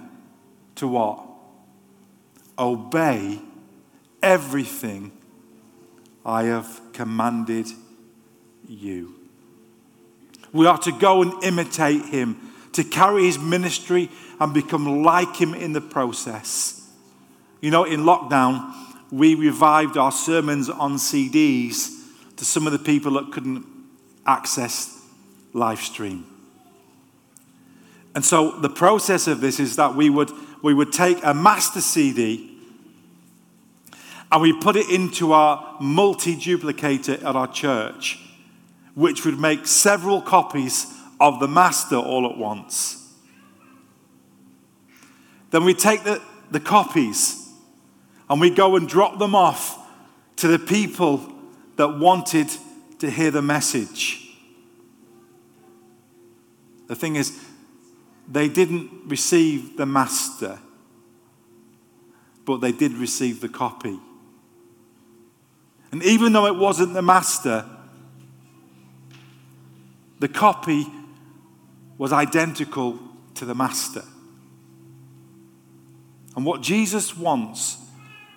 to 0.77 0.89
what? 0.89 1.23
Obey 2.59 3.41
everything 4.23 5.13
I 6.25 6.45
have 6.45 6.81
commanded 6.93 7.69
you. 8.69 9.15
We 10.53 10.67
are 10.67 10.79
to 10.79 10.93
go 10.93 11.23
and 11.23 11.43
imitate 11.45 12.07
him, 12.07 12.53
to 12.73 12.85
carry 12.85 13.25
his 13.25 13.39
ministry 13.39 14.11
and 14.41 14.53
become 14.55 15.03
like 15.03 15.37
him 15.37 15.55
in 15.55 15.73
the 15.73 15.81
process. 15.81 16.89
You 17.61 17.71
know, 17.71 17.85
in 17.85 18.01
lockdown, 18.01 18.73
we 19.11 19.35
revived 19.35 19.97
our 19.97 20.13
sermons 20.13 20.69
on 20.69 20.97
CDs 20.97 21.91
to 22.37 22.45
some 22.45 22.67
of 22.67 22.73
the 22.73 22.79
people 22.79 23.13
that 23.13 23.33
couldn't 23.33 23.67
access 24.27 25.03
live 25.53 25.81
stream. 25.81 26.27
And 28.15 28.25
so 28.25 28.59
the 28.61 28.71
process 28.71 29.27
of 29.27 29.41
this 29.41 29.61
is 29.61 29.77
that 29.77 29.95
we 29.95 30.11
would, 30.11 30.31
we 30.63 30.75
would 30.75 30.93
take 30.93 31.19
a 31.23 31.35
master 31.35 31.81
CD 31.81 32.57
and 34.33 34.43
we 34.43 34.53
put 34.53 34.77
it 34.77 34.91
into 34.91 35.33
our 35.33 35.77
multi 35.81 36.35
duplicator 36.35 37.19
at 37.19 37.37
our 37.37 37.47
church, 37.47 38.19
which 38.97 39.27
would 39.27 39.39
make 39.39 39.67
several 39.67 40.23
copies 40.23 40.87
of 41.21 41.39
the 41.39 41.47
master 41.47 41.97
all 41.97 42.25
at 42.25 42.39
once. 42.39 43.13
Then 45.51 45.65
we 45.65 45.75
take 45.75 46.03
the, 46.03 46.23
the 46.51 46.61
copies 46.61 47.47
and 48.31 48.41
we 48.41 48.49
go 48.49 48.75
and 48.75 48.89
drop 48.89 49.19
them 49.19 49.35
off 49.35 49.79
to 50.37 50.49
the 50.49 50.59
people 50.59 51.31
that 51.77 51.99
wanted 51.99 52.49
to 52.99 53.11
hear 53.11 53.31
the 53.31 53.43
message. 53.43 54.31
The 56.87 56.95
thing 56.97 57.17
is, 57.17 57.39
they 58.27 58.49
didn't 58.49 58.91
receive 59.05 59.77
the 59.77 59.85
master, 59.85 60.59
but 62.47 62.63
they 62.63 62.73
did 62.73 62.93
receive 62.93 63.43
the 63.43 63.51
copy. 63.51 64.01
And 65.93 66.03
even 66.03 66.33
though 66.33 66.47
it 66.47 66.57
wasn't 66.57 66.95
the 66.95 67.03
master, 67.03 67.67
the 70.19 70.29
copy 70.29 70.87
was 71.99 72.13
identical 72.13 72.99
to 73.35 73.45
the 73.45 73.55
master. 73.55 74.03
And 76.35 76.45
what 76.45 76.61
Jesus 76.61 77.17
wants 77.17 77.79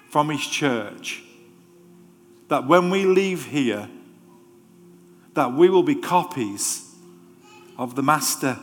from 0.09 0.29
his 0.29 0.45
church, 0.45 1.23
that 2.47 2.65
when 2.65 2.89
we 2.89 3.05
leave 3.05 3.45
here, 3.45 3.89
that 5.33 5.53
we 5.53 5.69
will 5.69 5.83
be 5.83 5.95
copies 5.95 6.95
of 7.77 7.95
the 7.95 8.03
master 8.03 8.57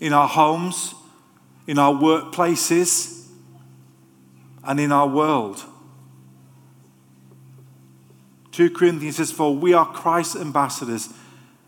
in 0.00 0.12
our 0.12 0.28
homes, 0.28 0.94
in 1.66 1.78
our 1.78 1.92
workplaces, 1.92 3.28
and 4.64 4.78
in 4.78 4.92
our 4.92 5.08
world. 5.08 5.64
2 8.52 8.70
Corinthians 8.70 9.16
says, 9.16 9.32
For 9.32 9.54
we 9.54 9.72
are 9.72 9.86
Christ's 9.86 10.36
ambassadors, 10.36 11.08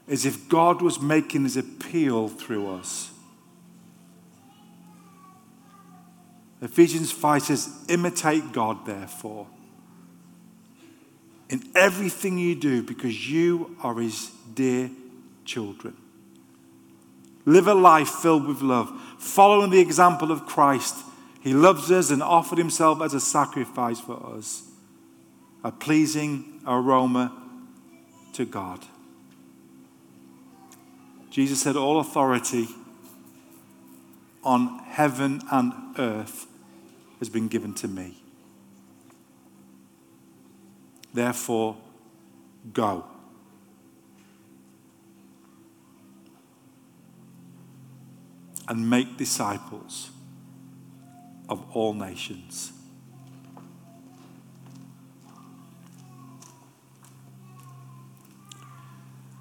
as 0.06 0.26
if 0.26 0.48
God 0.48 0.82
was 0.82 1.00
making 1.00 1.44
his 1.44 1.56
appeal 1.56 2.28
through 2.28 2.70
us. 2.70 3.10
Ephesians 6.60 7.10
5 7.10 7.42
says, 7.42 7.84
Imitate 7.88 8.52
God, 8.52 8.86
therefore, 8.86 9.46
in 11.48 11.62
everything 11.74 12.38
you 12.38 12.54
do, 12.54 12.82
because 12.82 13.30
you 13.30 13.76
are 13.82 13.94
his 14.00 14.30
dear 14.54 14.90
children. 15.44 15.96
Live 17.46 17.66
a 17.66 17.74
life 17.74 18.08
filled 18.08 18.46
with 18.46 18.62
love, 18.62 18.90
following 19.18 19.70
the 19.70 19.80
example 19.80 20.30
of 20.30 20.46
Christ. 20.46 20.96
He 21.40 21.52
loves 21.52 21.90
us 21.90 22.10
and 22.10 22.22
offered 22.22 22.58
himself 22.58 23.02
as 23.02 23.12
a 23.12 23.20
sacrifice 23.20 24.00
for 24.00 24.34
us, 24.34 24.62
a 25.62 25.70
pleasing 25.70 26.53
aroma 26.66 27.32
to 28.32 28.44
God. 28.44 28.80
Jesus 31.30 31.60
said, 31.60 31.76
All 31.76 31.98
authority 31.98 32.68
on 34.44 34.78
heaven 34.86 35.40
and 35.50 35.72
earth 35.98 36.46
has 37.18 37.28
been 37.28 37.48
given 37.48 37.74
to 37.74 37.88
me. 37.88 38.16
Therefore, 41.12 41.76
go. 42.72 43.04
And 48.68 48.88
make 48.88 49.16
disciples 49.16 50.10
of 51.48 51.64
all 51.74 51.94
nations. 51.94 52.72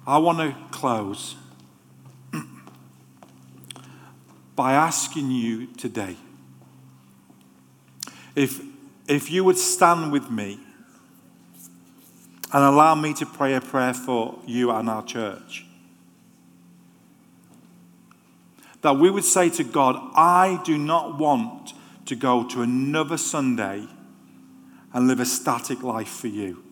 I 0.06 0.18
want 0.18 0.38
to 0.38 0.54
close 0.70 1.36
by 4.56 4.74
asking 4.74 5.30
you 5.30 5.66
today 5.68 6.16
if, 8.36 8.60
if 9.08 9.30
you 9.30 9.44
would 9.44 9.56
stand 9.56 10.12
with 10.12 10.30
me 10.30 10.58
and 12.52 12.62
allow 12.62 12.94
me 12.94 13.14
to 13.14 13.26
pray 13.26 13.54
a 13.54 13.60
prayer 13.60 13.94
for 13.94 14.38
you 14.46 14.70
and 14.70 14.88
our 14.88 15.04
church. 15.04 15.66
That 18.82 18.96
we 18.96 19.08
would 19.10 19.24
say 19.24 19.48
to 19.50 19.64
God, 19.64 19.96
I 20.14 20.60
do 20.64 20.76
not 20.76 21.18
want 21.18 21.72
to 22.06 22.14
go 22.14 22.46
to 22.48 22.62
another 22.62 23.16
Sunday 23.16 23.88
and 24.92 25.08
live 25.08 25.18
a 25.20 25.24
static 25.24 25.82
life 25.82 26.08
for 26.08 26.28
you. 26.28 26.62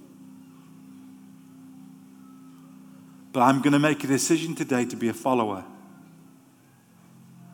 But 3.32 3.40
I'm 3.40 3.62
going 3.62 3.72
to 3.72 3.78
make 3.78 4.04
a 4.04 4.06
decision 4.06 4.54
today 4.54 4.84
to 4.84 4.96
be 4.96 5.08
a 5.08 5.14
follower. 5.14 5.64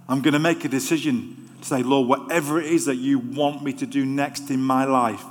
I'm 0.08 0.22
going 0.22 0.32
to 0.32 0.40
make 0.40 0.64
a 0.64 0.68
decision 0.68 1.50
to 1.60 1.66
say, 1.66 1.82
Lord, 1.82 2.08
whatever 2.08 2.60
it 2.60 2.66
is 2.66 2.86
that 2.86 2.96
you 2.96 3.18
want 3.18 3.62
me 3.62 3.72
to 3.74 3.86
do 3.86 4.04
next 4.04 4.50
in 4.50 4.60
my 4.60 4.84
life, 4.84 5.22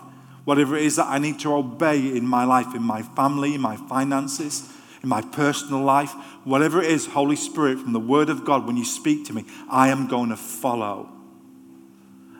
whatever 0.45 0.77
it 0.77 0.83
is 0.83 0.95
that 0.95 1.07
I 1.07 1.17
need 1.17 1.39
to 1.39 1.53
obey 1.53 2.15
in 2.15 2.25
my 2.25 2.45
life, 2.45 2.73
in 2.73 2.83
my 2.83 3.01
family, 3.01 3.55
in 3.55 3.61
my 3.61 3.75
finances, 3.75 4.71
in 5.03 5.09
my 5.09 5.21
personal 5.21 5.81
life, 5.81 6.11
whatever 6.45 6.81
it 6.81 6.91
is, 6.91 7.07
Holy 7.07 7.35
Spirit, 7.35 7.79
from 7.79 7.91
the 7.91 7.99
Word 7.99 8.29
of 8.29 8.45
God, 8.45 8.65
when 8.65 8.77
you 8.77 8.85
speak 8.85 9.25
to 9.25 9.33
me, 9.33 9.45
I 9.69 9.89
am 9.89 10.07
going 10.07 10.29
to 10.29 10.37
follow. 10.37 11.09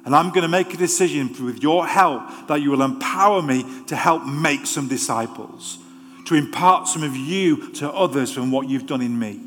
And 0.06 0.16
I'm 0.16 0.30
going 0.30 0.44
to 0.44 0.48
make 0.48 0.74
a 0.74 0.78
decision 0.78 1.36
with 1.44 1.62
your 1.62 1.86
help 1.86 2.48
that 2.48 2.62
you 2.62 2.72
will 2.72 2.84
empower 2.84 3.42
me 3.42 3.66
to 3.88 3.96
help 3.98 4.26
make 4.26 4.66
some 4.66 4.88
disciples 4.88 5.80
to 6.28 6.36
impart 6.36 6.90
some 6.90 7.04
of 7.04 7.16
you 7.16 7.72
to 7.72 7.90
others 7.90 8.34
from 8.34 8.52
what 8.52 8.68
you've 8.68 8.86
done 8.86 9.00
in 9.02 9.18
me. 9.18 9.40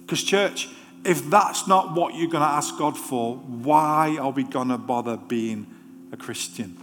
Because, 0.00 0.22
church, 0.22 0.68
if 1.06 1.30
that's 1.30 1.66
not 1.66 1.94
what 1.94 2.14
you're 2.14 2.28
going 2.28 2.42
to 2.42 2.50
ask 2.50 2.76
God 2.76 2.98
for, 2.98 3.36
why 3.36 4.18
are 4.20 4.30
we 4.30 4.44
going 4.44 4.68
to 4.68 4.76
bother 4.76 5.16
being 5.16 5.66
a 6.12 6.18
Christian? 6.18 6.76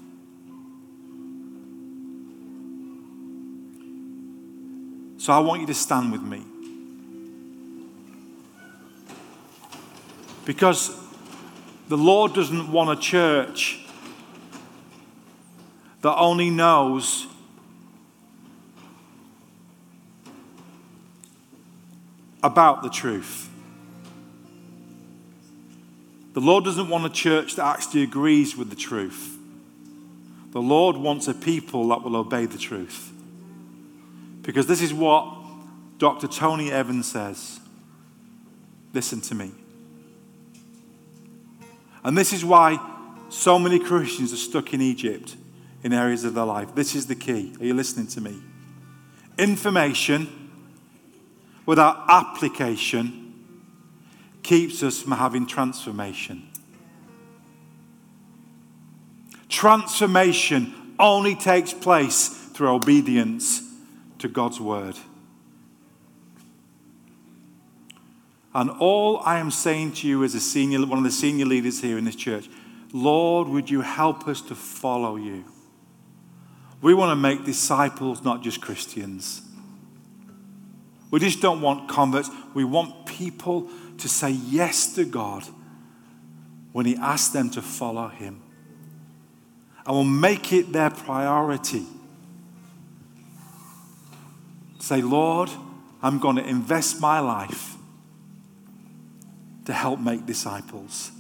So 5.20 5.32
I 5.32 5.38
want 5.38 5.62
you 5.62 5.68
to 5.68 5.76
stand 5.76 6.12
with 6.12 6.24
me. 6.24 6.44
Because 10.44 10.98
the 11.88 11.98
Lord 11.98 12.34
doesn't 12.34 12.72
want 12.72 12.98
a 12.98 13.00
church 13.00 13.86
that 16.02 16.16
only 16.16 16.50
knows 16.50 17.28
about 22.42 22.84
the 22.84 22.90
truth. 22.90 23.50
The 26.34 26.42
Lord 26.42 26.64
doesn't 26.64 26.88
want 26.88 27.06
a 27.06 27.10
church 27.10 27.56
that 27.56 27.66
actually 27.66 28.04
agrees 28.04 28.56
with 28.56 28.70
the 28.70 28.76
truth. 28.76 29.38
The 30.52 30.62
Lord 30.62 30.96
wants 30.96 31.28
a 31.28 31.34
people 31.34 31.90
that 31.90 32.04
will 32.04 32.16
obey 32.16 32.46
the 32.46 32.58
truth. 32.58 33.12
Because 34.42 34.68
this 34.68 34.82
is 34.82 34.94
what 34.94 35.36
Dr. 35.98 36.28
Tony 36.28 36.72
Evans 36.72 37.12
says. 37.12 37.60
Listen 38.94 39.22
to 39.22 39.36
me. 39.36 39.52
And 42.04 42.18
this 42.18 42.32
is 42.32 42.46
why 42.46 42.80
so 43.30 43.60
many 43.60 43.78
Christians 43.78 44.32
are 44.34 44.38
stuck 44.38 44.74
in 44.74 44.82
Egypt 44.82 45.36
in 45.84 45.94
areas 45.94 46.24
of 46.24 46.34
their 46.34 46.46
life. 46.46 46.76
This 46.76 46.96
is 46.96 47.08
the 47.08 47.16
key. 47.16 47.54
Are 47.60 47.66
you 47.66 47.74
listening 47.74 48.08
to 48.08 48.22
me? 48.22 48.40
Information 49.38 50.28
without 51.66 52.04
application 52.10 53.34
keeps 54.44 54.84
us 54.84 55.02
from 55.02 55.14
having 55.14 55.46
transformation. 55.46 56.48
Transformation 59.48 60.94
only 61.00 61.36
takes 61.36 61.74
place 61.74 62.28
through 62.28 62.70
obedience 62.70 63.62
to 64.20 64.28
God's 64.28 64.60
word. 64.60 64.96
And 68.54 68.70
all 68.72 69.22
I 69.24 69.40
am 69.40 69.52
saying 69.52 69.94
to 69.94 70.08
you 70.08 70.24
as 70.24 70.36
a 70.36 70.40
senior, 70.40 70.86
one 70.86 70.98
of 70.98 71.04
the 71.04 71.12
senior 71.12 71.46
leaders 71.46 71.82
here 71.82 71.98
in 71.98 72.06
this 72.06 72.16
church, 72.16 72.50
Lord, 72.92 73.48
would 73.48 73.70
you 73.70 73.82
help 73.82 74.28
us 74.28 74.42
to 74.42 74.56
follow 74.56 75.16
you? 75.16 75.46
We 76.82 76.94
want 76.94 77.12
to 77.12 77.16
make 77.16 77.44
disciples, 77.44 78.24
not 78.24 78.42
just 78.42 78.62
Christians. 78.62 79.42
We 81.12 81.20
just 81.20 81.42
don't 81.42 81.62
want 81.62 81.90
converts. 81.90 82.30
We 82.54 82.64
want 82.64 83.06
people 83.06 83.70
to 83.98 84.08
say 84.08 84.32
yes 84.32 84.94
to 84.96 85.06
God 85.06 85.44
when 86.72 86.86
He 86.86 86.96
asks 86.96 87.34
them 87.34 87.50
to 87.52 87.62
follow 87.62 88.08
Him. 88.08 88.42
And 89.86 89.96
we'll 89.96 90.04
make 90.04 90.54
it 90.54 90.72
their 90.72 90.90
priority. 90.90 91.86
Say, 94.80 95.02
Lord, 95.02 95.50
I'm 96.02 96.20
going 96.20 96.38
to 96.38 96.48
invest 96.48 97.02
my 97.02 97.20
life 97.20 97.76
to 99.66 99.74
help 99.74 100.00
make 100.00 100.26
disciples. 100.26 101.12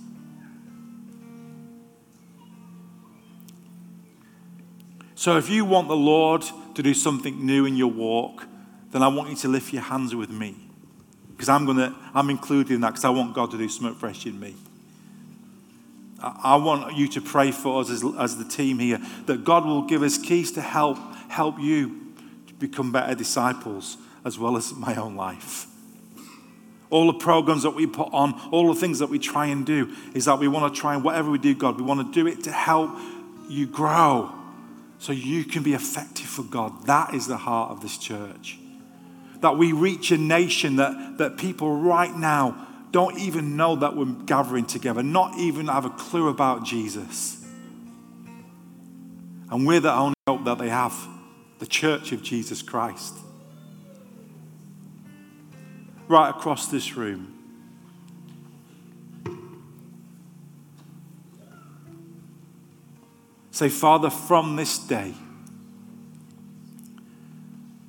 So 5.20 5.36
if 5.36 5.50
you 5.50 5.66
want 5.66 5.90
the 5.90 5.98
Lord 5.98 6.46
to 6.76 6.82
do 6.82 6.94
something 6.94 7.46
new 7.46 7.66
in 7.66 7.76
your 7.76 7.92
walk, 7.92 8.48
then 8.92 9.04
I 9.04 9.10
want 9.10 9.30
you 9.30 9.36
to 9.36 9.50
lift 9.50 9.74
your 9.74 9.82
hands 9.82 10.16
with 10.16 10.30
me. 10.30 10.56
Because 11.32 11.50
I'm 11.50 11.66
gonna, 11.66 11.94
I'm 12.14 12.30
included 12.30 12.72
in 12.72 12.80
that 12.80 12.92
because 12.92 13.04
I 13.04 13.10
want 13.10 13.36
God 13.36 13.52
to 13.52 13.58
do 13.58 13.68
something 13.68 13.96
fresh 13.96 14.26
in 14.26 14.40
me. 14.40 14.56
I, 16.24 16.40
I 16.44 16.56
want 16.56 16.96
you 16.96 17.10
to 17.10 17.20
pray 17.20 17.52
for 17.52 17.82
us 17.82 17.90
as, 17.90 18.02
as 18.18 18.38
the 18.38 18.46
team 18.46 18.80
here 18.80 19.02
that 19.26 19.44
God 19.44 19.66
will 19.66 19.82
give 19.82 20.04
us 20.04 20.18
keys 20.18 20.54
to 20.54 20.62
help 20.62 20.98
help 21.28 21.60
you 21.60 22.14
to 22.48 22.54
become 22.54 22.94
better 22.94 23.14
disciples 23.14 23.98
as 24.24 24.40
well 24.40 24.56
as 24.56 24.74
my 24.74 24.96
own 24.96 25.18
life. 25.18 25.66
All 26.90 27.08
the 27.08 27.20
programs 27.20 27.64
that 27.64 27.72
we 27.72 27.88
put 27.88 28.08
on, 28.14 28.40
all 28.52 28.74
the 28.74 28.80
things 28.80 29.00
that 29.00 29.10
we 29.10 29.20
try 29.20 29.48
and 29.48 29.66
do, 29.66 29.94
is 30.14 30.24
that 30.26 30.40
we 30.40 30.48
want 30.48 30.74
to 30.74 30.80
try 30.80 30.96
and 30.96 31.04
whatever 31.04 31.30
we 31.30 31.40
do, 31.40 31.54
God, 31.54 31.78
we 31.78 31.84
want 31.84 32.08
to 32.08 32.14
do 32.14 32.26
it 32.26 32.42
to 32.46 32.54
help 32.54 32.92
you 33.50 33.68
grow 33.68 34.39
so 35.00 35.14
you 35.14 35.46
can 35.46 35.64
be 35.64 35.74
effective 35.74 36.28
for 36.28 36.44
God. 36.44 36.86
That 36.86 37.14
is 37.14 37.26
the 37.26 37.38
heart 37.38 37.72
of 37.72 37.82
this 37.82 37.98
church. 37.98 38.60
That 39.40 39.58
we 39.58 39.72
reach 39.72 40.12
a 40.12 40.18
nation 40.18 40.76
that, 40.76 41.18
that 41.18 41.38
people 41.38 41.78
right 41.78 42.14
now 42.14 42.68
don't 42.92 43.18
even 43.18 43.56
know 43.56 43.78
that 43.78 43.96
we're 43.96 44.06
gathering 44.06 44.66
together, 44.66 45.02
not 45.02 45.38
even 45.38 45.68
have 45.68 45.86
a 45.86 45.90
clue 45.90 46.28
about 46.28 46.66
Jesus. 46.66 47.42
And 49.50 49.66
we're 49.66 49.80
the 49.80 49.94
only 49.94 50.16
hope 50.28 50.44
that 50.44 50.58
they 50.58 50.70
have 50.70 51.08
the 51.60 51.66
church 51.66 52.12
of 52.12 52.22
Jesus 52.22 52.62
Christ. 52.62 53.16
Right 56.08 56.30
across 56.30 56.68
this 56.68 56.98
room. 56.98 57.39
Say, 63.60 63.68
Father, 63.68 64.10
from 64.10 64.56
this 64.56 64.78
day, 64.78 65.14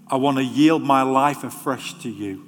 I 0.09 0.16
want 0.16 0.39
to 0.39 0.43
yield 0.43 0.83
my 0.83 1.03
life 1.03 1.45
afresh 1.45 1.95
to 2.03 2.11
you. 2.11 2.45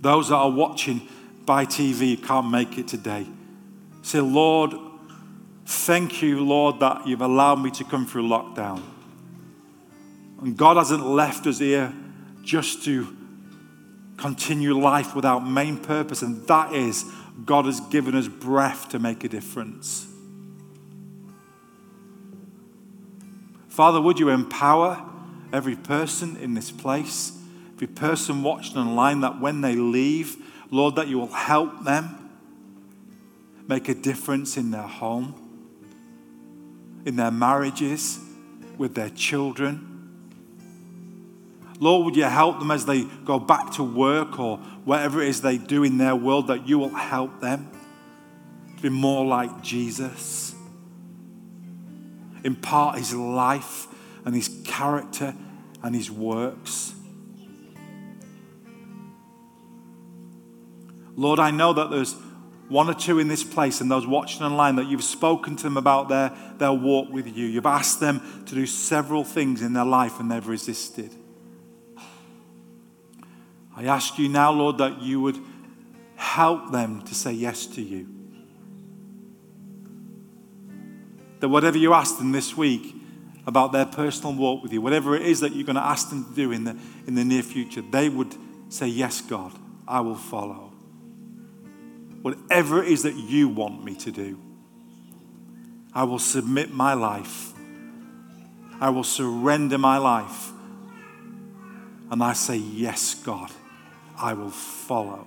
Those 0.00 0.30
that 0.30 0.36
are 0.36 0.50
watching 0.50 1.06
by 1.44 1.66
TV 1.66 2.16
can't 2.26 2.50
make 2.50 2.78
it 2.78 2.88
today. 2.88 3.26
Say, 4.00 4.20
Lord, 4.20 4.72
thank 5.66 6.22
you, 6.22 6.42
Lord, 6.42 6.80
that 6.80 7.06
you've 7.06 7.20
allowed 7.20 7.56
me 7.56 7.70
to 7.72 7.84
come 7.84 8.06
through 8.06 8.28
lockdown. 8.28 8.82
And 10.40 10.56
God 10.56 10.78
hasn't 10.78 11.06
left 11.06 11.46
us 11.46 11.58
here 11.58 11.92
just 12.42 12.82
to 12.84 13.14
continue 14.24 14.72
life 14.72 15.14
without 15.14 15.40
main 15.40 15.76
purpose, 15.76 16.22
and 16.22 16.46
that 16.46 16.72
is 16.72 17.04
God 17.44 17.66
has 17.66 17.78
given 17.78 18.14
us 18.14 18.26
breath 18.26 18.88
to 18.88 18.98
make 18.98 19.22
a 19.22 19.28
difference. 19.28 20.06
Father, 23.68 24.00
would 24.00 24.18
you 24.18 24.30
empower 24.30 25.04
every 25.52 25.76
person 25.76 26.38
in 26.38 26.54
this 26.54 26.70
place, 26.70 27.38
every 27.74 27.86
person 27.86 28.42
watching 28.42 28.78
online, 28.78 29.20
that 29.20 29.42
when 29.42 29.60
they 29.60 29.74
leave, 29.74 30.38
Lord, 30.70 30.96
that 30.96 31.06
you 31.06 31.18
will 31.18 31.26
help 31.26 31.84
them 31.84 32.30
make 33.68 33.90
a 33.90 33.94
difference 33.94 34.56
in 34.56 34.70
their 34.70 34.88
home, 34.88 35.34
in 37.04 37.16
their 37.16 37.30
marriages, 37.30 38.20
with 38.78 38.94
their 38.94 39.10
children 39.10 39.93
Lord, 41.80 42.04
would 42.04 42.16
you 42.16 42.24
help 42.24 42.58
them 42.58 42.70
as 42.70 42.86
they 42.86 43.04
go 43.24 43.38
back 43.38 43.72
to 43.74 43.82
work 43.82 44.38
or 44.38 44.58
whatever 44.84 45.20
it 45.20 45.28
is 45.28 45.40
they 45.40 45.58
do 45.58 45.82
in 45.82 45.98
their 45.98 46.14
world, 46.14 46.46
that 46.48 46.68
you 46.68 46.78
will 46.78 46.94
help 46.94 47.40
them 47.40 47.70
to 48.76 48.82
be 48.82 48.88
more 48.88 49.24
like 49.24 49.62
Jesus. 49.62 50.54
Impart 52.44 52.98
his 52.98 53.14
life 53.14 53.86
and 54.24 54.34
his 54.34 54.62
character 54.64 55.34
and 55.82 55.94
his 55.94 56.10
works. 56.10 56.94
Lord, 61.16 61.38
I 61.38 61.50
know 61.50 61.72
that 61.72 61.90
there's 61.90 62.14
one 62.68 62.88
or 62.88 62.94
two 62.94 63.18
in 63.18 63.28
this 63.28 63.44
place 63.44 63.80
and 63.80 63.90
those 63.90 64.06
watching 64.06 64.42
online 64.42 64.76
that 64.76 64.86
you've 64.86 65.04
spoken 65.04 65.54
to 65.56 65.62
them 65.62 65.76
about 65.76 66.08
their, 66.08 66.32
their 66.58 66.72
walk 66.72 67.10
with 67.10 67.26
you. 67.26 67.46
You've 67.46 67.66
asked 67.66 68.00
them 68.00 68.44
to 68.46 68.54
do 68.54 68.66
several 68.66 69.22
things 69.22 69.62
in 69.62 69.74
their 69.74 69.84
life 69.84 70.18
and 70.18 70.30
they've 70.30 70.46
resisted. 70.46 71.14
I 73.76 73.84
ask 73.84 74.18
you 74.18 74.28
now, 74.28 74.52
Lord, 74.52 74.78
that 74.78 75.02
you 75.02 75.20
would 75.20 75.38
help 76.16 76.70
them 76.70 77.02
to 77.02 77.14
say 77.14 77.32
yes 77.32 77.66
to 77.66 77.82
you. 77.82 78.08
That 81.40 81.48
whatever 81.48 81.76
you 81.76 81.92
ask 81.92 82.18
them 82.18 82.32
this 82.32 82.56
week 82.56 82.94
about 83.46 83.72
their 83.72 83.84
personal 83.84 84.34
walk 84.34 84.62
with 84.62 84.72
you, 84.72 84.80
whatever 84.80 85.16
it 85.16 85.22
is 85.22 85.40
that 85.40 85.54
you're 85.54 85.66
going 85.66 85.76
to 85.76 85.84
ask 85.84 86.08
them 86.08 86.24
to 86.24 86.34
do 86.34 86.52
in 86.52 86.64
the, 86.64 86.76
in 87.06 87.14
the 87.14 87.24
near 87.24 87.42
future, 87.42 87.82
they 87.82 88.08
would 88.08 88.34
say, 88.68 88.86
Yes, 88.86 89.20
God, 89.20 89.52
I 89.86 90.00
will 90.00 90.14
follow. 90.14 90.72
Whatever 92.22 92.82
it 92.82 92.88
is 92.88 93.02
that 93.02 93.16
you 93.16 93.48
want 93.48 93.84
me 93.84 93.94
to 93.96 94.10
do, 94.10 94.40
I 95.92 96.04
will 96.04 96.18
submit 96.18 96.72
my 96.72 96.94
life. 96.94 97.52
I 98.80 98.90
will 98.90 99.04
surrender 99.04 99.78
my 99.78 99.98
life. 99.98 100.52
And 102.10 102.22
I 102.22 102.32
say, 102.32 102.56
Yes, 102.56 103.14
God. 103.14 103.50
I 104.24 104.32
will 104.32 104.48
follow. 104.48 105.26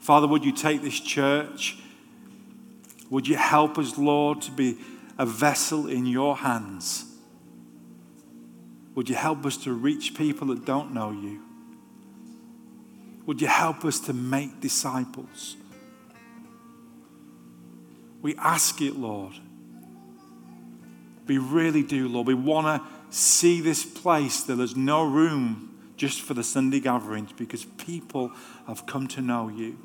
Father, 0.00 0.26
would 0.26 0.44
you 0.44 0.52
take 0.52 0.82
this 0.82 1.00
church? 1.00 1.78
Would 3.08 3.26
you 3.26 3.36
help 3.36 3.78
us, 3.78 3.96
Lord, 3.96 4.42
to 4.42 4.50
be 4.50 4.76
a 5.16 5.24
vessel 5.24 5.86
in 5.86 6.04
your 6.04 6.36
hands? 6.36 7.06
Would 8.94 9.08
you 9.08 9.14
help 9.14 9.46
us 9.46 9.56
to 9.64 9.72
reach 9.72 10.14
people 10.14 10.48
that 10.48 10.66
don't 10.66 10.92
know 10.92 11.10
you? 11.10 11.40
Would 13.24 13.40
you 13.40 13.48
help 13.48 13.82
us 13.82 13.98
to 14.00 14.12
make 14.12 14.60
disciples? 14.60 15.56
We 18.20 18.36
ask 18.36 18.78
it, 18.82 18.94
Lord. 18.94 19.32
We 21.26 21.38
really 21.38 21.82
do, 21.82 22.08
Lord. 22.08 22.26
We 22.26 22.34
want 22.34 22.66
to 22.66 23.01
see 23.12 23.60
this 23.60 23.84
place 23.84 24.42
that 24.44 24.56
there's 24.56 24.76
no 24.76 25.04
room 25.04 25.68
just 25.96 26.22
for 26.22 26.34
the 26.34 26.42
Sunday 26.42 26.80
gatherings 26.80 27.32
because 27.32 27.64
people 27.64 28.32
have 28.66 28.86
come 28.86 29.06
to 29.08 29.20
know 29.20 29.48
you. 29.48 29.78